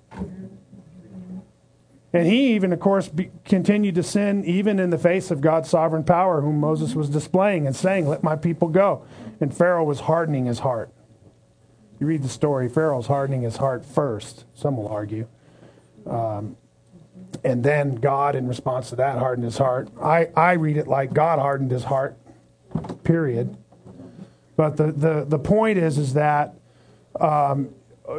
And 2.17 2.27
he 2.27 2.55
even, 2.55 2.73
of 2.73 2.81
course, 2.81 3.09
be, 3.09 3.31
continued 3.45 3.95
to 3.97 4.03
sin 4.03 4.43
even 4.47 4.79
in 4.79 4.89
the 4.89 4.97
face 4.97 5.31
of 5.31 5.43
God's 5.43 5.69
sovereign 5.69 6.03
power, 6.03 6.41
whom 6.41 6.59
Moses 6.59 6.95
was 6.95 7.11
displaying 7.11 7.67
and 7.67 7.77
saying, 7.77 8.09
Let 8.09 8.23
my 8.23 8.37
people 8.37 8.69
go. 8.69 9.05
And 9.39 9.55
Pharaoh 9.55 9.85
was 9.85 10.01
hardening 10.01 10.47
his 10.47 10.61
heart. 10.61 10.91
You 12.01 12.07
read 12.07 12.23
the 12.23 12.31
story, 12.31 12.71
Pharaoh's 12.71 13.07
hardening 13.07 13.43
his 13.43 13.59
heart 13.59 13.85
first, 13.85 14.47
some 14.55 14.79
will 14.79 14.89
argue. 14.89 15.27
Um, 16.07 16.57
and 17.45 17.63
then 17.63 17.97
God, 17.97 18.35
in 18.35 18.49
response 18.49 18.89
to 18.91 18.97
that, 18.97 19.19
hardened 19.19 19.45
his 19.45 19.59
heart. 19.59 19.91
I, 20.01 20.31
I 20.35 20.53
read 20.53 20.79
it 20.79 20.87
like 20.87 21.13
God 21.13 21.39
hardened 21.39 21.71
his 21.71 21.85
heart, 21.85 22.17
period. 23.05 23.55
But 24.57 24.79
the, 24.79 24.91
the, 24.91 25.27
the 25.29 25.39
point 25.39 25.77
is, 25.77 25.99
is 25.99 26.15
that 26.15 26.55
um, 27.21 27.75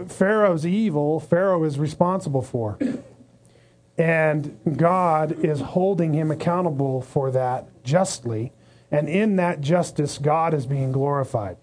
Pharaoh's 0.08 0.68
evil, 0.68 1.20
Pharaoh 1.20 1.64
is 1.64 1.80
responsible 1.80 2.44
for. 2.44 2.78
And 3.98 4.60
God 4.78 5.44
is 5.44 5.60
holding 5.60 6.14
him 6.14 6.30
accountable 6.30 7.02
for 7.02 7.32
that 7.32 7.84
justly. 7.84 8.54
And 8.92 9.10
in 9.10 9.38
that 9.38 9.60
justice, 9.62 10.18
God 10.18 10.54
is 10.54 10.66
being 10.66 10.92
glorified. 10.92 11.58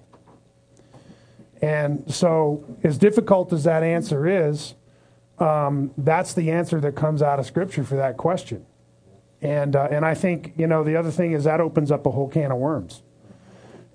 And 1.62 2.12
so, 2.12 2.64
as 2.82 2.98
difficult 2.98 3.52
as 3.52 3.64
that 3.64 3.82
answer 3.82 4.26
is, 4.26 4.74
um, 5.38 5.92
that's 5.96 6.34
the 6.34 6.50
answer 6.50 6.80
that 6.80 6.94
comes 6.94 7.22
out 7.22 7.38
of 7.38 7.46
Scripture 7.46 7.84
for 7.84 7.96
that 7.96 8.16
question. 8.16 8.66
And, 9.40 9.74
uh, 9.76 9.88
and 9.90 10.04
I 10.04 10.14
think, 10.14 10.52
you 10.56 10.66
know, 10.66 10.84
the 10.84 10.96
other 10.96 11.10
thing 11.10 11.32
is 11.32 11.44
that 11.44 11.60
opens 11.60 11.90
up 11.90 12.06
a 12.06 12.10
whole 12.10 12.28
can 12.28 12.50
of 12.52 12.58
worms. 12.58 13.02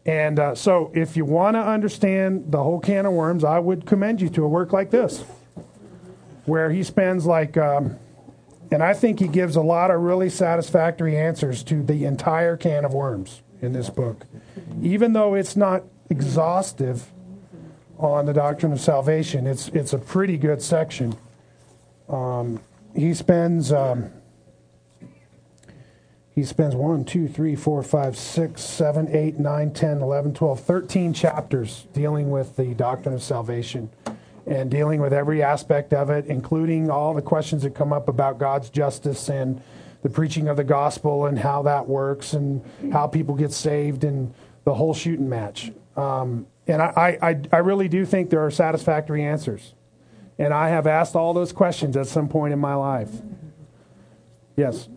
And 0.06 0.40
uh, 0.40 0.56
so, 0.56 0.92
if 0.96 1.16
you 1.16 1.26
want 1.26 1.56
to 1.56 1.60
understand 1.60 2.52
the 2.52 2.64
whole 2.64 2.80
can 2.80 3.06
of 3.06 3.14
worms, 3.14 3.44
I 3.44 3.60
would 3.60 3.86
commend 3.86 4.22
you 4.22 4.30
to 4.30 4.46
a 4.46 4.48
work 4.48 4.74
like 4.74 4.90
this, 4.90 5.24
where 6.46 6.72
he 6.72 6.82
spends 6.82 7.26
like, 7.26 7.58
um, 7.58 8.00
and 8.72 8.84
I 8.84 8.94
think 8.94 9.20
he 9.20 9.28
gives 9.28 9.56
a 9.56 9.62
lot 9.62 9.92
of 9.92 10.02
really 10.02 10.30
satisfactory 10.30 11.18
answers 11.18 11.64
to 11.64 11.82
the 11.82 12.06
entire 12.06 12.56
can 12.56 12.86
of 12.86 12.94
worms 12.94 13.42
in 13.62 13.74
this 13.74 13.90
book. 13.90 14.26
Even 14.82 15.14
though 15.14 15.34
it's 15.34 15.56
not 15.56 15.84
exhaustive, 16.10 17.12
on 18.00 18.26
the 18.26 18.34
doctrine 18.34 18.72
of 18.72 18.80
salvation. 18.80 19.46
It's 19.46 19.68
it's 19.70 19.94
a 19.94 19.98
pretty 19.98 20.38
good 20.38 20.62
section. 20.62 21.16
Um, 22.08 22.62
he 22.96 23.14
spends 23.14 23.72
um, 23.72 24.10
he 26.34 26.44
spends 26.46 26.74
1, 26.74 27.04
2, 27.04 27.28
3, 27.28 27.56
4, 27.56 27.84
5, 27.84 28.18
6, 28.18 28.62
7, 28.62 29.08
8, 29.12 29.40
9, 29.40 29.74
10, 29.74 30.02
11, 30.02 30.34
12, 30.34 30.60
13 30.62 31.14
chapters 31.14 31.86
dealing 31.92 32.32
with 32.32 32.56
the 32.56 32.74
doctrine 32.74 33.14
of 33.14 33.22
salvation 33.22 33.90
and 34.46 34.70
dealing 34.72 35.02
with 35.02 35.14
every 35.14 35.44
aspect 35.44 35.94
of 35.94 36.10
it, 36.10 36.26
including 36.26 36.90
all 36.90 37.14
the 37.14 37.22
questions 37.22 37.64
that 37.64 37.76
come 37.76 37.94
up 37.94 38.08
about 38.08 38.38
God's 38.38 38.70
justice 38.70 39.30
and 39.30 39.62
the 40.02 40.10
preaching 40.10 40.48
of 40.48 40.58
the 40.58 40.64
gospel 40.64 41.26
and 41.26 41.38
how 41.40 41.62
that 41.64 41.88
works 41.88 42.34
and 42.34 42.64
how 42.92 43.08
people 43.08 43.36
get 43.36 43.52
saved 43.52 44.04
and 44.04 44.34
the 44.64 44.74
whole 44.74 44.94
shooting 44.94 45.28
match. 45.28 45.72
Um, 45.98 46.48
and 46.68 46.82
I, 46.82 47.18
I, 47.22 47.42
I 47.52 47.58
really 47.58 47.88
do 47.88 48.06
think 48.06 48.30
there 48.30 48.46
are 48.46 48.52
satisfactory 48.52 49.24
answers. 49.24 49.74
And 50.38 50.54
I 50.54 50.70
have 50.70 50.88
asked 50.88 51.16
all 51.16 51.34
those 51.34 51.52
questions 51.52 51.98
at 51.98 52.08
some 52.08 52.30
point 52.30 52.54
in 52.54 52.60
my 52.60 52.76
life. 52.76 53.10
Yes. 54.56 54.88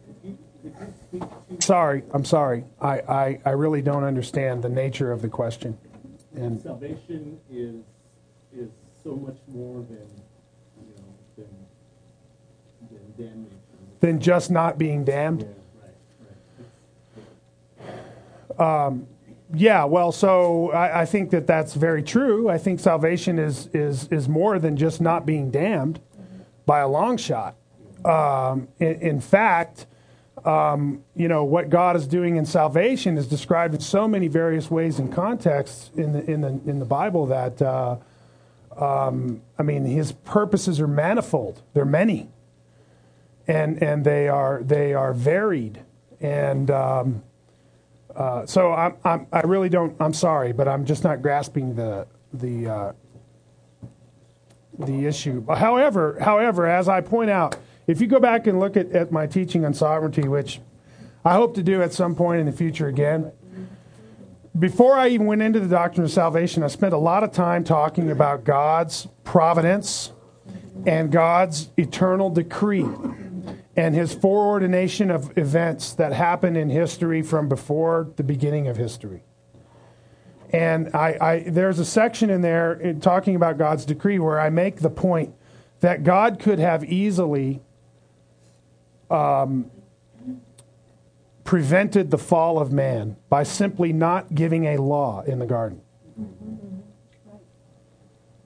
Sorry, 1.59 2.05
I'm 2.13 2.25
sorry. 2.25 2.65
I, 2.81 3.01
I, 3.01 3.41
I 3.45 3.51
really 3.51 3.83
don't 3.83 4.05
understand 4.05 4.63
the 4.63 4.69
nature 4.69 5.11
of 5.11 5.21
the 5.21 5.29
question. 5.29 5.77
And 6.35 6.61
salvation 6.61 7.39
is 7.51 7.77
is 8.55 8.69
so 9.05 9.17
much 9.17 9.37
more 9.49 9.85
than 9.89 10.09
you 10.81 10.95
know 10.97 11.15
than, 11.37 11.49
than 12.91 13.27
damnation. 13.27 13.59
Than 14.01 14.21
just 14.21 14.51
not 14.51 14.79
being 14.79 15.05
damned. 15.05 15.43
Yeah, 15.43 15.49
right, 17.87 17.97
right. 18.59 18.87
Um, 18.87 19.07
yeah, 19.55 19.85
well, 19.85 20.13
so 20.13 20.71
I, 20.71 21.03
I, 21.03 21.05
think 21.05 21.31
that 21.31 21.47
that's 21.47 21.75
very 21.75 22.03
true. 22.03 22.49
I 22.49 22.57
think 22.59 22.81
salvation 22.81 23.39
is 23.39 23.69
is 23.75 24.09
is 24.09 24.29
more 24.29 24.59
than 24.59 24.77
just 24.77 25.01
not 25.01 25.27
being 25.27 25.51
damned 25.51 26.01
by 26.65 26.81
a 26.81 26.89
long 26.89 27.17
shot. 27.17 27.57
Um, 28.05 28.69
in, 28.81 28.95
in, 29.01 29.21
fact, 29.21 29.87
um, 30.45 31.05
you 31.15 31.29
know 31.29 31.45
what 31.45 31.69
God 31.69 31.97
is 31.97 32.07
doing 32.07 32.37
in 32.37 32.47
salvation 32.47 33.19
is 33.19 33.27
described 33.27 33.75
in 33.75 33.81
so 33.81 34.09
many 34.09 34.27
various 34.27 34.71
ways 34.71 34.99
and 34.99 35.13
contexts 35.13 35.91
in 35.97 36.13
the 36.13 36.31
in 36.31 36.41
the 36.41 36.49
in 36.67 36.79
the 36.79 36.87
Bible 36.87 37.27
that 37.27 37.61
uh, 37.61 37.97
um, 38.77 39.43
I 39.59 39.63
mean 39.63 39.85
His 39.85 40.13
purposes 40.13 40.81
are 40.81 40.89
manifold. 40.89 41.63
They're 41.75 41.85
many, 41.85 42.31
and 43.47 43.83
and 43.83 44.05
they 44.05 44.29
are 44.29 44.63
they 44.63 44.95
are 44.95 45.13
varied 45.13 45.83
and. 46.21 46.71
Um, 46.71 47.23
uh, 48.15 48.45
so 48.45 48.75
I'm, 48.75 48.95
I'm, 49.05 49.27
i 49.33 49.41
really 49.41 49.71
don't. 49.71 49.97
I'm 49.99 50.13
sorry, 50.13 50.53
but 50.53 50.69
I'm 50.69 50.85
just 50.85 51.03
not 51.03 51.23
grasping 51.23 51.75
the 51.75 52.07
the 52.35 52.69
uh, 52.69 52.93
the 54.79 55.07
issue. 55.07 55.47
However, 55.47 56.19
however, 56.21 56.67
as 56.67 56.89
I 56.89 57.01
point 57.01 57.31
out, 57.31 57.57
if 57.87 58.03
you 58.03 58.07
go 58.07 58.21
back 58.21 58.47
and 58.47 58.61
look 58.61 58.77
at, 58.77 58.91
at 58.93 59.13
my 59.13 59.27
teaching 59.27 59.65
on 59.65 59.73
sovereignty, 59.75 60.29
which 60.29 60.61
I 61.25 61.35
hope 61.35 61.55
to 61.55 61.63
do 61.63 61.83
at 61.83 61.93
some 61.93 62.15
point 62.15 62.41
in 62.41 62.47
the 62.47 62.53
future 62.53 62.89
again. 62.89 63.33
Before 64.59 64.99
I 64.99 65.09
even 65.09 65.27
went 65.27 65.41
into 65.41 65.61
the 65.61 65.69
doctrine 65.69 66.05
of 66.05 66.11
salvation, 66.11 66.63
I 66.63 66.67
spent 66.67 66.93
a 66.93 66.99
lot 66.99 67.25
of 67.25 67.33
time 67.33 67.65
talking 67.65 68.11
about 68.11 68.45
God's 68.45 69.09
providence 69.25 70.13
and 70.87 71.11
God's 71.11 71.71
eternal 71.79 72.29
decree 72.29 72.87
and 73.77 73.95
his 73.95 74.15
foreordination 74.15 75.11
of 75.11 75.37
events 75.39 75.95
that 75.95 76.13
happen 76.13 76.57
in 76.57 76.69
history 76.69 77.23
from 77.23 77.49
before 77.49 78.11
the 78.17 78.23
beginning 78.23 78.69
of 78.69 78.77
history. 78.77 79.23
And 80.53 80.95
I, 80.95 81.17
I, 81.19 81.45
there's 81.49 81.79
a 81.79 81.85
section 81.85 82.29
in 82.29 82.43
there 82.43 82.75
in 82.75 83.01
talking 83.01 83.37
about 83.37 83.57
God's 83.57 83.87
decree 83.87 84.19
where 84.19 84.39
I 84.39 84.51
make 84.51 84.81
the 84.81 84.91
point 84.91 85.35
that 85.81 86.05
God 86.05 86.39
could 86.39 86.59
have 86.59 86.85
easily 86.85 87.63
um, 89.11 89.71
prevented 91.45 92.11
the 92.11 92.19
fall 92.19 92.59
of 92.59 92.73
man 92.73 93.17
by 93.29 93.43
simply 93.43 93.93
not 93.93 94.35
giving 94.35 94.65
a 94.65 94.77
law 94.77 95.23
in 95.23 95.39
the 95.39 95.47
garden. 95.47 95.81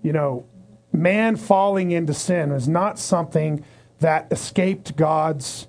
You 0.02 0.12
know, 0.12 0.46
man 0.92 1.36
falling 1.36 1.90
into 1.90 2.14
sin 2.14 2.52
is 2.52 2.68
not 2.68 2.98
something 2.98 3.64
that 4.00 4.28
escaped 4.30 4.96
God's 4.96 5.66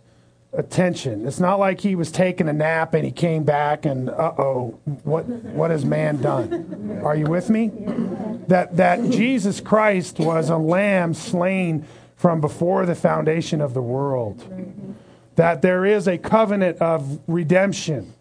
attention. 0.53 1.27
It's 1.27 1.39
not 1.39 1.59
like 1.59 1.81
he 1.81 1.95
was 1.95 2.11
taking 2.11 2.47
a 2.47 2.53
nap 2.53 2.93
and 2.93 3.05
he 3.05 3.11
came 3.11 3.43
back 3.43 3.85
and 3.85 4.09
uh 4.09 4.33
oh, 4.37 4.79
what 5.03 5.25
what 5.25 5.71
has 5.71 5.85
man 5.85 6.21
done? 6.21 7.01
Are 7.03 7.15
you 7.15 7.25
with 7.25 7.49
me? 7.49 7.71
That 8.47 8.77
that 8.77 9.09
Jesus 9.09 9.59
Christ 9.59 10.19
was 10.19 10.49
a 10.49 10.57
lamb 10.57 11.13
slain 11.13 11.85
from 12.15 12.41
before 12.41 12.85
the 12.85 12.95
foundation 12.95 13.61
of 13.61 13.73
the 13.73 13.81
world. 13.81 14.43
That 15.37 15.61
there 15.61 15.85
is 15.85 16.07
a 16.07 16.17
covenant 16.17 16.79
of 16.79 17.19
redemption 17.27 18.13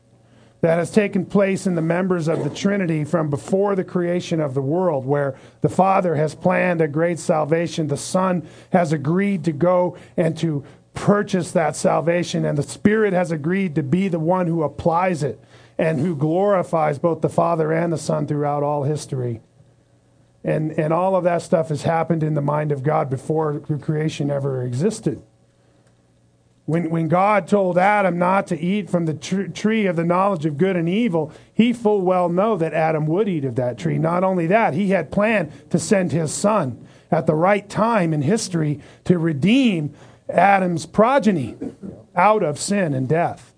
that 0.61 0.79
has 0.79 0.91
taken 0.91 1.27
place 1.27 1.67
in 1.67 1.75
the 1.75 1.83
members 1.83 2.29
of 2.29 2.43
the 2.43 2.51
Trinity 2.51 3.05
from 3.05 3.31
before 3.31 3.75
the 3.75 3.85
creation 3.85 4.41
of 4.41 4.55
the 4.55 4.63
world, 4.63 5.05
where 5.05 5.35
the 5.61 5.69
Father 5.69 6.15
has 6.17 6.35
planned 6.35 6.81
a 6.81 6.89
great 6.89 7.19
salvation. 7.19 7.89
The 7.89 7.97
Son 7.97 8.49
has 8.73 8.93
agreed 8.93 9.45
to 9.45 9.53
go 9.53 9.97
and 10.17 10.37
to 10.39 10.65
purchase 10.95 11.53
that 11.53 11.77
salvation, 11.77 12.45
and 12.45 12.57
the 12.57 12.63
Spirit 12.63 13.13
has 13.13 13.31
agreed 13.31 13.75
to 13.75 13.83
be 13.83 14.09
the 14.09 14.19
one 14.19 14.47
who 14.47 14.63
applies 14.63 15.23
it 15.23 15.41
and 15.79 16.01
who 16.01 16.17
glorifies 16.17 16.99
both 16.99 17.21
the 17.21 17.29
Father 17.29 17.73
and 17.73 17.93
the 17.93 17.99
Son 17.99 18.27
throughout 18.27 18.63
all 18.63 18.85
history. 18.85 19.41
And, 20.43 20.73
and 20.73 20.93
all 20.93 21.17
of 21.17 21.25
that 21.25 21.43
stuff 21.43 21.69
has 21.69 21.83
happened 21.83 22.23
in 22.23 22.35
the 22.35 22.41
mind 22.41 22.73
of 22.73 22.83
God 22.83 23.11
before 23.11 23.61
creation 23.61 24.31
ever 24.31 24.63
existed. 24.63 25.23
When, 26.67 26.91
when 26.91 27.07
God 27.07 27.47
told 27.47 27.79
Adam 27.79 28.19
not 28.19 28.49
to 28.49 28.61
eat 28.61 28.91
from 28.91 29.07
the 29.07 29.15
tr- 29.15 29.45
tree 29.45 29.87
of 29.87 29.95
the 29.95 30.05
knowledge 30.05 30.45
of 30.45 30.59
good 30.59 30.77
and 30.77 30.89
evil, 30.89 31.33
he 31.55 31.73
full 31.73 32.03
well 32.03 32.29
know 32.29 32.57
that 32.57 32.75
Adam 32.75 33.07
would 33.07 33.29
eat 33.29 33.45
of 33.45 33.55
that 33.55 33.79
tree. 33.79 33.99
Not 33.99 34.25
only 34.25 34.49
that, 34.49 34.75
he 34.75 34.91
had 34.91 35.13
planned 35.13 35.53
to 35.71 35.79
send 35.79 36.11
his 36.11 36.35
son 36.35 36.85
at 37.11 37.27
the 37.27 37.37
right 37.37 37.69
time 37.69 38.13
in 38.13 38.23
history 38.23 38.81
to 39.05 39.17
redeem 39.17 39.95
Adam's 40.29 40.87
progeny 40.87 41.57
out 42.17 42.43
of 42.43 42.59
sin 42.59 42.95
and 42.95 43.09
death. 43.09 43.55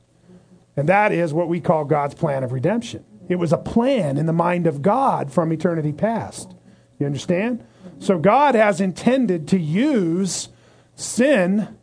And 0.76 0.86
that 0.88 1.10
is 1.10 1.32
what 1.32 1.48
we 1.48 1.60
call 1.60 1.86
God's 1.86 2.14
plan 2.14 2.44
of 2.44 2.52
redemption. 2.52 3.04
It 3.28 3.36
was 3.36 3.54
a 3.54 3.58
plan 3.58 4.18
in 4.18 4.26
the 4.26 4.34
mind 4.34 4.66
of 4.66 4.82
God 4.82 5.32
from 5.32 5.50
eternity 5.50 5.92
past. 5.92 6.54
You 6.98 7.06
understand? 7.06 7.64
So 8.00 8.18
God 8.18 8.54
has 8.54 8.82
intended 8.82 9.48
to 9.48 9.58
use 9.58 10.50
sin 10.94 11.77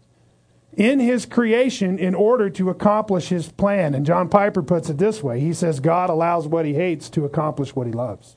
in 0.78 1.00
his 1.00 1.26
creation 1.26 1.98
in 1.98 2.14
order 2.14 2.50
to 2.50 2.70
accomplish 2.70 3.30
his 3.30 3.52
plan. 3.52 3.94
And 3.94 4.06
John 4.06 4.30
Piper 4.30 4.62
puts 4.62 4.90
it 4.90 4.98
this 4.98 5.24
way 5.24 5.40
He 5.40 5.54
says, 5.54 5.80
God 5.80 6.10
allows 6.10 6.48
what 6.48 6.66
he 6.66 6.74
hates 6.74 7.10
to 7.12 7.26
accomplish 7.26 7.76
what 7.76 7.88
he 7.88 7.94
loves. 7.94 8.36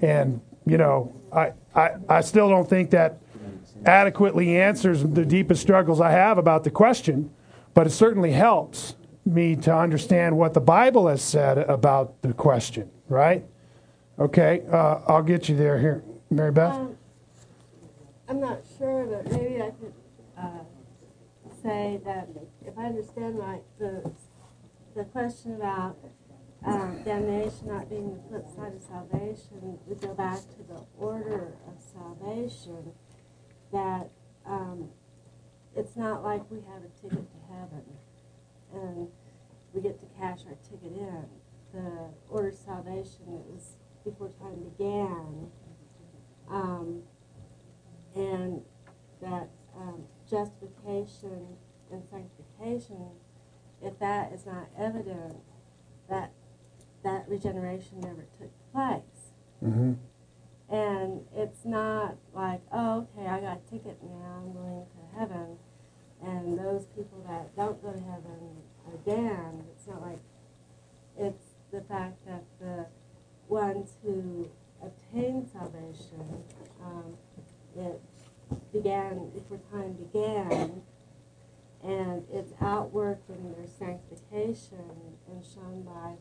And, 0.00 0.40
you 0.66 0.78
know, 0.78 1.12
I, 1.32 1.52
I, 1.74 1.90
I 2.08 2.20
still 2.20 2.48
don't 2.48 2.68
think 2.68 2.90
that 2.90 3.18
adequately 3.84 4.60
answers 4.60 5.02
the 5.02 5.24
deepest 5.24 5.62
struggles 5.62 6.00
I 6.00 6.10
have 6.10 6.38
about 6.38 6.64
the 6.64 6.70
question, 6.70 7.30
but 7.74 7.86
it 7.86 7.90
certainly 7.90 8.32
helps 8.32 8.94
me 9.24 9.56
to 9.56 9.76
understand 9.76 10.36
what 10.36 10.54
the 10.54 10.60
Bible 10.60 11.08
has 11.08 11.22
said 11.22 11.58
about 11.58 12.22
the 12.22 12.32
question, 12.32 12.90
right? 13.08 13.44
Okay, 14.18 14.62
uh, 14.70 15.00
I'll 15.06 15.22
get 15.22 15.48
you 15.48 15.56
there 15.56 15.78
here. 15.78 16.02
Mary 16.30 16.50
Beth? 16.50 16.74
Um, 16.74 16.96
I'm 18.28 18.40
not 18.40 18.60
sure, 18.76 19.04
but 19.06 19.32
maybe 19.32 19.62
I 19.62 19.70
could 19.70 19.92
say 21.62 22.00
that 22.04 22.28
if 22.66 22.76
I 22.78 22.86
understand 22.86 23.38
right, 23.38 23.62
the, 23.78 24.10
the 24.94 25.04
question 25.04 25.54
about 25.54 25.96
um, 26.64 27.02
damnation 27.04 27.68
not 27.68 27.88
being 27.88 28.14
the 28.14 28.20
flip 28.28 28.46
side 28.54 28.74
of 28.74 28.82
salvation, 28.82 29.78
we 29.86 29.94
go 29.94 30.14
back 30.14 30.38
to 30.38 30.62
the 30.68 30.80
order 30.98 31.54
of 31.66 31.80
salvation 31.80 32.92
that 33.72 34.10
um, 34.46 34.88
it's 35.76 35.96
not 35.96 36.24
like 36.24 36.50
we 36.50 36.58
have 36.72 36.82
a 36.82 37.00
ticket 37.00 37.26
to 37.30 37.54
heaven 37.54 37.82
and 38.72 39.08
we 39.72 39.80
get 39.80 39.98
to 40.00 40.06
cash 40.18 40.40
our 40.46 40.56
ticket 40.68 40.96
in. 40.96 41.24
The 41.72 42.08
order 42.30 42.48
of 42.48 42.54
salvation 42.56 43.22
it 43.28 43.44
was 43.52 43.76
before 44.04 44.30
time 44.40 44.64
began, 44.76 45.50
um, 46.50 47.02
and 48.14 48.62
that 49.20 49.50
um, 49.76 50.04
justification 50.30 51.56
and 51.90 52.02
sanctification, 52.10 53.10
if 53.82 53.98
that 53.98 54.32
is 54.32 54.46
not 54.46 54.68
evident, 54.78 55.36
that 56.08 56.32
that 57.04 57.28
regeneration 57.28 58.00
never 58.00 58.26
took 58.38 58.50
place. 58.72 59.32
Mm-hmm. 59.64 59.94
And 60.70 61.20
it's 61.34 61.64
not 61.64 62.16
like, 62.34 62.60
oh, 62.72 63.06
okay, 63.16 63.26
I 63.26 63.40
got 63.40 63.60
a 63.66 63.70
ticket 63.70 63.98
now, 64.02 64.42
I'm 64.42 64.52
going 64.52 64.84
to 64.84 65.18
heaven. 65.18 65.58
And 66.22 66.58
those 66.58 66.86
people 66.96 67.24
that 67.28 67.54
don't 67.56 67.80
go 67.82 67.92
to 67.92 68.00
heaven 68.00 68.62
are 68.86 68.98
damned. 69.06 69.64
It's 69.74 69.86
not 69.86 70.02
like 70.02 70.18
it's 71.16 71.54
the 71.72 71.80
fact 71.82 72.26
that 72.26 72.44
the 72.60 72.86
ones 73.48 73.96
who 74.02 74.50
obtain 74.82 75.48
salvation, 75.50 76.44
um, 76.84 77.16
it 77.76 78.00
began 78.72 79.30
before 79.30 79.60
time 79.72 79.92
began, 79.92 80.82
and 81.82 82.24
it's 82.32 82.52
outworked 82.54 83.28
in 83.28 83.52
their 83.52 83.66
sanctification 83.66 85.16
and 85.30 85.44
shown 85.44 85.82
by 85.82 86.14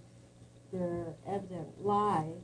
their 0.71 1.13
evident 1.25 1.85
life 1.85 2.43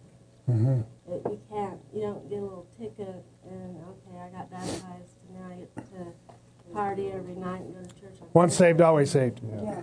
Mm-hmm. 0.50 0.82
It, 1.12 1.22
you 1.26 1.42
can't, 1.50 1.80
you 1.94 2.02
don't 2.02 2.30
get 2.30 2.40
a 2.40 2.42
little 2.42 2.68
ticket 2.78 3.24
and, 3.50 3.78
okay, 3.78 4.20
I 4.20 4.30
got 4.30 4.52
baptized 4.52 5.16
and 5.28 5.40
now 5.40 5.48
I 5.50 5.56
get 5.56 5.76
to 5.76 6.74
party 6.74 7.12
every 7.12 7.36
night 7.36 7.62
and 7.62 7.76
go 7.76 7.82
to 7.82 8.02
church. 8.02 8.16
Once 8.34 8.56
saved, 8.56 8.82
always 8.82 9.12
saved. 9.12 9.40
Yeah. 9.44 9.64
yeah. 9.64 9.82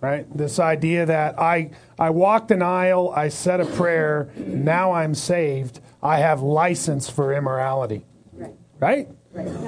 Right? 0.00 0.36
This 0.36 0.58
idea 0.60 1.04
that 1.06 1.38
I, 1.38 1.72
I 1.98 2.10
walked 2.10 2.50
an 2.52 2.62
aisle, 2.62 3.12
I 3.14 3.28
said 3.28 3.60
a 3.60 3.66
prayer, 3.66 4.30
now 4.36 4.92
I'm 4.92 5.14
saved, 5.14 5.80
I 6.02 6.18
have 6.18 6.40
license 6.40 7.10
for 7.10 7.34
immorality. 7.34 8.06
Right? 8.32 8.54
right? 8.78 9.08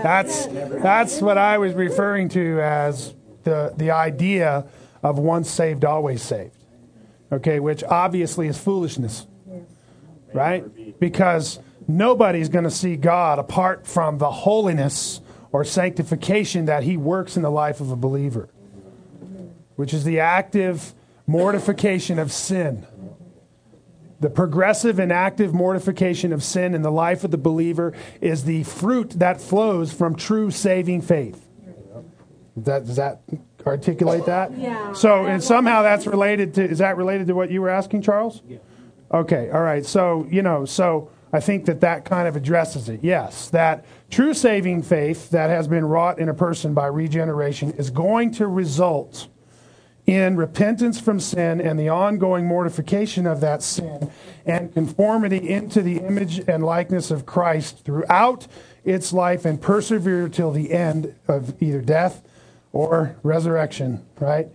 That's, 0.03 0.47
that's 0.47 1.21
what 1.21 1.39
I 1.39 1.59
was 1.59 1.75
referring 1.75 2.29
to 2.31 2.61
as 2.61 3.14
the, 3.45 3.73
the 3.77 3.91
idea 3.91 4.66
of 5.03 5.18
once 5.18 5.51
saved, 5.51 5.85
always 5.85 6.23
saved. 6.23 6.57
Okay, 7.33 7.61
which 7.61 7.85
obviously 7.85 8.49
is 8.49 8.59
foolishness 8.59 9.27
right? 10.33 10.99
Because 10.99 11.59
nobody's 11.89 12.49
going 12.49 12.64
to 12.64 12.71
see 12.71 12.97
God 12.97 13.39
apart 13.39 13.87
from 13.87 14.18
the 14.18 14.31
holiness 14.31 15.21
or 15.53 15.64
sanctification 15.64 16.66
that 16.66 16.83
He 16.83 16.97
works 16.97 17.37
in 17.37 17.43
the 17.43 17.51
life 17.51 17.81
of 17.81 17.91
a 17.91 17.97
believer, 17.97 18.49
which 19.77 19.93
is 19.93 20.05
the 20.05 20.21
active 20.21 20.95
mortification 21.27 22.18
of 22.18 22.33
sin. 22.33 22.87
The 24.21 24.31
progressive 24.31 24.99
and 24.99 25.11
active 25.11 25.55
mortification 25.55 26.33
of 26.33 26.45
sin 26.45 26.75
in 26.75 26.83
the 26.83 26.93
life 26.93 27.25
of 27.25 27.31
the 27.31 27.39
believer 27.39 27.95
is 28.21 28.45
the 28.45 28.64
fruit 28.64 29.11
that 29.18 29.41
flows 29.41 29.93
from 29.93 30.14
true 30.14 30.51
saving 30.51 31.01
faith. 31.03 31.47
That, 32.57 32.85
does 32.85 32.97
that 32.97 33.23
articulate 33.66 34.27
that? 34.27 34.57
Yeah. 34.57 34.93
So, 34.93 35.25
and 35.25 35.43
somehow 35.43 35.83
that's 35.83 36.07
related 36.07 36.55
to, 36.55 36.64
is 36.68 36.79
that 36.79 36.99
related 36.99 37.29
to 37.29 37.35
what 37.35 37.51
you 37.51 37.62
were 37.62 37.71
asking, 37.71 38.03
Charles? 38.03 38.43
Yeah. 38.47 38.59
Okay, 39.12 39.51
all 39.51 39.62
right. 39.62 39.85
So, 39.87 40.27
you 40.31 40.43
know, 40.43 40.64
so 40.66 41.11
I 41.33 41.41
think 41.41 41.64
that 41.64 41.81
that 41.81 42.05
kind 42.05 42.29
of 42.29 42.37
addresses 42.37 42.89
it. 42.89 43.01
Yes, 43.03 43.49
that 43.51 43.85
true 44.11 44.35
saving 44.35 44.83
faith 44.83 45.31
that 45.31 45.49
has 45.49 45.66
been 45.66 45.85
wrought 45.85 46.18
in 46.18 46.29
a 46.29 46.35
person 46.35 46.75
by 46.75 46.87
regeneration 46.87 47.73
is 47.73 47.91
going 47.91 48.33
to 48.33 48.47
result 48.47 49.29
in 50.11 50.36
repentance 50.36 50.98
from 50.98 51.20
sin 51.20 51.61
and 51.61 51.78
the 51.78 51.88
ongoing 51.88 52.44
mortification 52.44 53.28
of 53.28 53.40
that 53.40 53.62
sin 53.62 54.11
and 54.44 54.74
conformity 54.74 55.48
into 55.48 55.82
the 55.82 55.98
image 55.98 56.40
and 56.48 56.64
likeness 56.64 57.12
of 57.12 57.24
Christ 57.24 57.84
throughout 57.84 58.48
its 58.84 59.12
life 59.12 59.44
and 59.44 59.62
persevere 59.62 60.28
till 60.28 60.50
the 60.50 60.72
end 60.72 61.14
of 61.28 61.54
either 61.62 61.80
death 61.80 62.26
or 62.72 63.14
resurrection, 63.22 64.04
right? 64.18 64.48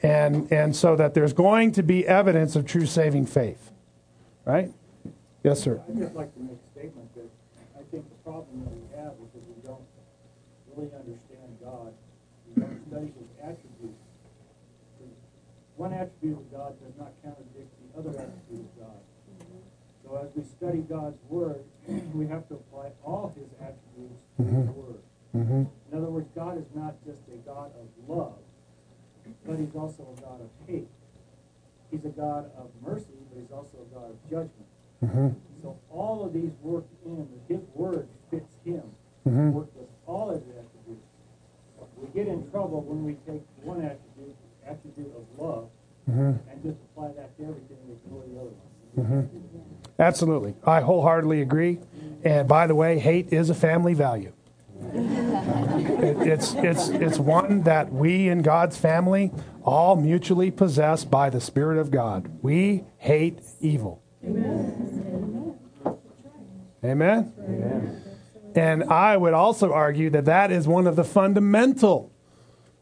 And, 0.00 0.50
and 0.52 0.76
so 0.76 0.94
that 0.94 1.14
there's 1.14 1.32
going 1.32 1.72
to 1.72 1.82
be 1.82 2.06
evidence 2.06 2.54
of 2.54 2.64
true 2.64 2.86
saving 2.86 3.26
faith. 3.26 3.72
Right? 4.44 4.70
Yes, 5.42 5.60
sir. 5.60 5.82
I'd 5.88 5.98
just 5.98 6.14
like 6.14 6.32
to 6.34 6.40
make 6.40 6.52
a 6.52 6.78
statement 6.78 7.14
that 7.16 7.28
I 7.74 7.82
think 7.90 8.08
the 8.08 8.30
problem 8.30 8.62
that 8.62 8.70
we 8.70 8.96
have 8.96 9.12
is 9.14 9.30
that 9.34 9.42
we 9.48 9.66
don't 9.66 9.82
really 10.76 10.90
understand 10.94 11.58
God. 11.60 11.92
We 12.54 12.62
don't 12.62 12.86
study. 12.88 13.19
One 15.80 15.94
attribute 15.94 16.36
of 16.36 16.52
God 16.52 16.76
does 16.76 16.92
not 17.00 17.08
contradict 17.24 17.72
the 17.80 17.88
other 17.98 18.10
attribute 18.10 18.68
of 18.68 18.84
God. 18.84 19.00
So 20.04 20.20
as 20.20 20.28
we 20.36 20.44
study 20.44 20.84
God's 20.84 21.16
word, 21.30 21.64
we 22.12 22.26
have 22.26 22.46
to 22.48 22.60
apply 22.60 22.92
all 23.02 23.32
his 23.32 23.48
attributes 23.56 24.20
to 24.36 24.42
his 24.44 24.68
word. 24.76 25.00
Mm-hmm. 25.34 25.64
In 25.64 25.92
other 25.96 26.12
words, 26.12 26.28
God 26.36 26.58
is 26.58 26.68
not 26.74 27.00
just 27.06 27.24
a 27.32 27.40
God 27.48 27.72
of 27.80 27.88
love, 28.06 28.36
but 29.46 29.56
he's 29.56 29.72
also 29.74 30.04
a 30.04 30.20
God 30.20 30.44
of 30.44 30.50
hate. 30.68 30.88
He's 31.90 32.04
a 32.04 32.12
God 32.12 32.50
of 32.60 32.68
mercy, 32.84 33.16
but 33.32 33.40
he's 33.40 33.50
also 33.50 33.80
a 33.80 33.94
God 33.94 34.10
of 34.10 34.20
judgment. 34.28 34.68
Mm-hmm. 35.02 35.28
So 35.62 35.78
all 35.88 36.22
of 36.26 36.34
these 36.34 36.52
work 36.60 36.84
in, 37.06 37.26
his 37.48 37.64
word 37.72 38.06
fits 38.30 38.52
him, 38.66 38.84
Mhm. 39.26 39.52
work 39.52 39.74
with 39.74 39.88
all 40.06 40.28
of 40.28 40.44
his 40.44 40.56
attributes. 40.60 41.08
We 41.96 42.08
get 42.12 42.28
in 42.28 42.50
trouble 42.50 42.82
when 42.82 43.04
we 43.04 43.14
take 43.24 43.40
one 43.64 43.80
attribute, 43.80 44.36
attribute 44.70 45.12
of 45.16 45.44
love, 45.44 45.64
Mhm. 46.10 46.38
and 46.50 46.62
just 46.62 46.76
apply 46.92 47.08
that 47.16 47.36
to 47.36 47.42
everything 47.42 47.76
and 47.86 47.96
ignore 48.04 48.22
the 48.32 48.40
other 48.40 48.50
ones. 48.50 48.58
Mm-hmm. 48.98 49.20
Absolutely. 49.98 50.54
I 50.64 50.80
wholeheartedly 50.80 51.42
agree. 51.42 51.78
And 52.24 52.48
by 52.48 52.66
the 52.66 52.74
way, 52.74 52.98
hate 52.98 53.32
is 53.32 53.50
a 53.50 53.54
family 53.54 53.94
value. 53.94 54.32
It, 54.92 56.26
it's, 56.26 56.54
it's, 56.54 56.88
it's 56.88 57.18
one 57.18 57.62
that 57.62 57.92
we 57.92 58.28
in 58.28 58.42
God's 58.42 58.76
family 58.76 59.30
all 59.62 59.94
mutually 59.96 60.50
possess 60.50 61.04
by 61.04 61.30
the 61.30 61.40
Spirit 61.40 61.78
of 61.78 61.90
God. 61.90 62.30
We 62.42 62.84
hate 62.98 63.40
evil. 63.60 64.02
Amen. 66.82 67.32
Amen? 67.38 68.02
And 68.54 68.84
I 68.84 69.16
would 69.16 69.34
also 69.34 69.72
argue 69.72 70.10
that 70.10 70.24
that 70.24 70.50
is 70.50 70.66
one 70.66 70.86
of 70.86 70.96
the 70.96 71.04
fundamental 71.04 72.10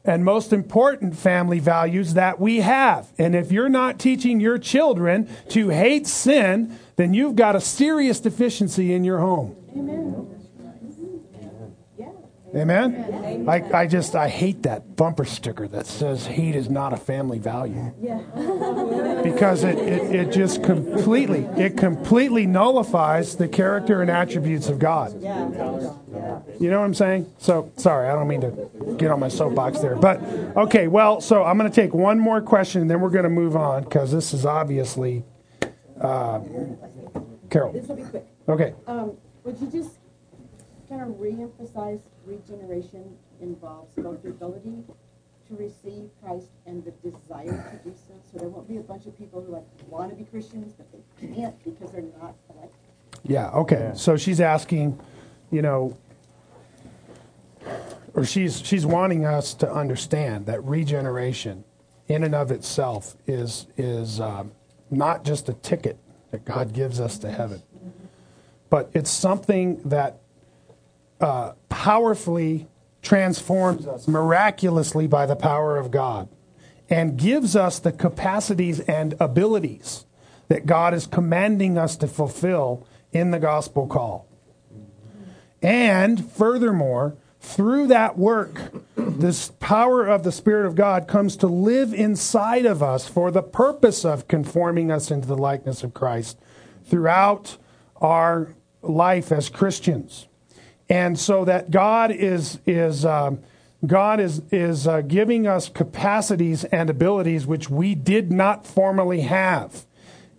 and 0.09 0.24
most 0.24 0.52
important 0.52 1.16
family 1.16 1.59
values 1.59 2.14
that 2.14 2.40
we 2.40 2.61
have. 2.61 3.12
And 3.18 3.34
if 3.34 3.52
you're 3.52 3.68
not 3.68 3.98
teaching 3.98 4.40
your 4.40 4.59
children 4.59 5.28
to 5.50 5.68
hate 5.68 6.06
sin, 6.06 6.78
then 6.96 7.12
you've 7.12 7.36
got 7.36 7.54
a 7.54 7.61
serious 7.61 8.18
deficiency 8.18 8.94
in 8.94 9.04
your 9.04 9.18
home. 9.18 9.54
Amen? 9.76 10.38
I, 13.49 13.62
I 13.74 13.86
just, 13.86 14.14
I 14.14 14.28
hate 14.28 14.62
that 14.62 14.96
bumper 14.96 15.24
sticker 15.24 15.68
that 15.68 15.86
says 15.86 16.26
hate 16.26 16.55
is 16.55 16.70
not 16.70 16.92
a 16.92 16.96
family 16.96 17.38
value. 17.38 17.92
Yeah. 18.01 18.20
because 19.22 19.64
it, 19.64 19.78
it, 19.78 20.14
it 20.14 20.32
just 20.32 20.62
completely, 20.62 21.40
it 21.62 21.76
completely 21.76 22.46
nullifies 22.46 23.36
the 23.36 23.49
character 23.49 24.01
and 24.01 24.11
attributes 24.11 24.68
of 24.68 24.78
God. 24.78 25.14
You 26.59 26.70
know 26.70 26.78
what 26.78 26.86
I'm 26.86 26.94
saying? 26.94 27.32
So, 27.38 27.70
sorry, 27.76 28.09
I 28.09 28.14
don't 28.14 28.28
mean 28.28 28.40
to 28.40 28.94
get 28.96 29.11
on 29.11 29.20
my 29.20 29.28
soapbox 29.28 29.80
there. 29.80 29.96
But, 29.96 30.22
okay, 30.57 30.88
well, 30.88 31.20
so 31.20 31.44
I'm 31.44 31.59
going 31.59 31.70
to 31.70 31.74
take 31.74 31.92
one 31.92 32.18
more 32.18 32.40
question 32.40 32.80
and 32.82 32.90
then 32.90 33.01
we're 33.01 33.11
going 33.11 33.24
to 33.24 33.30
move 33.30 33.57
on 33.57 33.84
because 33.84 34.11
this 34.11 34.32
is 34.32 34.46
obviously. 34.46 35.24
Uh, 36.01 36.40
Carol. 37.51 37.72
This 37.72 37.86
will 37.86 37.96
be 37.96 38.03
quick. 38.03 38.26
Okay. 38.49 38.74
Um, 38.86 39.16
would 39.44 39.59
you 39.61 39.66
just 39.68 39.96
kind 40.88 41.03
of 41.03 41.09
reemphasize 41.16 42.01
regeneration 42.28 43.16
involves 43.40 43.94
both 43.96 44.22
the 44.22 44.28
ability 44.28 44.84
to 45.48 45.56
receive 45.56 46.10
Christ 46.22 46.50
and 46.66 46.84
the 46.84 46.90
desire 47.10 47.46
to 47.46 47.88
do 47.88 47.94
so? 47.96 48.14
So 48.30 48.38
there 48.38 48.48
won't 48.48 48.68
be 48.68 48.76
a 48.76 48.82
bunch 48.82 49.06
of 49.06 49.16
people 49.18 49.40
who 49.42 49.52
like 49.52 49.64
want 49.88 50.10
to 50.10 50.16
be 50.16 50.24
Christians, 50.24 50.74
but 50.74 50.86
they 50.92 51.26
can't 51.34 51.62
because 51.64 51.90
they're 51.92 52.02
not 52.20 52.34
elected. 52.50 52.78
Yeah, 53.24 53.50
okay. 53.50 53.92
So 53.94 54.16
she's 54.16 54.40
asking, 54.40 54.98
you 55.50 55.62
know, 55.62 55.96
or 58.14 58.24
she's 58.24 58.60
she's 58.64 58.86
wanting 58.86 59.24
us 59.24 59.54
to 59.54 59.70
understand 59.70 60.46
that 60.46 60.62
regeneration, 60.64 61.64
in 62.08 62.24
and 62.24 62.34
of 62.34 62.50
itself, 62.50 63.16
is 63.26 63.66
is 63.76 64.20
um, 64.20 64.52
not 64.90 65.24
just 65.24 65.48
a 65.48 65.54
ticket 65.54 65.98
that 66.30 66.44
God 66.44 66.72
gives 66.72 67.00
us 67.00 67.18
to 67.18 67.30
heaven, 67.30 67.62
but 68.70 68.90
it's 68.94 69.10
something 69.10 69.80
that 69.84 70.20
uh, 71.20 71.52
powerfully 71.68 72.68
transforms 73.02 73.86
us 73.86 74.08
miraculously 74.08 75.06
by 75.06 75.26
the 75.26 75.36
power 75.36 75.76
of 75.76 75.90
God, 75.90 76.28
and 76.90 77.16
gives 77.16 77.54
us 77.54 77.78
the 77.78 77.92
capacities 77.92 78.80
and 78.80 79.14
abilities 79.20 80.06
that 80.48 80.66
God 80.66 80.94
is 80.94 81.06
commanding 81.06 81.76
us 81.76 81.96
to 81.96 82.06
fulfill 82.06 82.86
in 83.12 83.30
the 83.30 83.38
gospel 83.38 83.86
call. 83.86 84.26
And 85.62 86.30
furthermore, 86.30 87.16
through 87.40 87.88
that 87.88 88.16
work, 88.16 88.72
this 88.96 89.52
power 89.60 90.06
of 90.06 90.22
the 90.22 90.32
Spirit 90.32 90.66
of 90.66 90.74
God 90.74 91.08
comes 91.08 91.36
to 91.36 91.46
live 91.46 91.92
inside 91.92 92.66
of 92.66 92.82
us 92.82 93.08
for 93.08 93.30
the 93.30 93.42
purpose 93.42 94.04
of 94.04 94.28
conforming 94.28 94.90
us 94.90 95.10
into 95.10 95.26
the 95.26 95.36
likeness 95.36 95.82
of 95.82 95.94
Christ 95.94 96.38
throughout 96.84 97.56
our 98.00 98.54
life 98.82 99.32
as 99.32 99.48
Christians. 99.48 100.27
And 100.89 101.18
so 101.18 101.45
that 101.45 101.70
God 101.70 102.11
is, 102.11 102.59
is, 102.66 103.05
um, 103.05 103.41
God 103.86 104.20
is, 104.20 104.43
is 104.51 104.86
uh, 104.86 105.03
giving 105.03 105.47
us 105.47 105.68
capacities 105.68 106.64
and 106.64 106.89
abilities 106.89 107.47
which 107.47 107.68
we 107.68 107.95
did 107.95 108.32
not 108.32 108.66
formerly 108.66 109.22
have. 109.22 109.84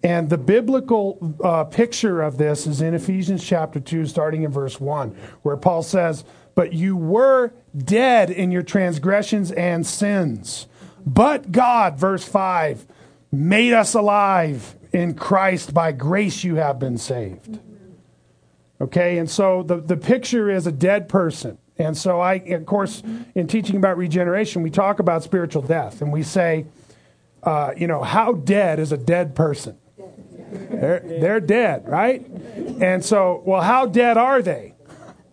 And 0.01 0.29
the 0.29 0.37
biblical 0.37 1.35
uh, 1.43 1.65
picture 1.65 2.21
of 2.21 2.37
this 2.37 2.65
is 2.65 2.81
in 2.81 2.93
Ephesians 2.93 3.43
chapter 3.43 3.79
2, 3.79 4.05
starting 4.05 4.43
in 4.43 4.51
verse 4.51 4.79
1, 4.79 5.15
where 5.41 5.57
Paul 5.57 5.83
says, 5.83 6.23
But 6.55 6.73
you 6.73 6.95
were 6.95 7.51
dead 7.77 8.29
in 8.29 8.49
your 8.49 8.63
transgressions 8.63 9.51
and 9.51 9.85
sins. 9.85 10.67
But 11.05 11.51
God, 11.51 11.97
verse 11.97 12.23
5, 12.23 12.85
made 13.31 13.73
us 13.73 13.93
alive 13.93 14.75
in 14.93 15.15
Christ. 15.15 15.73
By 15.73 15.91
grace 15.91 16.43
you 16.43 16.55
have 16.55 16.79
been 16.79 16.97
saved. 16.97 17.59
Okay, 18.81 19.17
and 19.17 19.29
so 19.29 19.63
the, 19.63 19.77
the 19.77 19.97
picture 19.97 20.49
is 20.49 20.65
a 20.65 20.71
dead 20.71 21.09
person. 21.09 21.57
And 21.77 21.97
so 21.97 22.19
I, 22.19 22.35
of 22.35 22.65
course, 22.65 23.03
in 23.35 23.47
teaching 23.47 23.75
about 23.75 23.97
regeneration, 23.97 24.61
we 24.63 24.69
talk 24.69 24.99
about 24.99 25.23
spiritual 25.23 25.61
death. 25.61 26.01
And 26.01 26.11
we 26.11 26.23
say, 26.23 26.65
uh, 27.43 27.71
you 27.75 27.87
know, 27.87 28.03
how 28.03 28.33
dead 28.33 28.79
is 28.79 28.91
a 28.91 28.97
dead 28.97 29.35
person? 29.35 29.77
They're, 30.51 30.99
they're 30.99 31.39
dead, 31.39 31.87
right? 31.87 32.25
And 32.81 33.03
so, 33.03 33.43
well, 33.45 33.61
how 33.61 33.85
dead 33.85 34.17
are 34.17 34.41
they? 34.41 34.75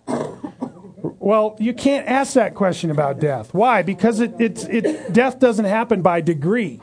Well, 0.06 1.56
you 1.58 1.72
can't 1.72 2.06
ask 2.06 2.34
that 2.34 2.54
question 2.54 2.90
about 2.90 3.18
death. 3.18 3.52
Why? 3.54 3.82
Because 3.82 4.20
it, 4.20 4.34
it's, 4.38 4.64
it, 4.64 5.12
death 5.12 5.40
doesn't 5.40 5.64
happen 5.64 6.02
by 6.02 6.20
degree. 6.20 6.80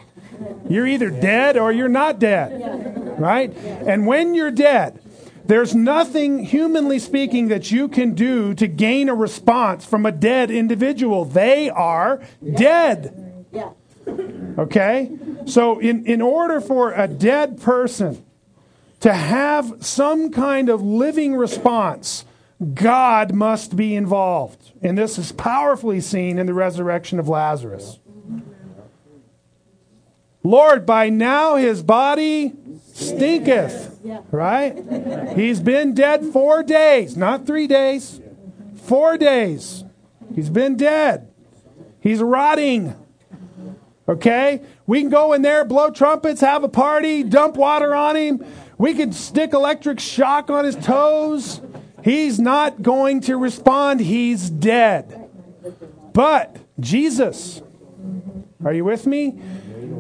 You're 0.70 0.88
either 0.88 1.10
dead 1.10 1.58
or 1.58 1.72
you're 1.72 1.88
not 1.88 2.20
dead, 2.20 3.20
right? 3.20 3.56
And 3.56 4.08
when 4.08 4.34
you're 4.34 4.52
dead, 4.52 5.00
there's 5.46 5.76
nothing, 5.76 6.46
humanly 6.46 7.00
speaking, 7.00 7.50
that 7.50 7.72
you 7.72 7.88
can 7.88 8.14
do 8.14 8.54
to 8.54 8.68
gain 8.68 9.10
a 9.10 9.16
response 9.16 9.86
from 9.86 10.06
a 10.06 10.12
dead 10.12 10.50
individual. 10.50 11.26
They 11.26 11.70
are 11.70 12.22
dead. 12.56 13.46
Okay? 14.58 15.12
So, 15.46 15.80
in, 15.80 16.06
in 16.06 16.22
order 16.22 16.62
for 16.62 16.94
a 16.94 17.08
dead 17.08 17.62
person 17.62 18.24
to 19.02 19.14
have 19.14 19.76
some 19.82 20.32
kind 20.32 20.70
of 20.70 20.82
living 20.82 21.36
response, 21.36 22.26
God 22.74 23.34
must 23.34 23.76
be 23.76 23.96
involved. 23.96 24.72
And 24.82 24.98
this 24.98 25.18
is 25.18 25.34
powerfully 25.34 26.00
seen 26.00 26.40
in 26.40 26.46
the 26.46 26.54
resurrection 26.54 27.20
of 27.20 27.28
Lazarus. 27.28 28.00
Lord, 30.44 30.86
by 30.86 31.10
now 31.10 31.56
his 31.56 31.82
body 31.82 32.54
stinketh. 32.94 34.00
Right? 34.32 35.34
He's 35.36 35.62
been 35.62 35.94
dead 35.94 36.26
four 36.26 36.62
days, 36.64 37.16
not 37.16 37.48
three 37.48 37.68
days. 37.68 38.20
Four 38.84 39.18
days. 39.18 39.86
He's 40.36 40.50
been 40.50 40.76
dead. 40.76 41.32
He's 42.02 42.20
rotting. 42.20 42.96
Okay? 44.10 44.62
We 44.86 45.00
can 45.00 45.10
go 45.10 45.32
in 45.32 45.42
there, 45.42 45.64
blow 45.64 45.90
trumpets, 45.90 46.42
have 46.42 46.66
a 46.66 46.70
party, 46.70 47.24
dump 47.24 47.56
water 47.56 47.96
on 47.96 48.18
him. 48.18 48.46
We 48.78 48.94
could 48.94 49.14
stick 49.16 49.54
electric 49.54 50.02
shock 50.02 50.50
on 50.50 50.66
his 50.66 50.76
toes. 50.76 51.62
He's 52.04 52.40
not 52.40 52.82
going 52.82 53.22
to 53.22 53.38
respond. 53.38 54.02
He's 54.02 54.50
dead. 54.50 55.30
But 56.12 56.58
Jesus, 56.80 57.62
are 58.66 58.74
you 58.74 58.84
with 58.84 59.08
me? 59.08 59.40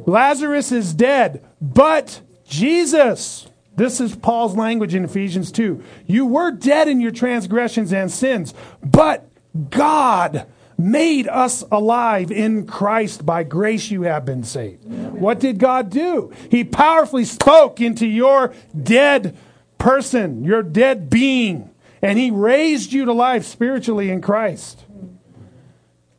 Lazarus 0.05 0.71
is 0.71 0.93
dead, 0.93 1.43
but 1.61 2.21
Jesus. 2.47 3.47
This 3.75 3.99
is 3.99 4.15
Paul's 4.15 4.55
language 4.55 4.93
in 4.93 5.03
Ephesians 5.03 5.51
2. 5.51 5.83
You 6.05 6.25
were 6.25 6.51
dead 6.51 6.87
in 6.87 7.01
your 7.01 7.11
transgressions 7.11 7.91
and 7.91 8.11
sins, 8.11 8.53
but 8.83 9.27
God 9.69 10.45
made 10.77 11.27
us 11.27 11.63
alive 11.71 12.31
in 12.31 12.67
Christ. 12.67 13.25
By 13.25 13.43
grace 13.43 13.89
you 13.89 14.03
have 14.03 14.25
been 14.25 14.43
saved. 14.43 14.85
What 14.85 15.39
did 15.39 15.57
God 15.57 15.89
do? 15.89 16.31
He 16.51 16.63
powerfully 16.63 17.25
spoke 17.25 17.81
into 17.81 18.05
your 18.05 18.53
dead 18.79 19.37
person, 19.77 20.43
your 20.43 20.63
dead 20.63 21.09
being, 21.09 21.69
and 22.01 22.17
He 22.19 22.31
raised 22.31 22.93
you 22.93 23.05
to 23.05 23.13
life 23.13 23.45
spiritually 23.45 24.09
in 24.09 24.21
Christ. 24.21 24.85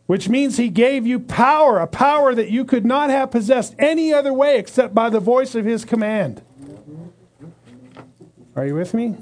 Which 0.06 0.28
means 0.28 0.56
He 0.56 0.68
gave 0.68 1.06
you 1.06 1.18
power, 1.18 1.78
a 1.78 1.86
power 1.86 2.34
that 2.34 2.50
you 2.50 2.64
could 2.64 2.84
not 2.84 3.10
have 3.10 3.30
possessed 3.30 3.74
any 3.78 4.12
other 4.12 4.32
way 4.32 4.58
except 4.58 4.94
by 4.94 5.08
the 5.10 5.20
voice 5.20 5.54
of 5.54 5.64
His 5.64 5.84
command. 5.84 6.42
Are 8.56 8.66
you 8.66 8.74
with 8.74 8.94
me? 8.94 9.16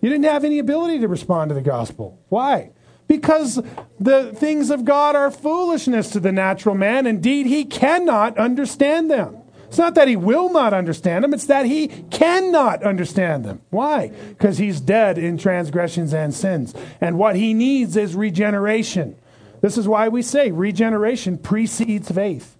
You 0.00 0.08
didn't 0.08 0.24
have 0.24 0.44
any 0.44 0.58
ability 0.58 1.00
to 1.00 1.08
respond 1.08 1.50
to 1.50 1.54
the 1.54 1.60
gospel. 1.60 2.18
Why? 2.28 2.70
Because 3.06 3.60
the 4.00 4.32
things 4.32 4.70
of 4.70 4.84
God 4.84 5.14
are 5.14 5.30
foolishness 5.30 6.10
to 6.10 6.20
the 6.20 6.32
natural 6.32 6.74
man. 6.74 7.06
Indeed, 7.06 7.46
he 7.46 7.64
cannot 7.64 8.38
understand 8.38 9.10
them. 9.10 9.36
It's 9.68 9.78
not 9.78 9.94
that 9.94 10.08
he 10.08 10.16
will 10.16 10.50
not 10.50 10.74
understand 10.74 11.24
them, 11.24 11.32
it's 11.32 11.46
that 11.46 11.66
he 11.66 11.88
cannot 12.10 12.82
understand 12.82 13.44
them. 13.44 13.62
Why? 13.70 14.08
Because 14.28 14.58
he's 14.58 14.80
dead 14.80 15.18
in 15.18 15.38
transgressions 15.38 16.12
and 16.12 16.34
sins. 16.34 16.74
And 17.00 17.16
what 17.16 17.36
he 17.36 17.54
needs 17.54 17.96
is 17.96 18.14
regeneration. 18.14 19.16
This 19.62 19.78
is 19.78 19.88
why 19.88 20.08
we 20.08 20.20
say 20.20 20.50
regeneration 20.50 21.38
precedes 21.38 22.10
faith. 22.10 22.58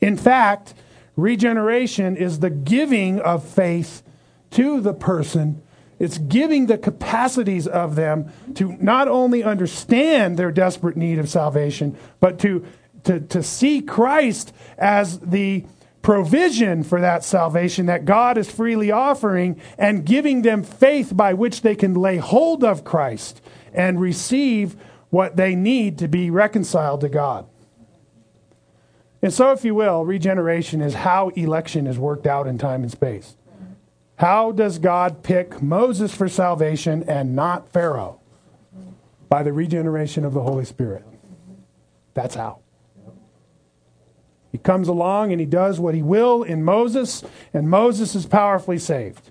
In 0.00 0.16
fact, 0.16 0.74
regeneration 1.14 2.16
is 2.16 2.40
the 2.40 2.50
giving 2.50 3.20
of 3.20 3.46
faith 3.48 4.02
to 4.50 4.80
the 4.80 4.94
person 4.94 5.62
it's 5.98 6.18
giving 6.18 6.66
the 6.66 6.78
capacities 6.78 7.66
of 7.66 7.94
them 7.94 8.32
to 8.56 8.76
not 8.80 9.08
only 9.08 9.42
understand 9.42 10.36
their 10.36 10.50
desperate 10.50 10.96
need 10.96 11.18
of 11.18 11.28
salvation, 11.28 11.96
but 12.20 12.38
to, 12.40 12.64
to, 13.04 13.20
to 13.20 13.42
see 13.42 13.80
Christ 13.80 14.52
as 14.76 15.20
the 15.20 15.64
provision 16.02 16.82
for 16.82 17.00
that 17.00 17.24
salvation 17.24 17.86
that 17.86 18.04
God 18.04 18.36
is 18.36 18.50
freely 18.50 18.90
offering 18.90 19.60
and 19.78 20.04
giving 20.04 20.42
them 20.42 20.62
faith 20.62 21.16
by 21.16 21.32
which 21.32 21.62
they 21.62 21.74
can 21.74 21.94
lay 21.94 22.18
hold 22.18 22.62
of 22.62 22.84
Christ 22.84 23.40
and 23.72 24.00
receive 24.00 24.76
what 25.14 25.36
they 25.36 25.54
need 25.54 25.96
to 25.96 26.08
be 26.08 26.28
reconciled 26.28 27.00
to 27.00 27.08
God. 27.08 27.46
And 29.22 29.32
so, 29.32 29.52
if 29.52 29.64
you 29.64 29.72
will, 29.72 30.04
regeneration 30.04 30.80
is 30.80 30.92
how 30.92 31.28
election 31.28 31.86
is 31.86 32.00
worked 32.00 32.26
out 32.26 32.48
in 32.48 32.58
time 32.58 32.82
and 32.82 32.90
space. 32.90 33.36
How 34.16 34.50
does 34.50 34.80
God 34.80 35.22
pick 35.22 35.62
Moses 35.62 36.12
for 36.12 36.28
salvation 36.28 37.04
and 37.04 37.36
not 37.36 37.68
Pharaoh? 37.68 38.20
By 39.28 39.44
the 39.44 39.52
regeneration 39.52 40.24
of 40.24 40.34
the 40.34 40.42
Holy 40.42 40.64
Spirit. 40.64 41.04
That's 42.14 42.34
how. 42.34 42.58
He 44.50 44.58
comes 44.58 44.88
along 44.88 45.30
and 45.30 45.40
he 45.40 45.46
does 45.46 45.78
what 45.78 45.94
he 45.94 46.02
will 46.02 46.42
in 46.42 46.64
Moses, 46.64 47.22
and 47.52 47.70
Moses 47.70 48.16
is 48.16 48.26
powerfully 48.26 48.78
saved. 48.78 49.30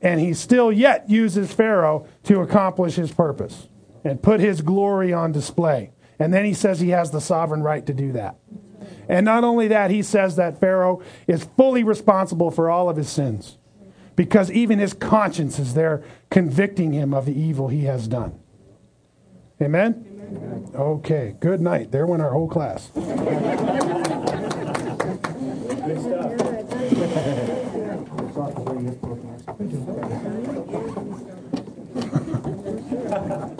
And 0.00 0.20
he 0.20 0.32
still 0.32 0.72
yet 0.72 1.10
uses 1.10 1.52
Pharaoh 1.52 2.06
to 2.24 2.40
accomplish 2.40 2.94
his 2.94 3.12
purpose 3.12 3.68
and 4.04 4.22
put 4.22 4.40
his 4.40 4.62
glory 4.62 5.12
on 5.12 5.32
display. 5.32 5.90
And 6.18 6.32
then 6.32 6.44
he 6.44 6.54
says 6.54 6.80
he 6.80 6.90
has 6.90 7.10
the 7.10 7.20
sovereign 7.20 7.62
right 7.62 7.84
to 7.86 7.92
do 7.92 8.12
that. 8.12 8.36
And 9.08 9.24
not 9.24 9.44
only 9.44 9.68
that, 9.68 9.90
he 9.90 10.02
says 10.02 10.36
that 10.36 10.60
Pharaoh 10.60 11.02
is 11.26 11.44
fully 11.56 11.82
responsible 11.82 12.50
for 12.50 12.70
all 12.70 12.88
of 12.88 12.96
his 12.96 13.08
sins 13.08 13.58
because 14.16 14.50
even 14.50 14.78
his 14.78 14.94
conscience 14.94 15.58
is 15.58 15.74
there 15.74 16.02
convicting 16.30 16.92
him 16.92 17.14
of 17.14 17.26
the 17.26 17.38
evil 17.38 17.68
he 17.68 17.84
has 17.84 18.08
done. 18.08 18.38
Amen? 19.60 20.04
Amen. 20.16 20.70
Okay, 20.74 21.36
good 21.40 21.60
night. 21.60 21.92
There 21.92 22.06
went 22.06 22.22
our 22.22 22.32
whole 22.32 22.48
class. 22.48 22.90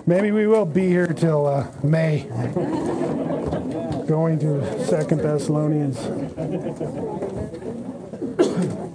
Maybe 0.04 0.32
we 0.32 0.46
will 0.46 0.64
be 0.66 0.88
here 0.88 1.06
till 1.06 1.46
uh, 1.46 1.66
May 1.82 2.22
going 4.06 4.38
to 4.40 4.84
Second 4.84 5.20
Thessalonians. 5.20 5.98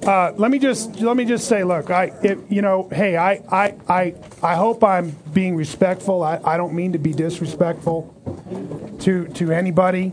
Uh, 0.05 0.33
let 0.37 0.51
me 0.51 0.59
just 0.59 0.99
let 0.99 1.17
me 1.17 1.25
just 1.25 1.47
say, 1.47 1.63
look, 1.63 1.89
I 1.89 2.11
it, 2.23 2.39
you 2.49 2.61
know, 2.61 2.89
hey, 2.91 3.17
I, 3.17 3.41
I 3.51 3.75
I 3.87 4.15
I 4.43 4.55
hope 4.55 4.83
I'm 4.83 5.11
being 5.33 5.55
respectful. 5.55 6.23
I, 6.23 6.39
I 6.43 6.57
don't 6.57 6.73
mean 6.73 6.93
to 6.93 6.99
be 6.99 7.13
disrespectful 7.13 8.13
to 8.99 9.27
to 9.27 9.51
anybody. 9.51 10.11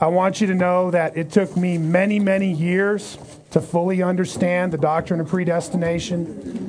I 0.00 0.08
want 0.08 0.40
you 0.40 0.46
to 0.48 0.54
know 0.54 0.90
that 0.90 1.16
it 1.16 1.30
took 1.30 1.56
me 1.56 1.78
many 1.78 2.18
many 2.18 2.52
years 2.52 3.18
to 3.52 3.60
fully 3.60 4.02
understand 4.02 4.72
the 4.72 4.78
doctrine 4.78 5.20
of 5.20 5.28
predestination, 5.28 6.65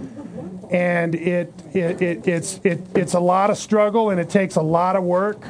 and 0.69 1.15
it, 1.15 1.53
it, 1.73 2.01
it 2.01 2.27
it's 2.27 2.59
it, 2.63 2.81
it's 2.95 3.13
a 3.13 3.19
lot 3.19 3.49
of 3.49 3.57
struggle 3.57 4.09
and 4.09 4.19
it 4.19 4.29
takes 4.29 4.55
a 4.55 4.61
lot 4.61 4.95
of 4.95 5.03
work 5.03 5.41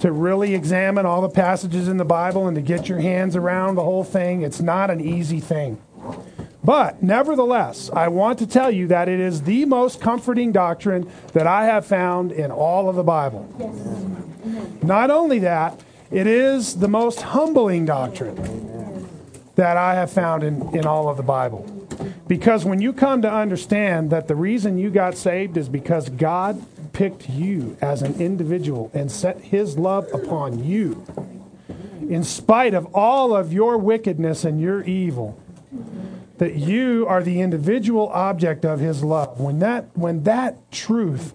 to 0.00 0.12
really 0.12 0.54
examine 0.54 1.06
all 1.06 1.22
the 1.22 1.28
passages 1.28 1.88
in 1.88 1.96
the 1.96 2.04
Bible 2.04 2.46
and 2.46 2.54
to 2.56 2.62
get 2.62 2.88
your 2.88 2.98
hands 2.98 3.36
around 3.36 3.76
the 3.76 3.82
whole 3.82 4.04
thing. 4.04 4.42
It's 4.42 4.60
not 4.60 4.90
an 4.90 5.00
easy 5.00 5.40
thing. 5.40 5.80
But 6.62 7.02
nevertheless, 7.02 7.90
I 7.90 8.08
want 8.08 8.38
to 8.40 8.46
tell 8.46 8.70
you 8.70 8.86
that 8.88 9.08
it 9.08 9.20
is 9.20 9.42
the 9.42 9.66
most 9.66 10.00
comforting 10.00 10.50
doctrine 10.50 11.10
that 11.32 11.46
I 11.46 11.66
have 11.66 11.86
found 11.86 12.32
in 12.32 12.50
all 12.50 12.88
of 12.88 12.96
the 12.96 13.02
Bible. 13.02 13.48
Yes. 13.58 14.82
Not 14.82 15.10
only 15.10 15.38
that, 15.40 15.80
it 16.10 16.26
is 16.26 16.76
the 16.76 16.88
most 16.88 17.22
humbling 17.22 17.84
doctrine 17.84 19.08
that 19.56 19.76
I 19.76 19.94
have 19.94 20.10
found 20.10 20.42
in, 20.42 20.74
in 20.74 20.86
all 20.86 21.08
of 21.08 21.16
the 21.16 21.22
Bible. 21.22 21.66
Because 22.26 22.64
when 22.64 22.80
you 22.80 22.92
come 22.92 23.22
to 23.22 23.30
understand 23.30 24.10
that 24.10 24.28
the 24.28 24.34
reason 24.34 24.78
you 24.78 24.90
got 24.90 25.16
saved 25.16 25.56
is 25.56 25.68
because 25.68 26.08
God 26.08 26.64
picked 26.92 27.28
you 27.28 27.76
as 27.82 28.02
an 28.02 28.20
individual 28.20 28.90
and 28.94 29.10
set 29.12 29.40
his 29.40 29.76
love 29.76 30.08
upon 30.12 30.64
you, 30.64 31.04
in 32.00 32.24
spite 32.24 32.72
of 32.72 32.94
all 32.94 33.34
of 33.34 33.52
your 33.52 33.76
wickedness 33.76 34.44
and 34.44 34.60
your 34.60 34.82
evil, 34.84 35.38
that 36.38 36.54
you 36.54 37.06
are 37.08 37.22
the 37.22 37.40
individual 37.40 38.08
object 38.08 38.64
of 38.64 38.80
his 38.80 39.04
love. 39.04 39.38
When 39.40 39.58
that, 39.58 39.86
when 39.94 40.24
that 40.24 40.70
truth 40.72 41.34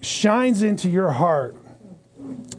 shines 0.00 0.62
into 0.62 0.88
your 0.88 1.12
heart, 1.12 1.56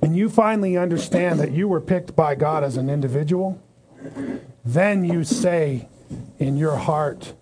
and 0.01 0.15
you 0.15 0.29
finally 0.29 0.77
understand 0.77 1.39
that 1.39 1.51
you 1.51 1.67
were 1.67 1.81
picked 1.81 2.15
by 2.15 2.35
God 2.35 2.63
as 2.63 2.77
an 2.77 2.89
individual, 2.89 3.61
then 4.63 5.03
you 5.03 5.23
say 5.23 5.87
in 6.39 6.57
your 6.57 6.77
heart, 6.77 7.33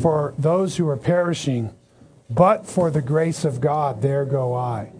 For 0.00 0.34
those 0.38 0.76
who 0.76 0.88
are 0.88 0.96
perishing, 0.96 1.74
but 2.30 2.64
for 2.64 2.90
the 2.90 3.02
grace 3.02 3.44
of 3.44 3.60
God, 3.60 4.02
there 4.02 4.24
go 4.24 4.54
I. 4.54 4.92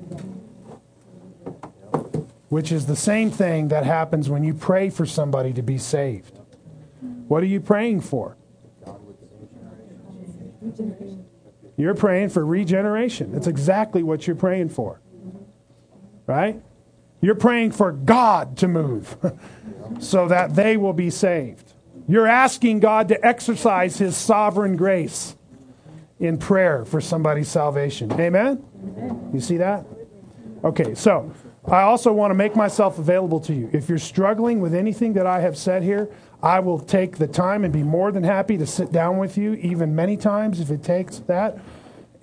Which 2.49 2.73
is 2.73 2.87
the 2.87 2.97
same 2.97 3.31
thing 3.31 3.69
that 3.69 3.85
happens 3.85 4.29
when 4.29 4.43
you 4.43 4.53
pray 4.53 4.91
for 4.91 5.07
somebody 5.07 5.53
to 5.53 5.63
be 5.63 5.79
saved. 5.79 6.37
What 7.29 7.45
are 7.45 7.47
you 7.47 7.61
praying 7.61 8.01
for? 8.01 8.37
You're 11.77 11.95
praying 11.95 12.31
for 12.31 12.45
regeneration. 12.45 13.33
That's 13.33 13.47
exactly 13.47 14.03
what 14.03 14.27
you're 14.27 14.37
praying 14.37 14.71
for. 14.71 15.01
Right? 16.27 16.61
You're 17.21 17.37
praying 17.37 17.73
for 17.73 17.93
God 17.93 18.57
to 18.59 18.69
move 18.69 19.17
so 20.01 20.27
that 20.29 20.57
they 20.57 20.77
will 20.77 20.93
be 20.93 21.11
saved. 21.11 21.70
You're 22.09 22.27
asking 22.27 22.81
God 22.81 23.09
to 23.09 23.27
exercise 23.27 23.99
His 23.99 24.17
sovereign 24.17 24.77
grace 24.77 25.37
in 26.19 26.39
prayer 26.39 26.85
for 26.85 27.01
somebody's 27.01 27.49
salvation. 27.49 28.13
Amen? 28.13 28.63
Amen? 28.83 29.31
You 29.33 29.41
see 29.41 29.57
that? 29.59 29.87
Okay, 30.63 30.95
so 30.95 31.33
I 31.67 31.83
also 31.83 32.13
want 32.13 32.31
to 32.31 32.35
make 32.35 32.55
myself 32.57 32.99
available 32.99 33.41
to 33.41 33.55
you. 33.55 33.71
If 33.73 33.89
you're 33.89 33.99
struggling 33.99 34.61
with 34.61 34.75
anything 34.75 35.15
that 35.15 35.27
I 35.27 35.41
have 35.41 35.57
said 35.57 35.83
here, 35.83 36.11
I 36.43 36.61
will 36.61 36.79
take 36.79 37.19
the 37.19 37.27
time 37.27 37.65
and 37.65 37.73
be 37.73 37.83
more 37.83 38.13
than 38.13 38.25
happy 38.25 38.59
to 38.59 38.67
sit 38.67 38.93
down 38.93 39.19
with 39.19 39.39
you, 39.39 39.55
even 39.55 39.95
many 39.95 40.17
times 40.17 40.61
if 40.61 40.71
it 40.71 40.83
takes 40.83 41.19
that, 41.21 41.59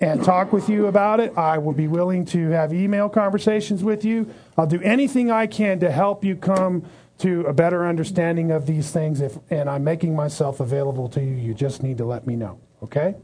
and 0.00 0.22
talk 0.22 0.52
with 0.52 0.68
you 0.68 0.86
about 0.86 1.18
it. 1.18 1.36
I 1.36 1.58
will 1.58 1.72
be 1.72 1.88
willing 1.88 2.24
to 2.26 2.50
have 2.50 2.72
email 2.72 3.08
conversations 3.08 3.82
with 3.82 4.04
you. 4.04 4.32
I'll 4.56 4.66
do 4.66 4.80
anything 4.82 5.30
I 5.30 5.46
can 5.46 5.80
to 5.80 5.90
help 5.90 6.24
you 6.24 6.36
come 6.36 6.84
to 7.18 7.42
a 7.42 7.52
better 7.52 7.86
understanding 7.86 8.50
of 8.50 8.66
these 8.66 8.90
things, 8.90 9.20
if, 9.20 9.38
and 9.50 9.68
I'm 9.68 9.84
making 9.84 10.14
myself 10.14 10.60
available 10.60 11.08
to 11.10 11.20
you. 11.20 11.34
You 11.34 11.54
just 11.54 11.82
need 11.82 11.98
to 11.98 12.04
let 12.04 12.26
me 12.26 12.36
know, 12.36 12.60
okay? 12.82 13.16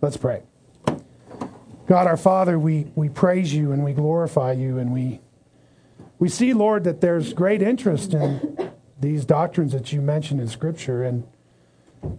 Let's 0.00 0.16
pray. 0.16 0.42
God 1.86 2.06
our 2.06 2.16
Father, 2.16 2.58
we, 2.58 2.90
we 2.94 3.08
praise 3.08 3.54
you 3.54 3.72
and 3.72 3.84
we 3.84 3.92
glorify 3.92 4.52
you 4.52 4.78
and 4.78 4.92
we 4.92 5.20
we 6.18 6.28
see, 6.28 6.52
Lord, 6.52 6.84
that 6.84 7.00
there's 7.00 7.32
great 7.32 7.62
interest 7.62 8.12
in 8.12 8.72
these 9.00 9.24
doctrines 9.24 9.72
that 9.72 9.92
you 9.92 10.00
mentioned 10.00 10.40
in 10.40 10.48
Scripture. 10.48 11.04
And 11.04 11.26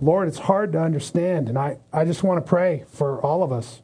Lord, 0.01 0.27
it's 0.27 0.39
hard 0.39 0.71
to 0.73 0.81
understand. 0.81 1.49
And 1.49 1.57
I, 1.57 1.77
I 1.91 2.05
just 2.05 2.23
want 2.23 2.43
to 2.43 2.47
pray 2.47 2.85
for 2.87 3.21
all 3.21 3.43
of 3.43 3.51
us 3.51 3.81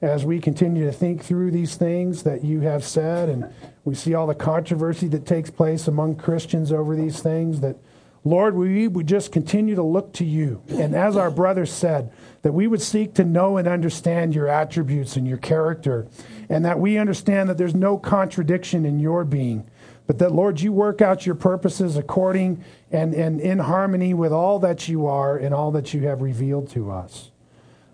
as 0.00 0.24
we 0.24 0.40
continue 0.40 0.86
to 0.86 0.92
think 0.92 1.22
through 1.22 1.50
these 1.50 1.76
things 1.76 2.22
that 2.22 2.44
you 2.44 2.60
have 2.60 2.84
said, 2.84 3.28
and 3.28 3.52
we 3.84 3.94
see 3.94 4.14
all 4.14 4.26
the 4.26 4.34
controversy 4.34 5.08
that 5.08 5.26
takes 5.26 5.50
place 5.50 5.88
among 5.88 6.16
Christians 6.16 6.72
over 6.72 6.94
these 6.94 7.20
things, 7.20 7.60
that 7.60 7.76
Lord, 8.22 8.54
we 8.54 8.86
would 8.86 9.06
just 9.06 9.32
continue 9.32 9.74
to 9.74 9.82
look 9.82 10.12
to 10.14 10.24
you. 10.26 10.62
And 10.68 10.94
as 10.94 11.16
our 11.16 11.30
brother 11.30 11.64
said, 11.64 12.12
that 12.42 12.52
we 12.52 12.66
would 12.66 12.82
seek 12.82 13.14
to 13.14 13.24
know 13.24 13.56
and 13.56 13.66
understand 13.66 14.34
your 14.34 14.46
attributes 14.46 15.16
and 15.16 15.26
your 15.26 15.38
character, 15.38 16.06
and 16.48 16.64
that 16.64 16.78
we 16.78 16.98
understand 16.98 17.48
that 17.48 17.56
there's 17.56 17.74
no 17.74 17.96
contradiction 17.96 18.84
in 18.84 19.00
your 19.00 19.24
being, 19.24 19.68
but 20.06 20.18
that, 20.18 20.32
Lord, 20.32 20.60
you 20.60 20.72
work 20.72 21.00
out 21.00 21.24
your 21.24 21.34
purposes 21.34 21.96
according 21.96 22.62
and, 22.90 23.14
and 23.14 23.40
in 23.40 23.58
harmony 23.60 24.12
with 24.12 24.32
all 24.32 24.58
that 24.58 24.88
you 24.88 25.06
are 25.06 25.38
and 25.38 25.54
all 25.54 25.70
that 25.70 25.94
you 25.94 26.00
have 26.06 26.20
revealed 26.20 26.68
to 26.70 26.90
us. 26.90 27.30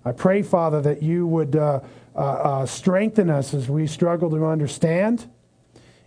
I 0.05 0.13
pray, 0.13 0.43
Father, 0.43 0.81
that 0.83 1.03
you 1.03 1.27
would 1.27 1.55
uh, 1.55 1.81
uh, 2.15 2.19
uh, 2.19 2.67
strengthen 2.67 3.29
us 3.29 3.53
as 3.53 3.69
we 3.69 3.87
struggle 3.87 4.31
to 4.31 4.47
understand. 4.47 5.29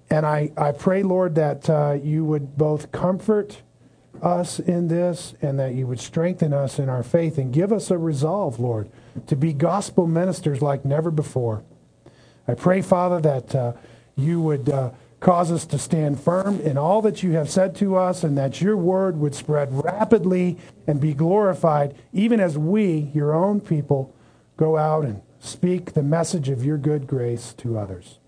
And 0.09 0.25
I, 0.25 0.51
I 0.57 0.71
pray, 0.71 1.03
Lord, 1.03 1.35
that 1.35 1.69
uh, 1.69 1.97
you 2.01 2.25
would 2.25 2.57
both 2.57 2.91
comfort 2.91 3.61
us 4.21 4.59
in 4.59 4.87
this 4.87 5.33
and 5.41 5.59
that 5.59 5.75
you 5.75 5.87
would 5.87 5.99
strengthen 5.99 6.51
us 6.53 6.79
in 6.79 6.89
our 6.89 7.03
faith 7.03 7.37
and 7.37 7.53
give 7.53 7.71
us 7.71 7.91
a 7.91 7.97
resolve, 7.97 8.59
Lord, 8.59 8.89
to 9.27 9.35
be 9.35 9.53
gospel 9.53 10.07
ministers 10.07 10.61
like 10.61 10.83
never 10.83 11.11
before. 11.11 11.63
I 12.47 12.55
pray, 12.55 12.81
Father, 12.81 13.21
that 13.21 13.55
uh, 13.55 13.73
you 14.15 14.41
would 14.41 14.69
uh, 14.69 14.91
cause 15.19 15.51
us 15.51 15.65
to 15.67 15.77
stand 15.77 16.19
firm 16.19 16.59
in 16.61 16.77
all 16.77 17.01
that 17.01 17.21
you 17.21 17.33
have 17.33 17.49
said 17.49 17.75
to 17.75 17.95
us 17.95 18.23
and 18.23 18.37
that 18.37 18.61
your 18.61 18.77
word 18.77 19.17
would 19.17 19.35
spread 19.35 19.69
rapidly 19.83 20.57
and 20.87 20.99
be 20.99 21.13
glorified, 21.13 21.95
even 22.13 22.39
as 22.39 22.57
we, 22.57 23.11
your 23.13 23.33
own 23.33 23.61
people, 23.61 24.13
go 24.57 24.77
out 24.77 25.05
and 25.05 25.21
speak 25.39 25.93
the 25.93 26.03
message 26.03 26.49
of 26.49 26.65
your 26.65 26.77
good 26.77 27.07
grace 27.07 27.53
to 27.53 27.77
others. 27.77 28.18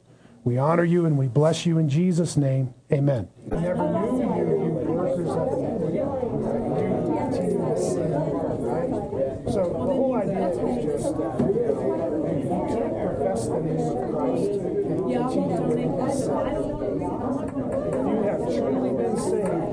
We 0.43 0.57
honor 0.57 0.83
you 0.83 1.05
and 1.05 1.17
we 1.17 1.27
bless 1.27 1.65
you 1.67 1.77
in 1.77 1.87
Jesus' 1.87 2.35
name. 2.35 2.73
Amen. 2.91 3.29
You, 3.51 3.57
you 3.57 3.61
So 9.51 9.63
the 9.67 9.77
whole 9.77 10.15
idea 10.15 10.49
is 10.49 10.57
just 10.85 11.17
that 11.17 11.39
you 11.39 11.55
can't 12.69 12.95
profess 12.97 13.47
the 13.47 13.59
name 13.61 13.79
of 13.79 13.97
Christ 14.11 14.51
and 14.61 14.99
continue 18.49 18.97
to 18.97 19.19
sin. 19.19 19.70